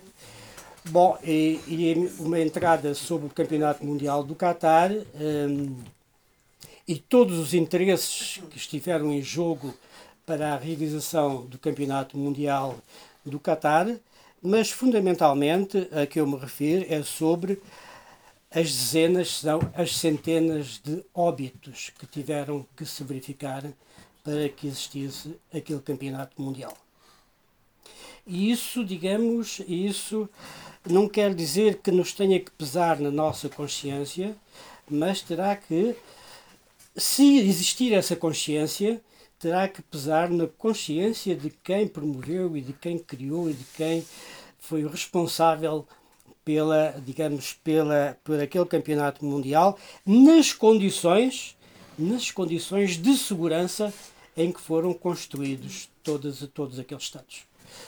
[0.90, 5.76] Bom, e, e, uma entrada sobre o Campeonato Mundial do Qatar um,
[6.88, 9.74] e todos os interesses que estiveram em jogo
[10.26, 12.78] para a realização do Campeonato Mundial
[13.26, 13.88] do Qatar,
[14.42, 17.62] mas fundamentalmente a que eu me refiro é sobre
[18.50, 23.64] as dezenas, são as centenas de óbitos que tiveram que se verificar
[24.24, 26.76] para que existisse aquele campeonato mundial.
[28.28, 30.30] E isso, digamos, isso
[30.86, 34.36] não quer dizer que nos tenha que pesar na nossa consciência,
[34.90, 35.96] mas terá que,
[36.96, 39.02] se existir essa consciência,
[39.40, 44.06] terá que pesar na consciência de quem promoveu e de quem criou e de quem
[44.60, 45.88] foi o responsável
[46.44, 51.56] pela, digamos, pela, por aquele campeonato mundial, nas condições,
[51.98, 53.94] nas condições de segurança
[54.36, 57.48] em que foram construídos todos, todos aqueles estados.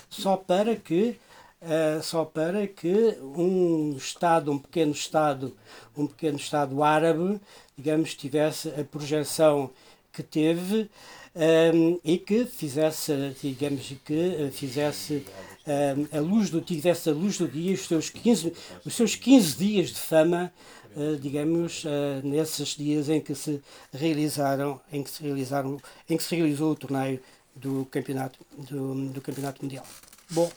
[0.10, 1.18] Só para que
[1.62, 5.56] uh, só para que um Estado, um pequeno Estado,
[5.98, 7.40] um pequeno Estado árabe,
[7.78, 9.70] digamos, tivesse a projeção
[10.12, 10.90] que teve
[11.36, 15.24] um, ehm, e que fizesse, digamos, que fizesse
[15.70, 18.54] um, a luz do tivesse a luz do dia, os seus 15,
[18.84, 20.52] os seus 15 dias de fama,
[20.96, 21.90] uh, digamos, uh,
[22.24, 23.62] nesses dias em que se
[23.94, 25.80] realizaram, em que se realizaram,
[26.10, 27.20] em que se realizou o torneio
[27.60, 29.86] do campeonato do, do campeonato mundial.
[30.30, 30.52] Bom,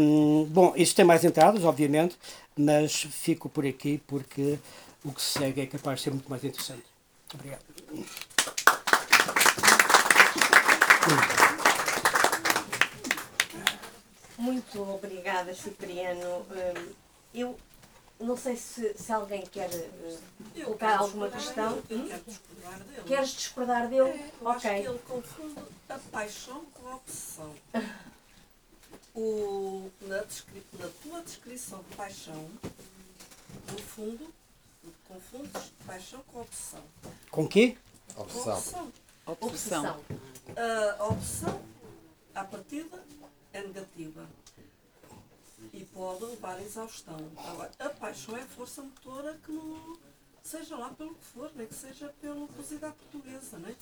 [0.00, 2.18] um, bom, isto tem mais entradas, obviamente,
[2.56, 4.58] mas fico por aqui porque
[5.04, 6.84] o que se segue é capaz de ser muito mais interessante.
[7.32, 7.62] Obrigado.
[14.36, 16.44] Muito obrigada, Cipriano.
[17.32, 17.56] Eu
[18.20, 21.82] não sei se, se alguém quer uh, colocar alguma questão.
[21.90, 22.06] Hum?
[22.06, 23.02] Quero discordar dele.
[23.06, 24.10] Queres discordar dele?
[24.10, 24.70] É, eu ok.
[24.70, 27.54] Acho que ele confunde a paixão com a obsessão.
[29.14, 32.50] o, na, descri, na tua descrição de paixão,
[33.72, 34.32] no fundo,
[35.08, 36.84] confundes paixão com obsessão.
[37.30, 37.76] Com quê?
[38.16, 38.92] Obsessão.
[39.26, 39.32] Obsessão.
[39.40, 40.00] Obsessão.
[40.98, 41.62] A obsessão,
[42.34, 43.02] à partida,
[43.52, 44.26] é negativa
[45.72, 47.18] e pode levar à exaustão.
[47.36, 49.98] Agora, a paixão é a força motora que não
[50.42, 52.12] seja lá pelo que for, nem que seja
[52.56, 53.58] cozido à portuguesa.
[53.58, 53.74] Né?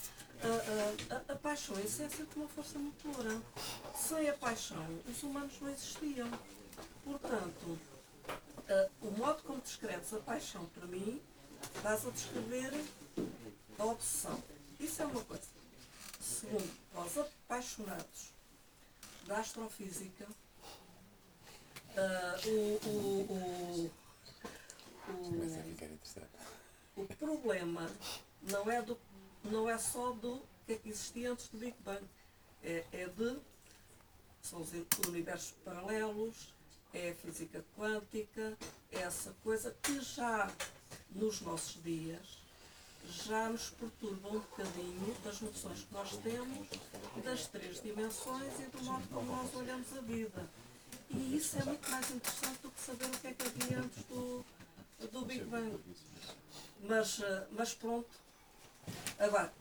[0.43, 3.41] A, a, a, a paixão é a essência de uma força motora.
[3.97, 6.31] Sem a paixão, os humanos não existiam.
[7.05, 7.79] Portanto,
[9.01, 11.21] o modo como descreves a paixão, para mim,
[11.77, 12.73] estás a descrever
[13.79, 14.43] a obsessão.
[14.79, 15.49] Isso é uma coisa.
[16.21, 18.33] Segundo, aos apaixonados
[19.27, 20.27] da astrofísica,
[21.97, 23.90] Uh, o, o, o,
[26.97, 27.90] o, o problema
[28.43, 28.98] não é, do,
[29.44, 32.05] não é só do que é que existia antes do Big Bang.
[32.62, 33.39] É, é de.
[34.43, 34.70] São os
[35.09, 36.55] universos paralelos,
[36.94, 38.56] é a física quântica,
[38.93, 40.51] é essa coisa que já
[41.10, 42.39] nos nossos dias
[43.10, 46.69] já nos perturba um bocadinho das noções que nós temos
[47.24, 50.48] das três dimensões e do modo como nós olhamos a vida.
[51.11, 54.05] E isso é muito mais interessante do que saber o que é que havia antes
[54.05, 54.45] do,
[55.11, 55.79] do Big Bang.
[56.83, 58.09] Mas, eh, mas pronto.
[59.19, 59.53] Agora,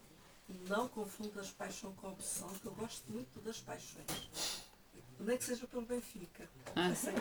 [0.68, 4.62] não confundas paixão com obsessão, que eu gosto muito das paixões.
[5.20, 6.48] Nem que seja pelo Benfica.
[6.96, 7.16] Sem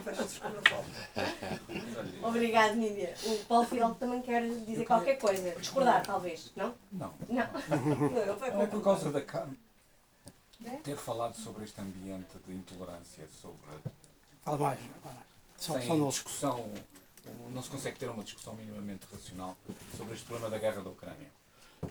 [2.23, 3.15] Obrigado, Nídia.
[3.25, 4.87] O Paulo Fidalgo também quer dizer queria...
[4.87, 5.55] qualquer coisa.
[5.57, 6.75] Discordar, talvez, não?
[6.93, 7.15] Não.
[7.29, 7.49] Não.
[8.55, 9.23] não é por causa da
[10.83, 13.59] ter falado sobre este ambiente de intolerância, sobre.
[14.47, 14.79] Fala mais.
[15.57, 16.73] Só, Sem discussão,
[17.51, 19.57] não se consegue ter uma discussão minimamente racional
[19.97, 21.29] sobre este problema da guerra da Ucrânia.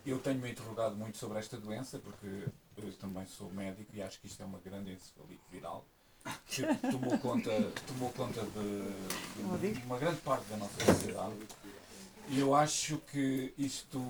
[0.06, 4.28] Eu tenho-me interrogado muito sobre esta doença, porque eu também sou médico e acho que
[4.28, 5.86] isto é uma grande encefalite viral
[6.48, 7.52] que tomou conta,
[7.88, 11.36] tomou conta de, de uma grande parte da nossa sociedade.
[12.30, 14.02] E eu acho que isto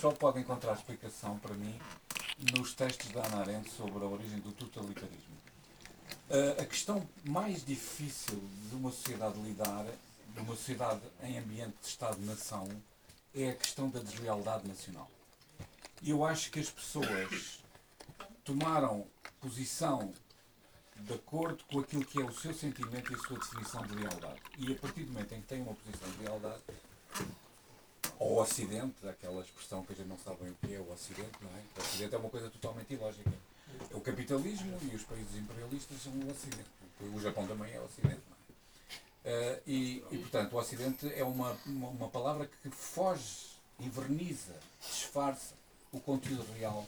[0.00, 1.76] só pode encontrar explicação para mim
[2.56, 5.43] nos textos da Ana Arendt sobre a origem do totalitarismo.
[6.34, 9.86] Uh, a questão mais difícil de uma sociedade lidar,
[10.34, 12.68] de uma sociedade em ambiente de Estado-nação,
[13.32, 15.08] é a questão da deslealdade nacional.
[16.04, 17.62] Eu acho que as pessoas
[18.42, 19.06] tomaram
[19.40, 20.12] posição
[20.96, 24.42] de acordo com aquilo que é o seu sentimento e a sua definição de lealdade.
[24.58, 26.62] E a partir do momento em que têm uma posição de lealdade
[28.18, 31.30] ao Ocidente, aquela expressão que a gente não sabe bem o que é o Ocidente,
[31.40, 31.62] não é?
[31.78, 33.53] O Ocidente é uma coisa totalmente ilógica.
[33.90, 36.68] É o capitalismo e os países imperialistas são o Ocidente.
[37.00, 38.44] O Japão também é o Ocidente, não é?
[39.24, 45.54] Uh, e, e, portanto, o Ocidente é uma, uma, uma palavra que foge, inverniza, disfarça
[45.92, 46.86] o conteúdo real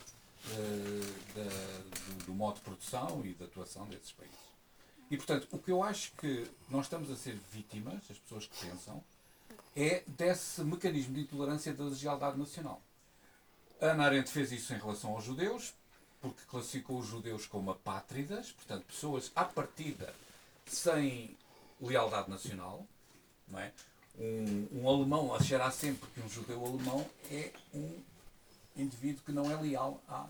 [1.35, 4.37] da, do, do, modo de produção e da atuação desses países.
[5.11, 8.67] E, portanto, o que eu acho que nós estamos a ser vítimas, as pessoas que
[8.67, 9.03] pensam,
[9.75, 12.81] é desse mecanismo de intolerância da deslealdade nacional.
[13.81, 15.75] A Ana Arendt fez isso em relação aos judeus,
[16.31, 20.15] porque classificou os judeus como apátridas, portanto, pessoas à partida
[20.67, 21.37] sem
[21.81, 22.87] lealdade nacional.
[23.49, 23.73] Não é?
[24.19, 28.03] um, um alemão achará sempre que um judeu alemão é um
[28.77, 30.27] indivíduo que não é leal à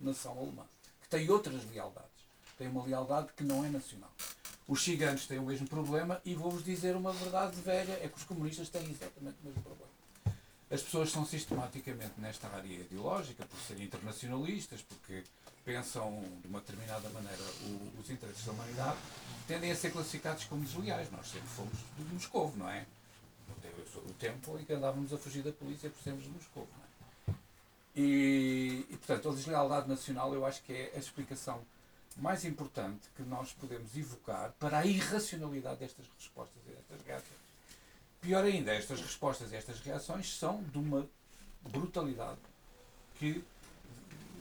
[0.00, 0.64] nação alemã,
[1.02, 2.10] que tem outras lealdades.
[2.58, 4.12] Tem uma lealdade que não é nacional.
[4.66, 8.24] Os ciganos têm o mesmo problema e vou-vos dizer uma verdade velha, é que os
[8.24, 9.92] comunistas têm exatamente o mesmo problema.
[10.74, 15.22] As pessoas são sistematicamente nesta área ideológica, por serem internacionalistas, porque
[15.64, 18.98] pensam de uma determinada maneira o, os interesses da humanidade,
[19.46, 21.08] tendem a ser classificados como desleais.
[21.12, 22.84] Nós sempre fomos de Moscou, não é?
[23.94, 26.66] O tempo em que andávamos a fugir da polícia por sermos de Moscou.
[26.76, 27.36] Não é?
[27.94, 31.62] E, e, portanto, a deslealdade nacional eu acho que é a explicação
[32.16, 37.33] mais importante que nós podemos evocar para a irracionalidade destas respostas e destas reações.
[38.24, 41.06] Pior ainda, estas respostas e estas reações são de uma
[41.60, 42.40] brutalidade
[43.16, 43.44] que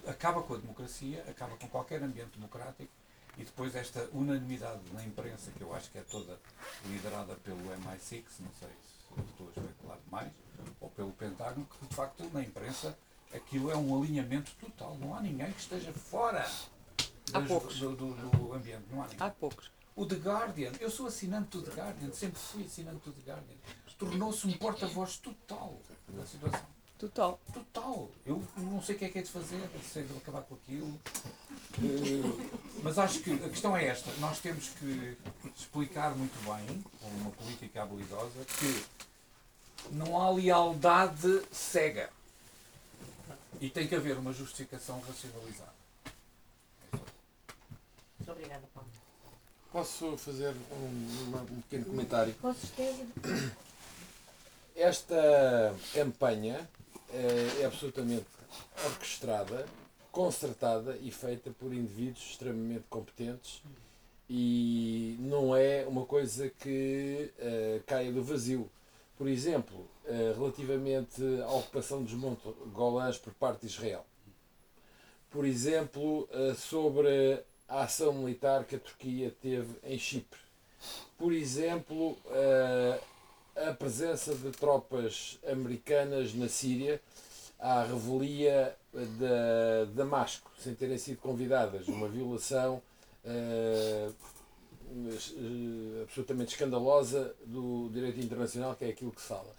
[0.07, 2.89] acaba com a democracia, acaba com qualquer ambiente democrático
[3.37, 6.39] e depois esta unanimidade na imprensa, que eu acho que é toda
[6.85, 10.31] liderada pelo MI6, não sei se estou a especular demais,
[10.79, 12.97] ou pelo Pentágono, que de facto na imprensa
[13.33, 14.95] aquilo é um alinhamento total.
[14.95, 16.49] Não há ninguém que esteja fora
[17.29, 17.47] das,
[17.79, 18.85] do, do, do, ambiente.
[18.89, 19.27] Não há, ninguém.
[19.27, 19.69] há poucos.
[19.95, 23.55] O The Guardian, eu sou assinante do The Guardian, sempre fui assinante do The Guardian.
[23.97, 25.79] Tornou-se um porta-voz total
[26.09, 26.65] da situação.
[26.97, 27.39] Total.
[27.53, 28.09] Total.
[28.25, 30.87] Eu não sei o que é que é de fazer, sei de acabar com aquilo.
[30.87, 34.11] Uh, mas acho que a questão é esta.
[34.19, 35.17] Nós temos que
[35.55, 38.85] explicar muito bem, com uma política habilidosa, que
[39.91, 42.09] não há lealdade cega.
[43.59, 45.73] E tem que haver uma justificação racionalizada.
[48.19, 48.72] Muito obrigada.
[49.73, 52.35] Posso fazer um, um pequeno comentário?
[52.39, 53.07] Com certeza.
[54.75, 56.69] Esta campanha
[57.11, 58.27] é, é absolutamente
[58.85, 59.65] orquestrada,
[60.11, 63.63] concertada e feita por indivíduos extremamente competentes
[64.29, 68.69] e não é uma coisa que uh, caia do vazio.
[69.17, 74.03] Por exemplo, eh, relativamente à ocupação dos Montes Golãs por parte de Israel.
[75.29, 77.39] Por exemplo, eh, sobre
[77.73, 80.39] a ação militar que a Turquia teve em Chipre.
[81.17, 82.99] Por exemplo, eh,
[83.55, 87.01] a presença de tropas americanas na Síria
[87.59, 92.81] à revelia de Damasco, sem terem sido convidadas, uma violação
[93.25, 94.13] uh,
[96.03, 99.49] absolutamente escandalosa do direito internacional, que é aquilo que se fala.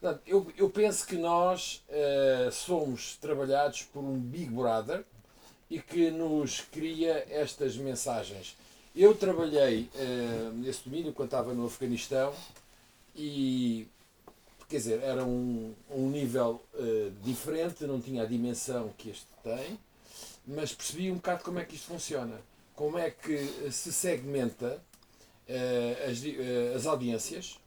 [0.00, 5.04] Portanto, eu, eu penso que nós uh, somos trabalhados por um Big Brother
[5.72, 8.58] e que nos cria estas mensagens.
[8.94, 12.34] Eu trabalhei uh, nesse domínio quando estava no Afeganistão
[13.16, 13.88] e
[14.68, 19.78] quer dizer, era um, um nível uh, diferente, não tinha a dimensão que este tem,
[20.46, 22.38] mas percebi um bocado como é que isto funciona.
[22.76, 24.78] Como é que se segmenta
[25.48, 27.58] uh, as, uh, as audiências.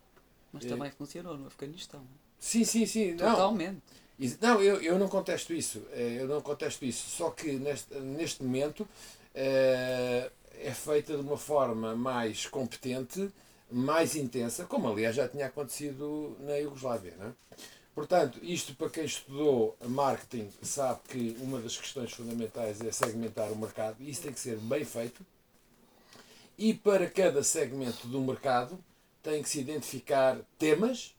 [0.53, 2.03] Mas também funcionou no Afeganistão.
[2.37, 3.17] Sim, sim, sim.
[3.17, 3.73] Totalmente.
[3.73, 4.04] Não,
[4.41, 5.79] não eu, eu não contesto isso.
[5.93, 7.09] Eu não contesto isso.
[7.09, 8.87] Só que neste, neste momento
[9.33, 10.29] é
[10.73, 13.31] feita de uma forma mais competente
[13.71, 17.13] mais intensa, como aliás já tinha acontecido na Iugoslávia.
[17.17, 17.31] Não é?
[17.93, 23.55] Portanto, isto para quem estudou marketing sabe que uma das questões fundamentais é segmentar o
[23.55, 25.25] mercado e isso tem que ser bem feito.
[26.57, 28.77] E para cada segmento do mercado
[29.23, 31.15] tem que se identificar temas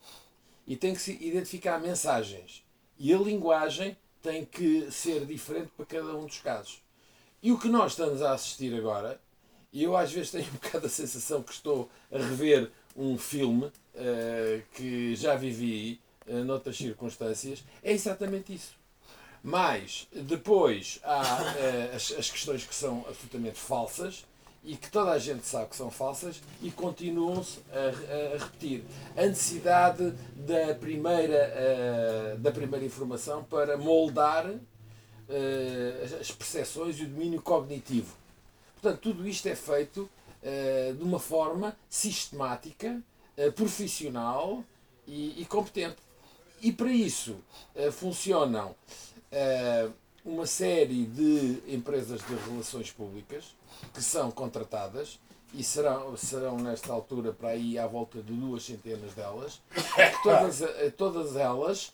[0.66, 2.62] e tem que se identificar mensagens.
[2.98, 6.82] E a linguagem tem que ser diferente para cada um dos casos.
[7.42, 9.20] E o que nós estamos a assistir agora
[9.76, 13.66] e eu às vezes tenho um bocado a sensação que estou a rever um filme
[13.66, 17.62] uh, que já vivi uh, noutras circunstâncias.
[17.82, 18.74] É exatamente isso.
[19.42, 24.24] Mas depois há uh, as, as questões que são absolutamente falsas
[24.66, 28.82] e que toda a gente sabe que são falsas e continuam-se a, a, repetir.
[29.16, 34.60] A necessidade da primeira, uh, da primeira informação para moldar uh,
[36.20, 38.12] as percepções e o domínio cognitivo.
[38.74, 40.10] Portanto, tudo isto é feito
[40.42, 43.00] uh, de uma forma sistemática,
[43.54, 44.64] profissional
[45.06, 45.98] e, e, competente.
[46.62, 47.36] E para isso
[47.92, 48.74] funcionam
[50.26, 53.54] uma série de empresas de relações públicas
[53.94, 55.18] que são contratadas
[55.54, 60.62] e serão, serão nesta altura para aí à volta de duas centenas delas, que todas,
[60.96, 61.92] todas elas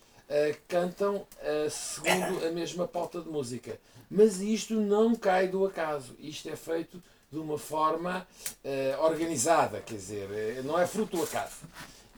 [0.67, 1.27] cantam
[1.71, 3.79] segundo a mesma pauta de música.
[4.11, 6.15] Mas isto não cai do acaso.
[6.19, 7.03] Isto é feito
[7.33, 8.27] de uma forma
[8.63, 11.57] uh, organizada, quer dizer, eh, não é fruto do acaso.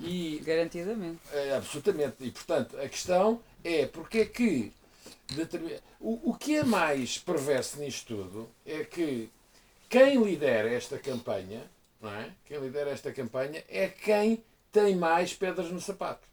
[0.01, 1.21] E, Garantidamente.
[1.33, 2.17] Uh, absolutamente.
[2.19, 4.73] E, portanto, a questão é porque é que.
[6.01, 9.31] O, o que é mais perverso nisto tudo é que
[9.89, 11.63] quem lidera esta campanha,
[12.01, 12.33] não é?
[12.45, 16.27] Quem lidera esta campanha é quem tem mais pedras no sapato.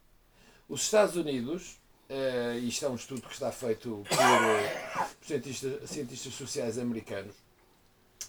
[0.68, 1.82] Os Estados Unidos
[2.12, 7.34] Uh, isto é um estudo que está feito por, uh, cientistas, cientistas sociais americanos.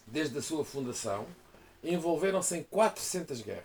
[0.06, 1.26] Desde a sua fundação,
[1.82, 3.64] envolveram-se em 400 guerras.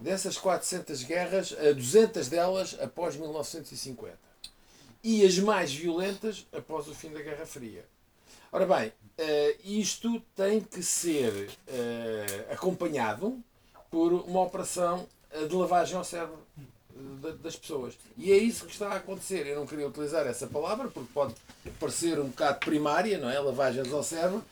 [0.00, 4.18] Dessas 400 guerras, 200 delas após 1950.
[5.04, 7.84] E as mais violentas após o fim da Guerra Fria.
[8.50, 11.50] Ora bem, uh, isto tem que ser
[12.50, 13.38] acompanhado
[13.90, 15.06] por uma operação
[15.46, 16.38] de lavagem ao cérebro
[17.42, 17.98] das pessoas.
[18.16, 19.46] E é isso que está a acontecer.
[19.46, 21.34] Eu não queria utilizar essa palavra porque pode
[21.78, 23.38] parecer um bocado primária, não é?
[23.38, 24.42] Lavagens ao cérebro.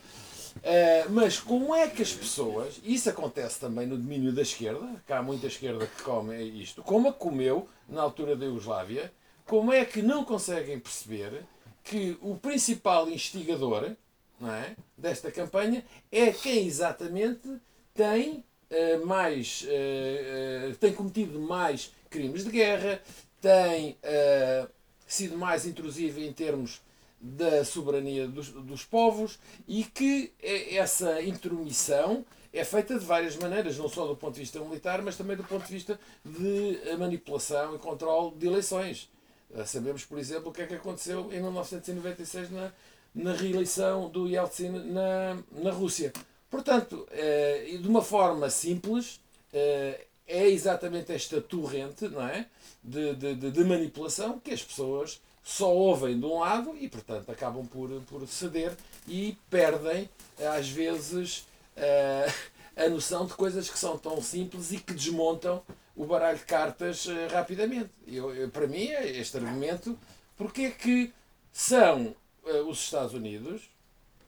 [1.09, 5.21] Mas como é que as pessoas, isso acontece também no domínio da esquerda, que há
[5.21, 9.11] muita esquerda que come isto, como a comeu na altura da Iugoslávia,
[9.45, 11.43] como é que não conseguem perceber
[11.83, 13.91] que o principal instigador
[14.39, 17.47] não é, desta campanha é quem exatamente
[17.93, 23.01] tem uh, mais uh, tem cometido mais crimes de guerra,
[23.41, 24.69] tem uh,
[25.07, 26.81] sido mais intrusiva em termos
[27.19, 30.33] da soberania dos, dos povos e que
[30.71, 35.15] essa intromissão é feita de várias maneiras, não só do ponto de vista militar, mas
[35.15, 39.09] também do ponto de vista de manipulação e controle de eleições.
[39.53, 42.71] Uh, sabemos, por exemplo, o que é que aconteceu em 1996 na,
[43.13, 46.11] na reeleição do Yeltsin na, na Rússia.
[46.49, 49.15] Portanto, uh, de uma forma simples,
[49.53, 52.47] uh, é exatamente esta torrente não é?
[52.83, 57.65] de, de, de, manipulação que as pessoas só ouvem de um lado e, portanto, acabam
[57.65, 58.75] por, por ceder
[59.07, 60.09] e perdem,
[60.57, 61.45] às vezes,
[61.77, 62.33] uh,
[62.75, 65.61] a noção de coisas que são tão simples e que desmontam
[65.95, 67.89] o baralho de cartas uh, rapidamente.
[68.07, 69.97] Eu, eu, para mim, é este argumento,
[70.35, 71.13] porque é que
[71.51, 73.69] são uh, os Estados Unidos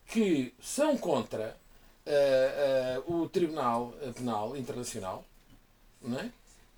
[0.07, 1.57] que são contra
[3.07, 5.25] o Tribunal Penal Internacional,
[6.19, 6.29] é?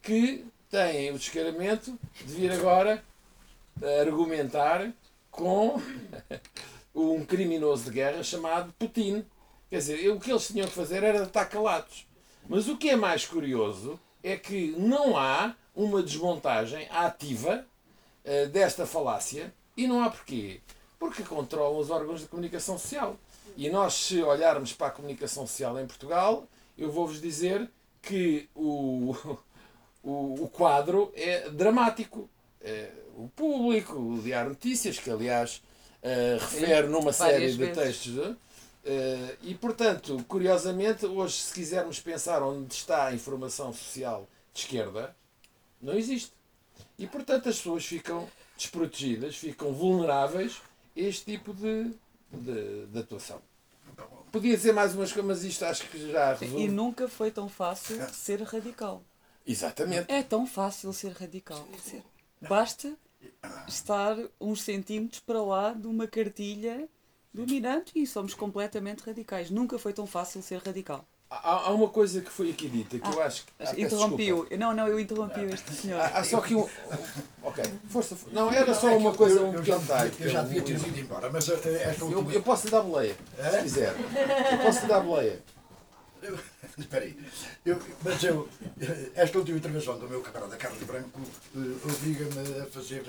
[0.01, 3.03] que têm o descaramento de vir agora
[3.99, 4.93] argumentar
[5.29, 5.81] com
[6.95, 9.25] um criminoso de guerra chamado Putin.
[9.69, 12.07] Quer dizer, o que eles tinham que fazer era estar calados.
[12.47, 17.65] Mas o que é mais curioso é que não há uma desmontagem ativa
[18.25, 20.59] uh, desta falácia e não há porquê.
[20.99, 23.17] Porque controlam os órgãos de comunicação social.
[23.55, 26.47] E nós, se olharmos para a comunicação social em Portugal,
[26.77, 27.69] eu vou-vos dizer
[28.01, 29.15] que o,
[30.03, 32.29] o, o quadro é dramático.
[32.61, 35.61] É, o público, o Diário Notícias, que aliás
[36.03, 38.35] uh, refere numa série de textos.
[38.87, 45.13] Uh, e portanto, curiosamente, hoje, se quisermos pensar onde está a informação social de esquerda,
[45.81, 46.31] não existe.
[46.97, 50.61] E portanto, as pessoas ficam desprotegidas, ficam vulneráveis
[50.95, 51.91] a este tipo de,
[52.31, 53.41] de, de atuação.
[54.31, 56.63] Podia dizer mais umas coisas, mas isto acho que já resolve.
[56.63, 59.03] E nunca foi tão fácil ser radical.
[59.45, 60.09] Exatamente.
[60.09, 61.67] É tão fácil ser radical.
[62.41, 62.95] Basta
[63.67, 66.87] estar uns centímetros para lá de uma cartilha
[67.37, 69.51] dominante e somos completamente radicais.
[69.51, 71.05] Nunca foi tão fácil ser radical.
[71.29, 73.51] Há, há uma coisa que foi aqui dita que ah, eu acho que.
[73.59, 74.47] Ah, Interrompi-o.
[74.57, 75.99] Não, não, eu interrompi este senhor.
[75.99, 76.67] Há, há só que um.
[77.43, 78.17] Ok, força.
[78.31, 80.13] Não, era só uma coisa, um pequeno detalhe.
[80.19, 82.31] Eu já devia ter ido embora, mas esta última...
[82.31, 83.15] eu, eu posso lhe dar boleia,
[83.51, 83.93] se quiser.
[84.51, 85.43] Eu posso lhe dar boleia.
[86.77, 87.17] Espera aí.
[87.65, 88.47] Eu, mas eu,
[89.15, 91.19] esta última intervenção do meu camarada Carlos Branco
[91.55, 93.03] uh, obriga-me a fazer,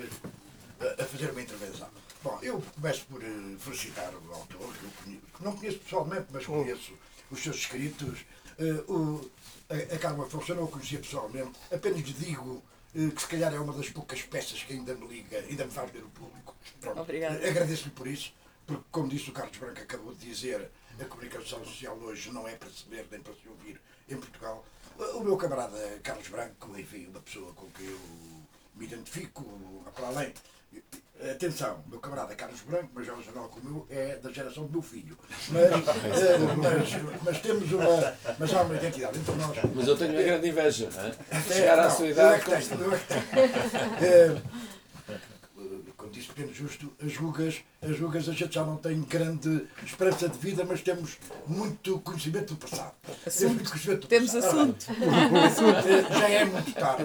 [0.98, 1.88] a fazer uma intervenção.
[2.22, 6.44] Bom, eu começo por uh, felicitar o autor, que eu conheço, não conheço pessoalmente, mas
[6.44, 6.92] conheço
[7.30, 8.24] os seus escritos.
[8.58, 9.30] Uh, o,
[9.70, 12.60] a, a Afonso eu não a conhecia pessoalmente, apenas lhe digo
[12.94, 15.70] uh, que se calhar é uma das poucas peças que ainda me liga, ainda me
[15.70, 16.56] faz ver o público.
[16.80, 17.00] Pronto.
[17.00, 18.34] Agradeço-lhe por isso,
[18.66, 20.68] porque como disse o Carlos Branco acabou de dizer,
[21.00, 24.64] a comunicação social hoje não é para se ler nem para se ouvir em Portugal.
[25.14, 28.00] O meu camarada Carlos Branco, enfim, uma pessoa com quem eu
[28.74, 29.44] me identifico,
[29.94, 30.34] para além
[31.20, 34.82] Atenção, meu camarada Carlos Branco, mas Jorge Jornal como eu, é da geração do meu
[34.82, 35.18] filho.
[35.48, 38.14] Mas, eh, mas, mas, temos uma.
[38.38, 39.58] Mas há uma identidade entre nós.
[39.74, 41.42] Mas eu tenho uma grande inveja, não é?
[41.42, 42.28] Chegar à sua idade.
[42.48, 43.06] Eu é que tenho, eu é que
[43.98, 44.42] tenho.
[45.96, 50.28] Quando disse pequeno justo, as rugas, as rugas a gente já não tem grande esperança
[50.28, 51.18] de vida, mas temos
[51.48, 52.94] muito conhecimento do passado.
[53.26, 53.72] Assunto.
[54.06, 54.86] Temos, temos assunto.
[56.16, 57.04] já é muito tarde.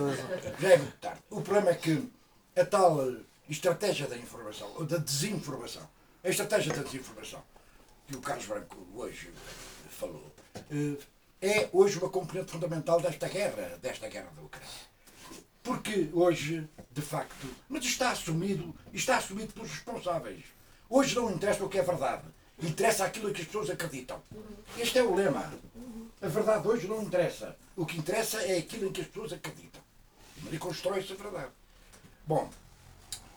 [0.60, 1.20] Já é muito tarde.
[1.32, 2.08] O problema é que
[2.56, 3.02] a tal
[3.50, 5.88] estratégia da informação, ou da desinformação.
[6.24, 7.44] A estratégia da desinformação,
[8.08, 9.32] que o Carlos Branco hoje
[9.90, 10.34] falou,
[10.72, 10.98] eh,
[11.42, 14.70] é hoje uma componente fundamental desta guerra, desta guerra da Ucrânia.
[15.62, 20.44] Porque hoje, de facto, mas está assumido, está assumido pelos responsáveis.
[20.90, 22.24] Hoje não interessa o que é verdade,
[22.62, 24.22] interessa aquilo que as pessoas acreditam.
[24.78, 25.54] Este é o lema.
[26.22, 27.58] A verdade hoje não interessa.
[27.76, 29.82] O que interessa é aquilo em que as pessoas acreditam.
[30.52, 31.52] E constrói-se a verdade.
[32.26, 32.50] Bom,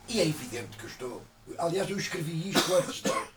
[0.09, 1.21] e é evidente que eu estou.
[1.57, 3.27] Aliás, eu escrevi isto antes da.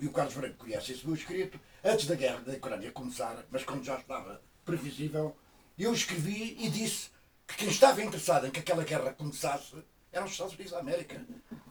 [0.00, 3.64] E o Carlos Branco conhece esse meu escrito, antes da guerra da Ucrânia começar, mas
[3.64, 5.34] quando já estava previsível,
[5.78, 7.08] eu escrevi e disse
[7.46, 9.76] que quem estava interessado em que aquela guerra começasse
[10.12, 11.24] eram os Estados Unidos da América.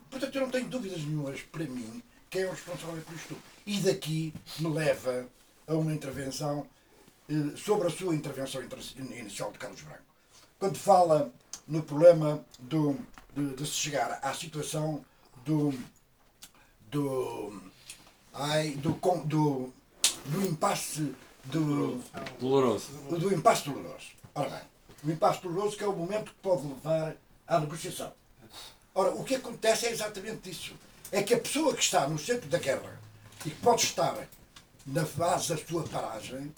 [0.10, 3.38] Portanto, eu não tenho dúvidas nenhumas, para mim, quem é o responsável por isto.
[3.66, 5.28] E daqui me leva
[5.68, 6.68] a uma intervenção
[7.30, 8.62] eh, sobre a sua intervenção
[8.98, 10.04] inicial de Carlos Branco.
[10.58, 11.32] Quando fala
[11.68, 12.98] no problema do
[13.38, 15.06] de, de se chegar à situação
[15.46, 15.72] do
[16.90, 17.62] do
[18.34, 18.94] ai, do,
[19.26, 19.74] do,
[20.26, 21.14] do impasse
[21.46, 22.02] do,
[22.40, 22.92] doloroso.
[23.10, 24.08] do impasse doloroso.
[24.34, 24.62] Ora bem,
[25.04, 27.16] o impasse doloroso que é o momento que pode levar
[27.46, 28.12] à negociação.
[28.96, 30.74] Ora, o que acontece é exatamente isso.
[31.12, 33.00] É que a pessoa que está no centro da guerra
[33.46, 34.28] e que pode estar
[34.86, 36.54] na fase da sua paragem,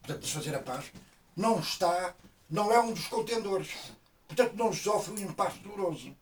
[0.00, 0.84] portanto, de fazer a paz,
[1.36, 2.14] não está,
[2.50, 3.70] não é um dos contendores.
[4.34, 6.16] Portanto, não sofre um impasse doloroso.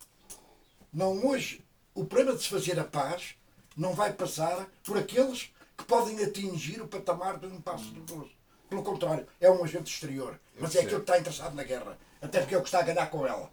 [0.92, 1.64] Não hoje,
[1.94, 3.36] o problema de se fazer a paz
[3.76, 8.32] não vai passar por aqueles que podem atingir o patamar do impasse doloroso.
[8.68, 10.38] Pelo contrário, é um agente exterior.
[10.58, 11.96] Mas é aquele que está interessado na guerra.
[12.20, 13.48] Até porque é o que está a ganhar com ela.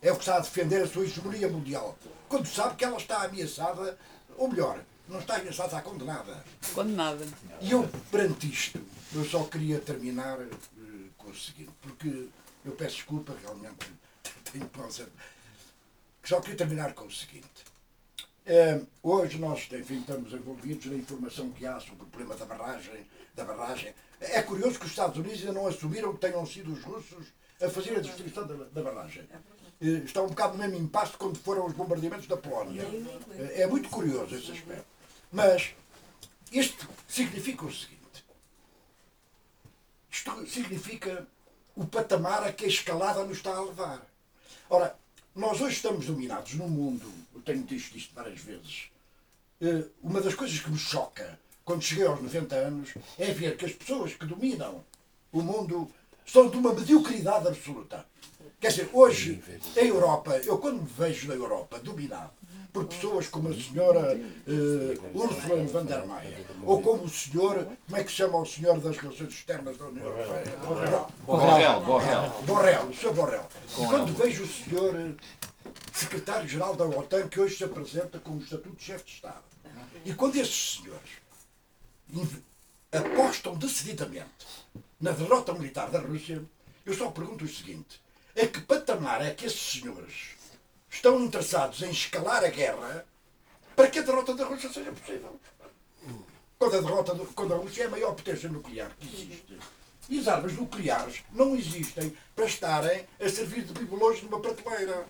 [0.00, 1.96] É o que está a defender a sua hegemonia mundial.
[2.28, 3.96] Quando sabe que ela está ameaçada,
[4.36, 6.44] ou melhor, não está ameaçada, está condenada.
[6.74, 7.24] Condenada.
[7.60, 8.80] E eu, perante isto,
[9.14, 10.50] eu só queria terminar uh,
[11.16, 12.28] com o seguinte, porque
[12.64, 13.90] eu peço desculpa, realmente
[14.52, 15.08] tenho pausa.
[16.24, 17.72] Só queria terminar com o seguinte.
[18.44, 23.06] É, hoje nós, enfim, estamos envolvidos na informação que há sobre o problema da barragem,
[23.34, 23.94] da barragem.
[24.20, 27.26] É curioso que os Estados Unidos ainda não assumiram que tenham sido os russos
[27.60, 29.24] a fazer a destruição da, da barragem.
[29.80, 32.84] É, está um bocado no mesmo impasse quando foram os bombardeamentos da Polónia.
[33.36, 34.86] É, é muito curioso esse aspecto.
[35.30, 35.74] Mas
[36.50, 38.24] isto significa o seguinte.
[40.10, 41.26] Isto significa
[41.74, 44.02] o patamar a que a escalada nos está a levar.
[44.68, 44.96] Ora,
[45.34, 48.90] nós hoje estamos dominados no mundo, eu tenho dito isto várias vezes,
[49.60, 53.64] eh, uma das coisas que me choca quando cheguei aos 90 anos é ver que
[53.64, 54.84] as pessoas que dominam
[55.32, 55.90] o mundo
[56.26, 58.04] são de uma mediocridade absoluta.
[58.60, 59.42] Quer dizer, hoje,
[59.76, 62.30] a Europa, eu quando me vejo na Europa dominado,
[62.72, 67.96] por pessoas como a senhora uh, Ursula von der Mayer, ou como o senhor, como
[67.98, 70.56] é que se chama o senhor das relações externas da União Europeia?
[71.26, 71.80] Borrell.
[71.80, 72.30] Borrell.
[72.46, 73.46] Borrell, o senhor Borrell.
[73.78, 75.14] E quando vejo o senhor eh,
[75.92, 79.44] secretário-geral da OTAN, que hoje se apresenta com o estatuto de chefe de Estado,
[80.04, 82.42] e quando esses senhores
[82.90, 84.46] apostam decididamente
[84.98, 86.42] na derrota militar da Rússia,
[86.86, 88.00] eu só pergunto o seguinte:
[88.34, 90.41] a que patamar é que esses senhores
[90.92, 93.04] estão interessados em escalar a guerra
[93.74, 95.40] para que a derrota da Rússia seja possível?
[96.58, 99.58] Quando a, derrota, quando a Rússia é a maior potência nuclear que existe.
[100.08, 105.06] E as armas nucleares não existem para estarem a servir de bibelôs numa prateleira.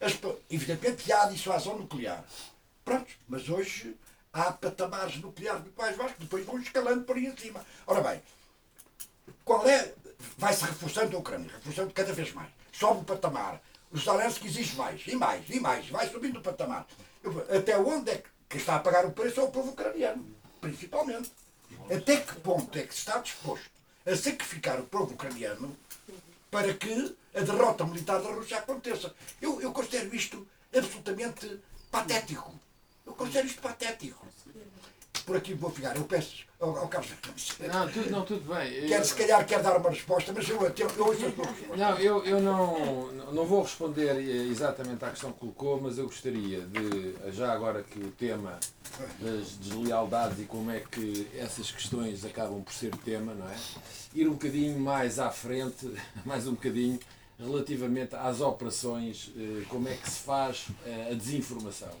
[0.00, 0.18] As,
[0.50, 2.24] evidentemente há dissuasão nuclear.
[2.84, 3.94] Pronto, mas hoje
[4.32, 7.64] há patamares nucleares muito mais baixos que depois vão escalando por aí em cima.
[7.86, 8.22] Ora bem,
[9.44, 9.94] qual é.
[10.36, 12.48] Vai-se reforçando a Ucrânia, reforçando cada vez mais.
[12.72, 13.60] Sobe o patamar.
[13.90, 15.88] O Zelensky exige mais, e mais, e mais.
[15.88, 16.86] Vai subindo o patamar.
[17.54, 20.24] Até onde é que está a pagar o preço é o povo ucraniano,
[20.60, 21.30] principalmente.
[21.90, 23.70] Até que ponto é que se está disposto
[24.06, 25.76] a sacrificar o povo ucraniano
[26.50, 29.14] para que a derrota militar da Rússia aconteça?
[29.40, 31.60] Eu, eu considero isto absolutamente
[31.90, 32.54] patético.
[33.06, 34.26] Eu considero isto patético.
[35.28, 35.94] Por aqui vou ficar.
[35.94, 37.12] Eu peço ao, ao Carlos
[37.60, 38.88] Não, tudo, não, tudo bem.
[38.88, 41.76] Quer, se calhar quer dar uma resposta, mas eu, eu, eu.
[41.76, 44.16] Não, eu, eu não, não vou responder
[44.50, 48.58] exatamente à questão que colocou, mas eu gostaria de, já agora que o tema
[49.20, 53.56] das deslealdades e como é que essas questões acabam por ser tema, não é?
[54.14, 55.92] Ir um bocadinho mais à frente,
[56.24, 56.98] mais um bocadinho,
[57.38, 61.92] relativamente às operações, eh, como é que se faz eh, a desinformação.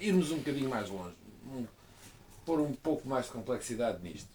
[0.00, 1.14] Irmos um bocadinho mais longe,
[2.48, 4.30] pôr um pouco mais de complexidade nisto.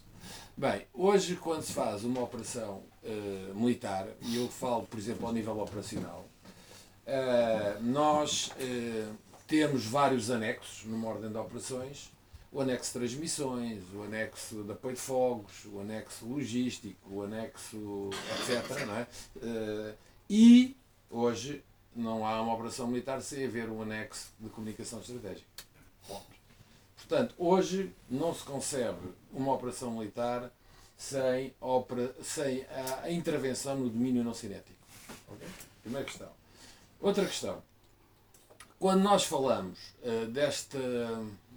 [0.56, 5.32] Bem, hoje quando se faz uma operação uh, militar, e eu falo, por exemplo, ao
[5.32, 6.24] nível operacional,
[7.08, 9.14] uh, nós uh,
[9.48, 12.12] temos vários anexos numa ordem de operações,
[12.52, 18.10] o anexo de transmissões, o anexo de apoio de fogos, o anexo logístico, o anexo
[18.38, 18.86] etc.
[18.86, 19.06] Não é?
[20.30, 20.76] E
[21.10, 21.64] hoje
[21.96, 25.48] não há uma operação militar sem haver um anexo de comunicação estratégica.
[26.06, 26.33] Ponto.
[27.06, 30.50] Portanto, hoje não se concebe uma operação militar
[30.96, 32.64] sem, opera, sem
[33.02, 34.70] a, intervenção no domínio não cinético.
[35.28, 35.48] Okay?
[35.82, 36.28] Primeira questão.
[37.00, 37.62] Outra questão.
[38.78, 40.78] Quando nós falamos uh, desta,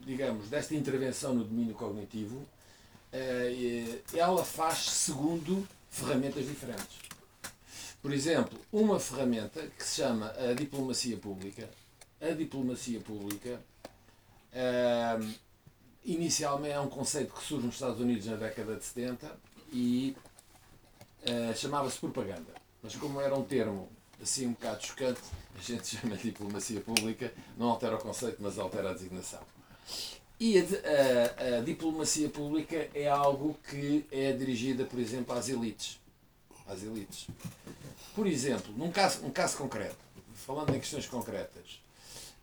[0.06, 6.99] digamos, desta intervenção no domínio cognitivo, uh, ela faz segundo ferramentas diferentes.
[8.02, 11.69] Por exemplo, uma ferramenta que se chama a diplomacia pública.
[12.19, 13.60] A diplomacia pública
[14.57, 15.34] uh,
[16.03, 19.38] inicialmente é um conceito que surge nos Estados Unidos na década de 70
[19.71, 20.15] e
[21.23, 22.53] uh, chamava-se propaganda.
[22.81, 23.89] Mas como era um termo
[24.21, 25.21] assim um bocado chocante,
[25.57, 29.41] a gente chama de diplomacia pública, não altera o conceito, mas altera a designação.
[30.39, 35.99] E a, a, a, diplomacia pública é algo que é dirigida, por exemplo, às elites.
[36.67, 37.27] Às elites.
[38.13, 39.97] Por exemplo, num caso, um caso concreto,
[40.34, 41.81] falando em questões concretas,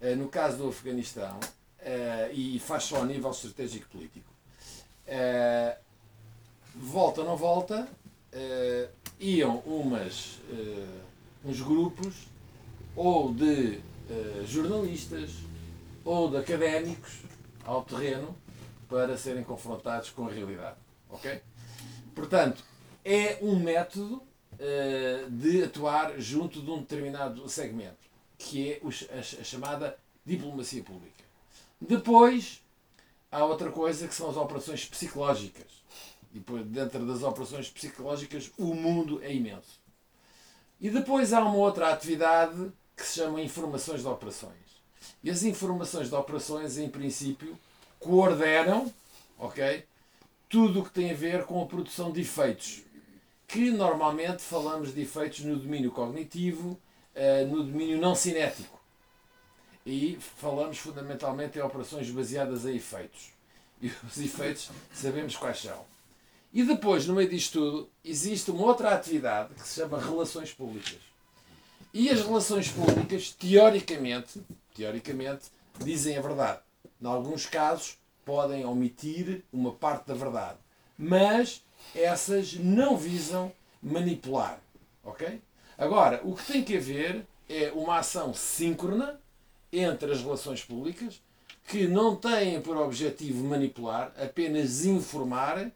[0.00, 1.38] uh, no caso do Afeganistão,
[1.84, 4.30] uh, e faz só a nível estratégico político,
[5.06, 5.76] uh,
[6.74, 7.88] volta ou não volta,
[9.20, 10.40] iam umas,
[11.44, 12.26] uns grupos
[12.96, 13.78] ou de
[14.44, 15.30] jornalistas
[16.04, 17.20] ou de académicos
[17.64, 18.36] ao terreno
[18.88, 20.76] para serem confrontados com a realidade.
[21.08, 21.40] Ok?
[22.14, 22.64] Portanto,
[23.04, 24.16] é um método
[24.54, 27.96] uh, de atuar junto de um determinado segmento,
[28.38, 28.80] que é
[29.18, 31.23] a chamada diplomacia pública.
[31.80, 32.62] Depois,
[33.30, 35.82] há outra coisa que são as operações psicológicas.
[36.32, 39.80] E dentro das operações psicológicas, o mundo é imenso.
[40.80, 44.52] E depois há uma outra atividade que se chama informações de operações.
[45.22, 47.58] E as informações de operações, em princípio,
[47.98, 48.92] coordenam
[50.48, 52.82] tudo o que tem a ver com a produção de efeitos.
[53.46, 56.78] Que normalmente falamos de efeitos no domínio cognitivo,
[57.14, 58.73] eh, no domínio não cinético
[59.84, 63.32] e falamos fundamentalmente em operações baseadas em efeitos.
[63.80, 65.84] E os efeitos sabemos quais são.
[66.52, 70.98] E depois, no meio disto tudo, existe uma outra atividade que se chama relações públicas.
[71.92, 74.40] E as relações públicas, teoricamente,
[74.74, 75.46] teoricamente,
[75.78, 76.60] dizem a verdade.
[77.02, 80.58] Em alguns casos, podem omitir uma parte da verdade.
[80.96, 81.62] Mas
[81.94, 83.52] essas não visam
[83.82, 84.60] manipular.
[85.02, 85.40] Ok?
[85.76, 89.20] Agora, o que tem que haver é uma ação síncrona
[89.80, 91.20] entre as relações públicas
[91.66, 95.70] que não têm por objetivo manipular, apenas informar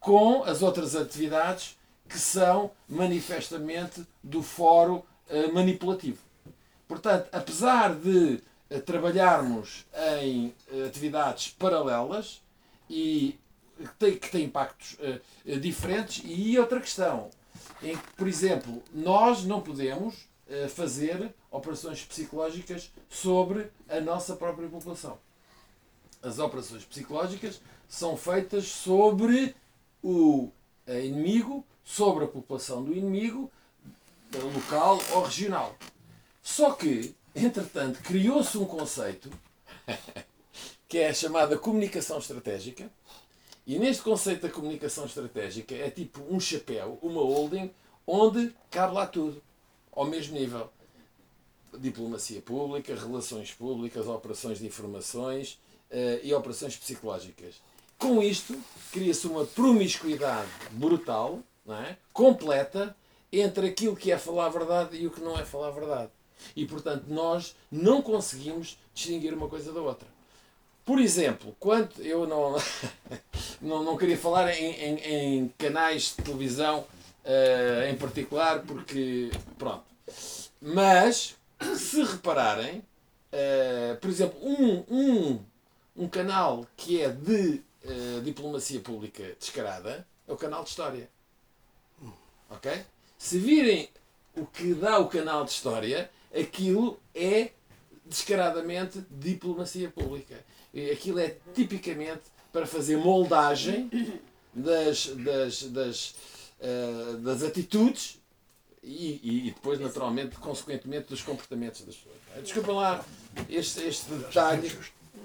[0.00, 6.18] com as outras atividades que são manifestamente do fórum uh, manipulativo.
[6.86, 9.86] Portanto, apesar de uh, trabalharmos
[10.22, 12.40] em uh, atividades paralelas
[12.88, 13.38] e
[14.00, 14.96] que têm impactos
[15.60, 17.30] diferentes, e outra questão,
[17.80, 20.27] em que, por exemplo, nós não podemos
[20.70, 25.18] fazer operações psicológicas sobre a nossa própria população.
[26.22, 29.54] As operações psicológicas são feitas sobre
[30.02, 30.50] o
[30.86, 33.50] inimigo, sobre a população do inimigo,
[34.54, 35.76] local ou regional.
[36.42, 39.30] Só que, entretanto, criou-se um conceito
[40.88, 42.90] que é a chamada comunicação estratégica.
[43.66, 47.70] E neste conceito da comunicação estratégica é tipo um chapéu, uma holding,
[48.06, 49.42] onde cabe lá tudo,
[49.98, 50.70] ao mesmo nível.
[51.76, 55.58] Diplomacia pública, relações públicas, operações de informações
[55.90, 57.60] uh, e operações psicológicas.
[57.98, 58.56] Com isto,
[58.92, 61.96] cria-se uma promiscuidade brutal, não é?
[62.12, 62.96] completa,
[63.30, 66.10] entre aquilo que é falar a verdade e o que não é falar a verdade.
[66.54, 70.06] E, portanto, nós não conseguimos distinguir uma coisa da outra.
[70.86, 72.56] Por exemplo, quando eu não,
[73.60, 76.86] não, não queria falar em, em, em canais de televisão
[77.28, 79.84] uh, em particular, porque, pronto.
[80.60, 81.36] Mas,
[81.76, 85.40] se repararem, uh, por exemplo, um, um,
[85.96, 91.08] um canal que é de uh, diplomacia pública descarada é o canal de História.
[92.50, 92.72] Ok?
[93.18, 93.90] Se virem
[94.34, 97.50] o que dá o canal de História, aquilo é
[98.06, 100.42] descaradamente diplomacia pública.
[100.92, 102.22] Aquilo é tipicamente
[102.52, 103.90] para fazer moldagem
[104.54, 106.14] das, das, das,
[106.60, 108.18] uh, das atitudes
[108.82, 112.16] e, e, depois, naturalmente, consequentemente, dos comportamentos das pessoas.
[112.42, 113.04] Desculpa lá
[113.48, 114.72] este, este detalhe.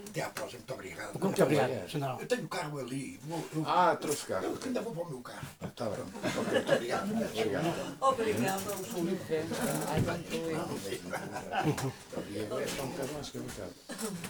[0.09, 1.19] Até à próxima, muito obrigado.
[1.19, 2.19] Muito obrigado, general.
[2.19, 3.19] Eu tenho o carro ali.
[3.23, 4.45] Vou, eu, ah, trouxe carro.
[4.45, 5.47] Eu ainda vou para o meu carro.
[5.63, 5.99] Está bem.
[6.01, 7.11] Okay, muito obrigado.
[7.31, 7.97] Obrigado.
[8.01, 8.63] Obrigado.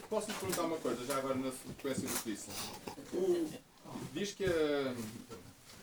[0.09, 2.47] Posso lhe perguntar uma coisa, já agora na sequência do que disse?
[4.13, 4.95] Diz que, uh,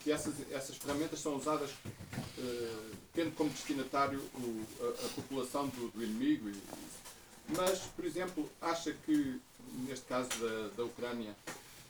[0.01, 5.89] que essas, essas ferramentas são usadas uh, tendo como destinatário o, a, a, população do,
[5.90, 6.62] do inimigo, e,
[7.56, 9.40] mas, por exemplo, acha que
[9.86, 11.35] neste caso da, da Ucrânia,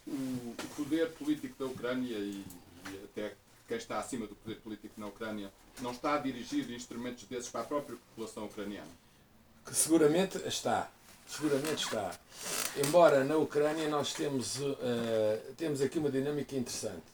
[0.07, 2.45] o, o, poder político da Ucrânia e,
[2.87, 3.35] e, até
[3.69, 7.61] quem está acima do poder político na Ucrânia não está a dirigir instrumentos desses para
[7.61, 8.91] a própria população ucraniana?
[9.71, 10.91] Seguramente está.
[11.29, 12.19] Seguramente está.
[12.85, 14.75] Embora na Ucrânia nós temos, uh,
[15.57, 17.05] temos aqui uma dinâmica interessante.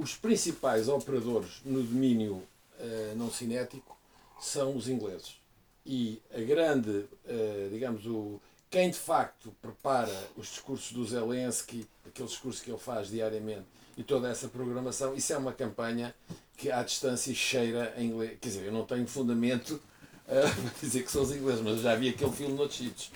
[0.00, 3.94] Os principais operadores no domínio uh, não cinético
[4.40, 5.36] são os ingleses.
[5.84, 8.40] E a grande, uh, digamos, o,
[8.70, 14.02] quem de facto prepara os discursos do Zelensky, aquele discurso que ele faz diariamente, e
[14.02, 16.14] toda essa programação, isso é uma campanha
[16.56, 18.38] que à distância cheira em inglês.
[18.40, 19.82] Quer dizer, eu não tenho fundamento uh,
[20.64, 23.12] para dizer que são os ingleses, mas já vi aquele filme noutros sítios.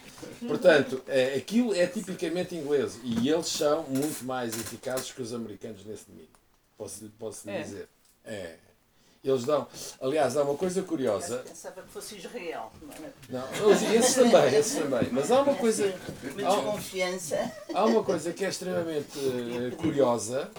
[0.46, 5.82] Portanto, é, aquilo é tipicamente inglês e eles são muito mais eficazes que os americanos
[5.86, 6.43] nesse domínio.
[6.76, 7.62] Posso, posso é.
[7.62, 7.88] dizer.
[8.24, 8.56] É.
[9.24, 9.66] Eles dão.
[10.02, 11.36] Aliás, há uma coisa curiosa.
[11.36, 12.70] Eu pensava que fosse Israel.
[13.30, 15.08] Não, esses também, esses também.
[15.10, 15.86] Mas há uma coisa.
[15.86, 17.52] Há, desconfiança.
[17.72, 20.50] Há uma coisa que é extremamente uh, curiosa,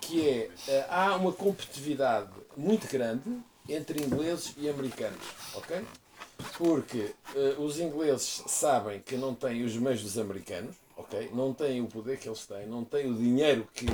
[0.00, 3.38] que é uh, há uma competitividade muito grande
[3.68, 5.20] entre ingleses e americanos,
[5.54, 5.84] ok?
[6.56, 11.30] Porque uh, os ingleses sabem que não têm os meios dos americanos, ok?
[11.34, 13.86] Não têm o poder que eles têm, não têm o dinheiro que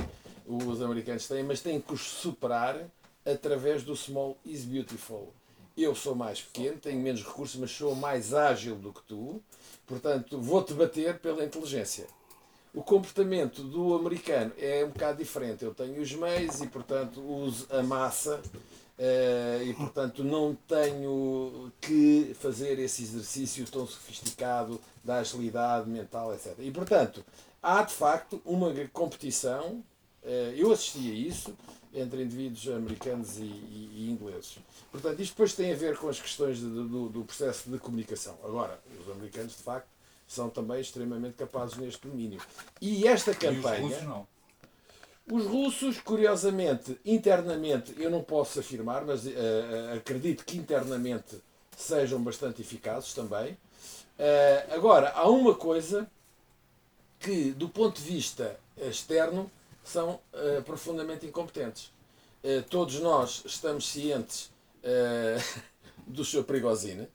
[0.45, 2.79] os americanos têm, mas têm que os superar
[3.25, 5.33] através do Small is Beautiful.
[5.75, 9.41] Eu sou mais pequeno, tenho menos recursos, mas sou mais ágil do que tu,
[9.87, 12.05] portanto vou-te bater pela inteligência.
[12.73, 15.63] O comportamento do americano é um bocado diferente.
[15.63, 18.41] Eu tenho os meios e, portanto, uso a massa
[18.97, 26.55] uh, e, portanto, não tenho que fazer esse exercício tão sofisticado da agilidade mental, etc.
[26.57, 27.23] E, portanto,
[27.61, 29.83] há de facto uma competição.
[30.23, 31.53] Uh, eu assisti a isso
[31.93, 34.57] entre indivíduos americanos e, e, e, ingleses.
[34.91, 38.37] Portanto, isto depois tem a ver com as questões de, do, do, processo de comunicação.
[38.43, 39.87] Agora, os americanos, de facto,
[40.27, 42.41] são também extremamente capazes neste domínio.
[42.81, 43.79] E esta campanha.
[43.79, 44.27] E os russos não.
[45.31, 49.29] Os russos, curiosamente, internamente, eu não posso afirmar, mas uh,
[49.95, 51.37] acredito que internamente
[51.77, 53.53] sejam bastante eficazes também.
[53.53, 56.09] Uh, agora, há uma coisa
[57.19, 59.49] que, do ponto de vista externo,
[59.83, 61.91] são uh, profundamente incompetentes.
[62.43, 64.51] Uh, todos nós estamos cientes
[64.83, 65.61] uh,
[66.07, 67.07] do show Prigozine.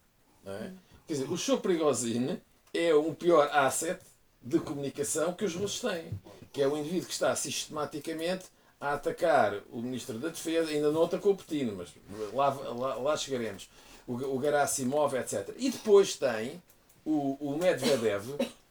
[0.44, 0.70] É?
[1.06, 2.40] Quer dizer, o show Prigozine
[2.72, 4.00] é um pior asset
[4.42, 6.10] de comunicação que os russos têm,
[6.52, 8.46] que é o indivíduo que está sistematicamente
[8.80, 11.88] a atacar o Ministro da Defesa, ainda não atacou Putin, mas
[12.32, 13.68] lá, lá, lá chegaremos.
[14.08, 15.54] o, o Gerasimov, etc.
[15.58, 16.62] E depois tem
[17.04, 18.24] o, o Medvedev,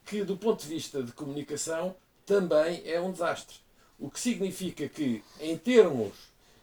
[0.06, 1.96] que do ponto de vista de comunicação
[2.26, 3.58] também é um desastre.
[4.00, 6.14] O que significa que, em termos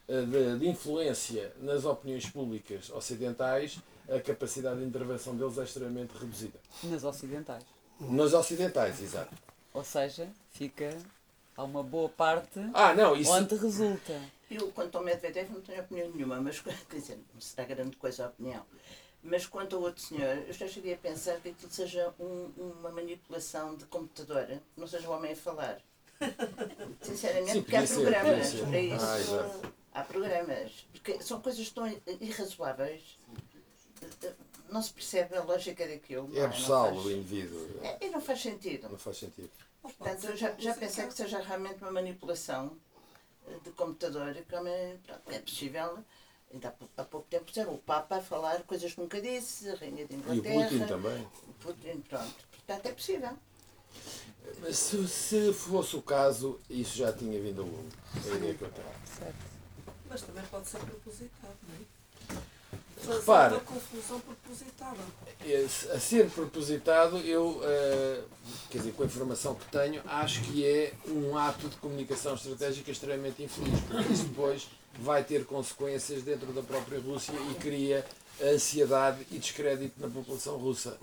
[0.09, 3.79] eh, de, de influência nas opiniões públicas ocidentais,
[4.09, 6.59] a capacidade de intervenção deles é extremamente reduzida.
[6.85, 7.65] Nas ocidentais.
[8.01, 9.35] Nas ocidentais, exato.
[9.73, 10.97] Ou seja, fica
[11.57, 13.31] há uma boa parte Ah, não, isso.
[13.33, 14.21] onde resulta.
[14.51, 18.27] Eu, quanto ao Medvedev, não tenho opinião nenhuma, mas quer dizer, não será grande coisa
[18.27, 18.63] a opinião.
[19.23, 22.91] Mas quanto ao outro senhor, eu já cheguei a pensar que aquilo seja um- uma
[22.91, 24.47] manipulação de computador,
[24.77, 25.81] não seja o homem a falar.
[27.03, 28.67] Sinceramente, Sim, porque há ser, programas ser.
[28.67, 29.05] para isso.
[29.07, 29.73] Ah, exato.
[29.93, 30.87] há programas.
[30.93, 31.87] Porque são coisas tão
[32.21, 33.19] irrazoáveis.
[34.71, 36.31] Não se percebe a lógica daquilo.
[36.35, 37.81] É Não abusá-lo o indivíduo.
[37.83, 38.89] É, e não faz sentido.
[38.89, 39.51] Não faz sentido.
[39.83, 42.77] Portanto, eu já, já pensei que seja realmente uma manipulação
[43.63, 45.99] de computador, como é, pronto, é possível.
[46.53, 49.69] Ainda há pou- há pouco tempo puseram o Papa a falar coisas que nunca disse,
[49.69, 50.69] a Rainha de E o Inglaterra.
[50.69, 51.23] Putin também.
[51.49, 52.35] o Putin, pronto.
[52.53, 53.39] Portanto, é possível.
[54.61, 57.89] Mas se, se fosse o caso, isso já tinha vindo a lume.
[58.27, 59.35] É a ideia que eu tenho.
[60.09, 61.95] Mas também pode ser propositado, não é?
[63.05, 63.55] Fazer Repara.
[63.55, 64.99] uma confusão propositada.
[65.95, 68.23] A ser propositado, eu, eh,
[68.71, 72.91] quer dizer, com a informação que tenho, acho que é um ato de comunicação estratégica
[72.91, 74.69] extremamente infeliz, porque isso depois
[74.99, 78.07] vai ter consequências dentro da própria Rússia e cria
[78.43, 80.97] ansiedade e descrédito na população russa.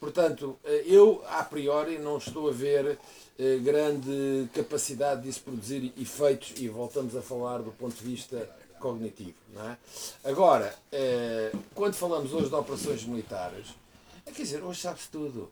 [0.00, 2.98] Portanto, eh, eu, a priori, não estou a ver
[3.38, 8.48] eh, grande capacidade disso produzir efeitos, e voltamos a falar do ponto de vista
[8.78, 9.34] cognitivo.
[9.52, 9.76] Não é?
[10.24, 13.68] Agora, eh, quando falamos hoje de operações militares,
[14.24, 15.50] é, quer dizer, hoje sabe-se tudo.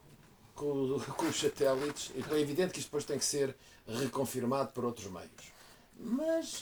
[0.55, 3.55] Com, com os satélites, então é evidente que isto depois tem que ser
[3.87, 5.31] reconfirmado por outros meios.
[5.99, 6.61] Mas,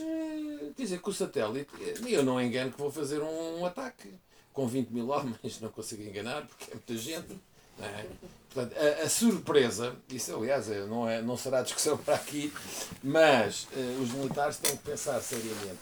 [0.77, 1.71] quer dizer, com o satélite,
[2.09, 4.13] eu não engano que vou fazer um ataque
[4.53, 7.39] com 20 mil homens, não consigo enganar, porque é muita gente.
[7.81, 8.07] É?
[8.53, 12.53] Portanto, a, a surpresa, isso aliás é- não, é, não será discussão para aqui,
[13.03, 15.81] mas eh, os militares têm que pensar seriamente,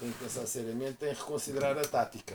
[0.00, 2.34] têm que pensar seriamente, que reconsiderar a tática.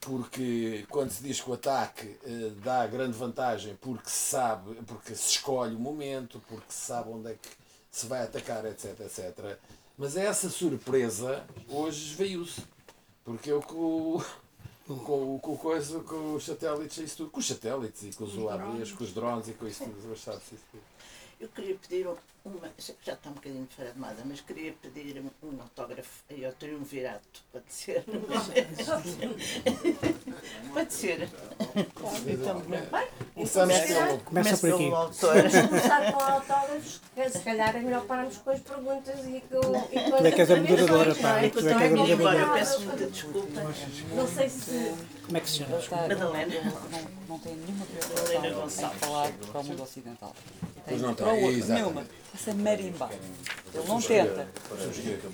[0.00, 5.14] Porque quando se diz que o ataque eh, dá grande vantagem porque se sabe, porque
[5.14, 7.48] se escolhe o momento, porque se sabe onde é que
[7.90, 9.56] se vai atacar, etc, etc.
[9.96, 12.62] Mas essa surpresa hoje veio-se.
[13.24, 13.76] Porque eu com,
[14.18, 14.24] o-
[14.86, 18.24] com, o- com, o coisa, com os satélites, isso tudo, com os satélites e com
[18.24, 19.96] os UAVs, com os drones e com isso tudo.
[21.40, 22.06] Eu queria pedir
[22.46, 22.70] uma.
[23.02, 23.66] Já está um bocadinho
[23.96, 27.42] moda, mas queria pedir um, autógrafo aí ao Triunvirato.
[27.52, 28.04] Pode ser?
[30.72, 31.28] Pode ser.
[32.26, 32.80] Então, bem,
[33.34, 34.18] Começamos pelo.
[34.20, 34.84] Começa por aqui.
[34.84, 35.34] pelo autor.
[35.68, 37.00] começar com autógrafos,
[37.32, 40.56] se calhar é melhor pararmos com as perguntas e com, Tu é que és a
[40.56, 41.40] moderadora, pá.
[41.40, 41.50] é?
[41.50, 42.52] Tu é Então, que és a moderadora.
[42.54, 43.60] peço muita desculpa.
[44.14, 44.94] Não sei se.
[45.26, 45.76] Como é que se chama?
[45.90, 46.54] Madalena.
[46.64, 46.72] Não,
[47.28, 50.34] não tem nenhuma preocupação em falar para o mundo ocidental.
[50.86, 52.10] Pois não tem, exatamente.
[52.36, 53.08] Essa marimba.
[53.74, 54.46] Ele não tenta.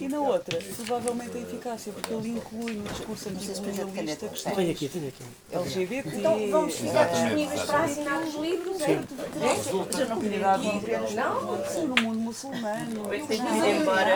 [0.00, 4.88] E na outra, provavelmente a eficácia, porque ele inclui no discurso anticolonialista questões Tenho aqui,
[4.88, 5.24] tenho aqui.
[5.52, 9.00] LGBT, Então vamos ficar disponíveis para assinar os livros, é?
[9.40, 9.76] Mas eu
[10.08, 11.14] não queria comunidade.
[11.14, 11.64] Não?
[11.66, 13.08] Sim, no mundo muçulmano.
[13.08, 14.14] Tenho que ir embora.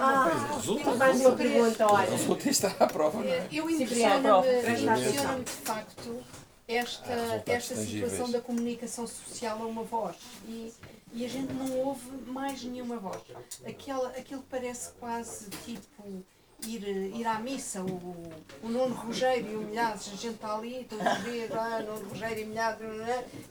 [0.00, 2.10] Ah, mais uma pergunta, olha.
[2.10, 3.46] Resulta está à prova, não é?
[3.52, 4.38] Eu Cipriano.
[4.38, 6.22] impressiona-me impressiona de facto
[6.68, 8.10] esta, resultados esta tangíveis.
[8.12, 10.16] situação da comunicação social a uma voz
[10.48, 10.72] e,
[11.12, 13.22] e a gente não ouve mais nenhuma voz.
[13.66, 16.24] Aquela, aquilo parece quase tipo
[16.66, 16.86] ir,
[17.16, 18.32] ir à missa, o,
[18.62, 22.08] o Nuno Rogério e o Milhares, a gente está ali todos os dias, ah, Nuno
[22.08, 22.80] Rogério e Milhares,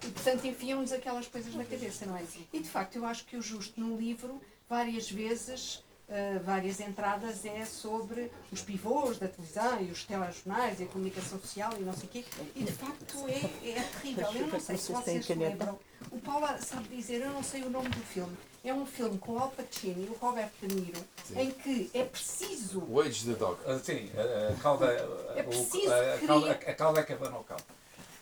[0.04, 2.24] e portanto enfiam-nos aquelas coisas na cabeça, não é?
[2.52, 7.46] E de facto eu acho que o Justo no livro, várias vezes, Uh, várias entradas
[7.46, 11.94] é sobre os pivôs da televisão e os telejornais e a comunicação social e não
[11.94, 12.26] sei o quê.
[12.54, 14.28] E de facto é, é terrível.
[14.36, 15.80] Eu não sei se vocês se lembram.
[16.12, 18.36] O Paulo sabe dizer, eu não sei o nome do filme.
[18.62, 21.00] É um filme com Al Pacino e o Robert De Niro,
[21.34, 22.82] em que é preciso.
[22.90, 23.58] Wage the Dog.
[23.66, 27.04] Ah, Sim, a- a cauda, É o- preciso a, a criar- cauda, a cauda é
[27.04, 27.64] cabana ao cabo.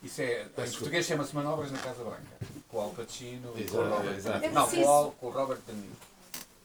[0.04, 2.38] Isso é, em português chama-se Manobras na Casa Branca.
[2.70, 4.46] Com o Al Pacino e com o Exato, Robert, exato.
[4.46, 5.96] É não, com preciso- o, Al- com o Robert De Niro.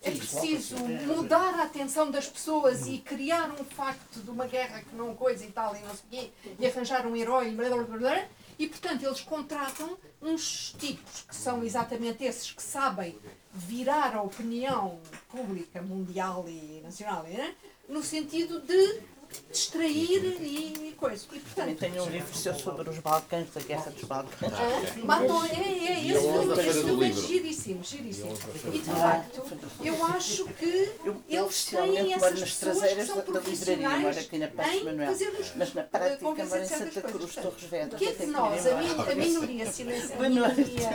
[0.05, 0.77] É preciso
[1.07, 5.45] mudar a atenção das pessoas e criar um facto de uma guerra que não coisa
[5.45, 8.25] e tal e não sei o quê, e arranjar um herói, blá, blá, blá, blá.
[8.59, 13.19] e portanto eles contratam uns tipos que são exatamente esses que sabem
[13.53, 15.01] virar a opinião
[15.31, 17.55] pública mundial e nacional, né?
[17.89, 19.01] no sentido de
[19.51, 21.25] distrair e coisa.
[21.33, 24.53] E Também portanto, tenho um livro seu sobre os Balcãs, da Guerra dos Balcãs.
[24.53, 27.27] Ah, Matam, é, é, E esse filme, esse do filme é Livro.
[27.27, 28.39] giríssimo, giríssimo.
[28.73, 29.43] E de facto,
[29.85, 30.93] eu acho que
[31.29, 36.61] eles têm essas pessoas que são profissionais aqui na Passos em Mas na prática convencer
[36.61, 37.03] moro em Santa.
[37.03, 37.99] Cruz, Torres Vedras.
[37.99, 39.13] Que é de nós, a, min- embora.
[39.13, 40.91] a minoria silenciosa, a minoria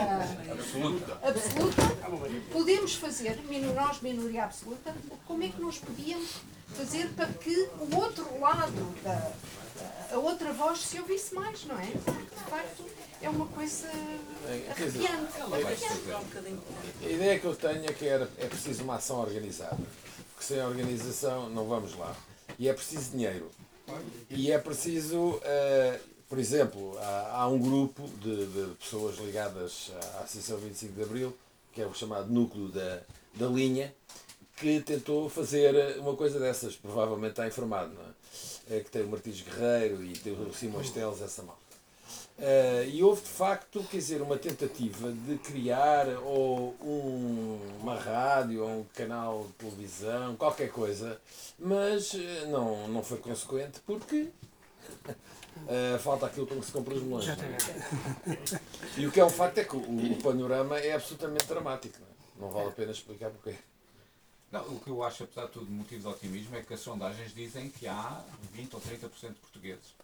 [1.22, 1.82] Absoluta.
[2.52, 3.38] podemos fazer,
[3.74, 4.94] nós, minoria absoluta,
[5.26, 6.28] como é que nós podíamos
[6.76, 9.32] fazer para que o outro lado, da,
[10.12, 11.86] a outra voz se ouvisse mais, não é?
[12.04, 12.84] Porque, de facto,
[13.22, 15.32] é uma coisa dizer, arrepiante.
[17.02, 19.78] A ideia que eu tenho é que era, é preciso uma ação organizada.
[20.32, 22.16] Porque sem organização não vamos lá.
[22.58, 23.50] E é preciso dinheiro.
[24.30, 25.98] E é preciso, eh,
[26.28, 31.36] por exemplo, há, há um grupo de, de pessoas ligadas à Associação 25 de Abril,
[31.72, 33.00] que é o chamado núcleo da,
[33.34, 33.92] da linha,
[34.60, 36.76] que tentou fazer uma coisa dessas.
[36.76, 38.76] Provavelmente está informado, não é?
[38.76, 41.58] É que tem o Martins Guerreiro e tem o Simões Teles, essa malta.
[42.38, 48.62] Eh, e houve de facto, quer dizer, uma tentativa de criar ou um- uma rádio
[48.62, 51.20] ou um canal de televisão, qualquer coisa,
[51.58, 54.28] mas eh, não, não foi consequente porque
[55.68, 57.28] eh, falta aquilo com que se compra os melões.
[57.28, 57.36] é?
[58.96, 59.80] E o que é um facto é que o,
[60.12, 61.98] o panorama é absolutamente dramático.
[61.98, 62.10] Não, é?
[62.46, 63.54] Não vale a pena explicar porquê.
[64.50, 67.32] Não, o que eu acho, apesar de tudo, motivo de otimismo é que as sondagens
[67.32, 69.94] dizem que há 20 ou 30% de portugueses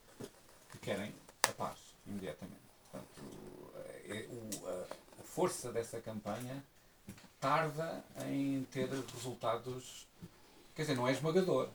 [0.71, 1.13] que querem
[1.49, 2.61] a paz, imediatamente.
[2.91, 3.23] Portanto,
[4.09, 4.87] é, o- a,
[5.21, 6.63] a força dessa campanha
[7.41, 10.07] tarda em ter resultados.
[10.77, 11.69] Quer dizer, não é esmagador.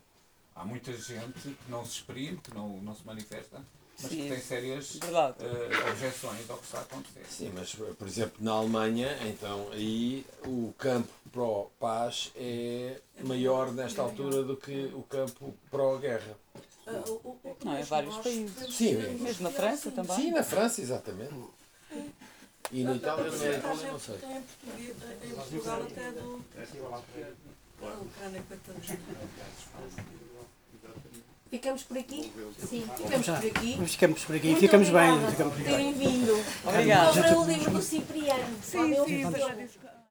[0.56, 3.62] Há muita gente que não se exprime, que não, não se manifesta,
[4.02, 4.30] mas que Sim.
[4.30, 7.26] tem sérias eh, objeções ao que está a acontecer.
[7.30, 14.44] Sim, mas por exemplo, na Alemanha, então aí o campo pró-paz é maior nesta altura
[14.44, 16.38] do que o campo pró-guerra.
[17.64, 18.76] Não, é vários países.
[18.76, 20.16] Sim, Mesmo na França também.
[20.16, 21.34] Sim, na França, exatamente.
[22.72, 24.16] E na Itália, na Itália não sei.
[24.16, 26.44] em em Portugal até do.
[27.82, 29.00] A Ucrânia, coitadinha.
[31.52, 32.32] Ficamos por aqui?
[32.66, 33.78] Sim, ficamos por aqui.
[33.86, 35.12] Ficamos por aqui, Muito ficamos bem.
[35.12, 35.72] obrigada Ficamos por bem.
[35.76, 36.46] terem vindo.
[36.64, 37.14] Obrigada.
[37.14, 38.44] Sobre o livro do Cipriano.
[38.64, 39.81] Sim, sim, já disse.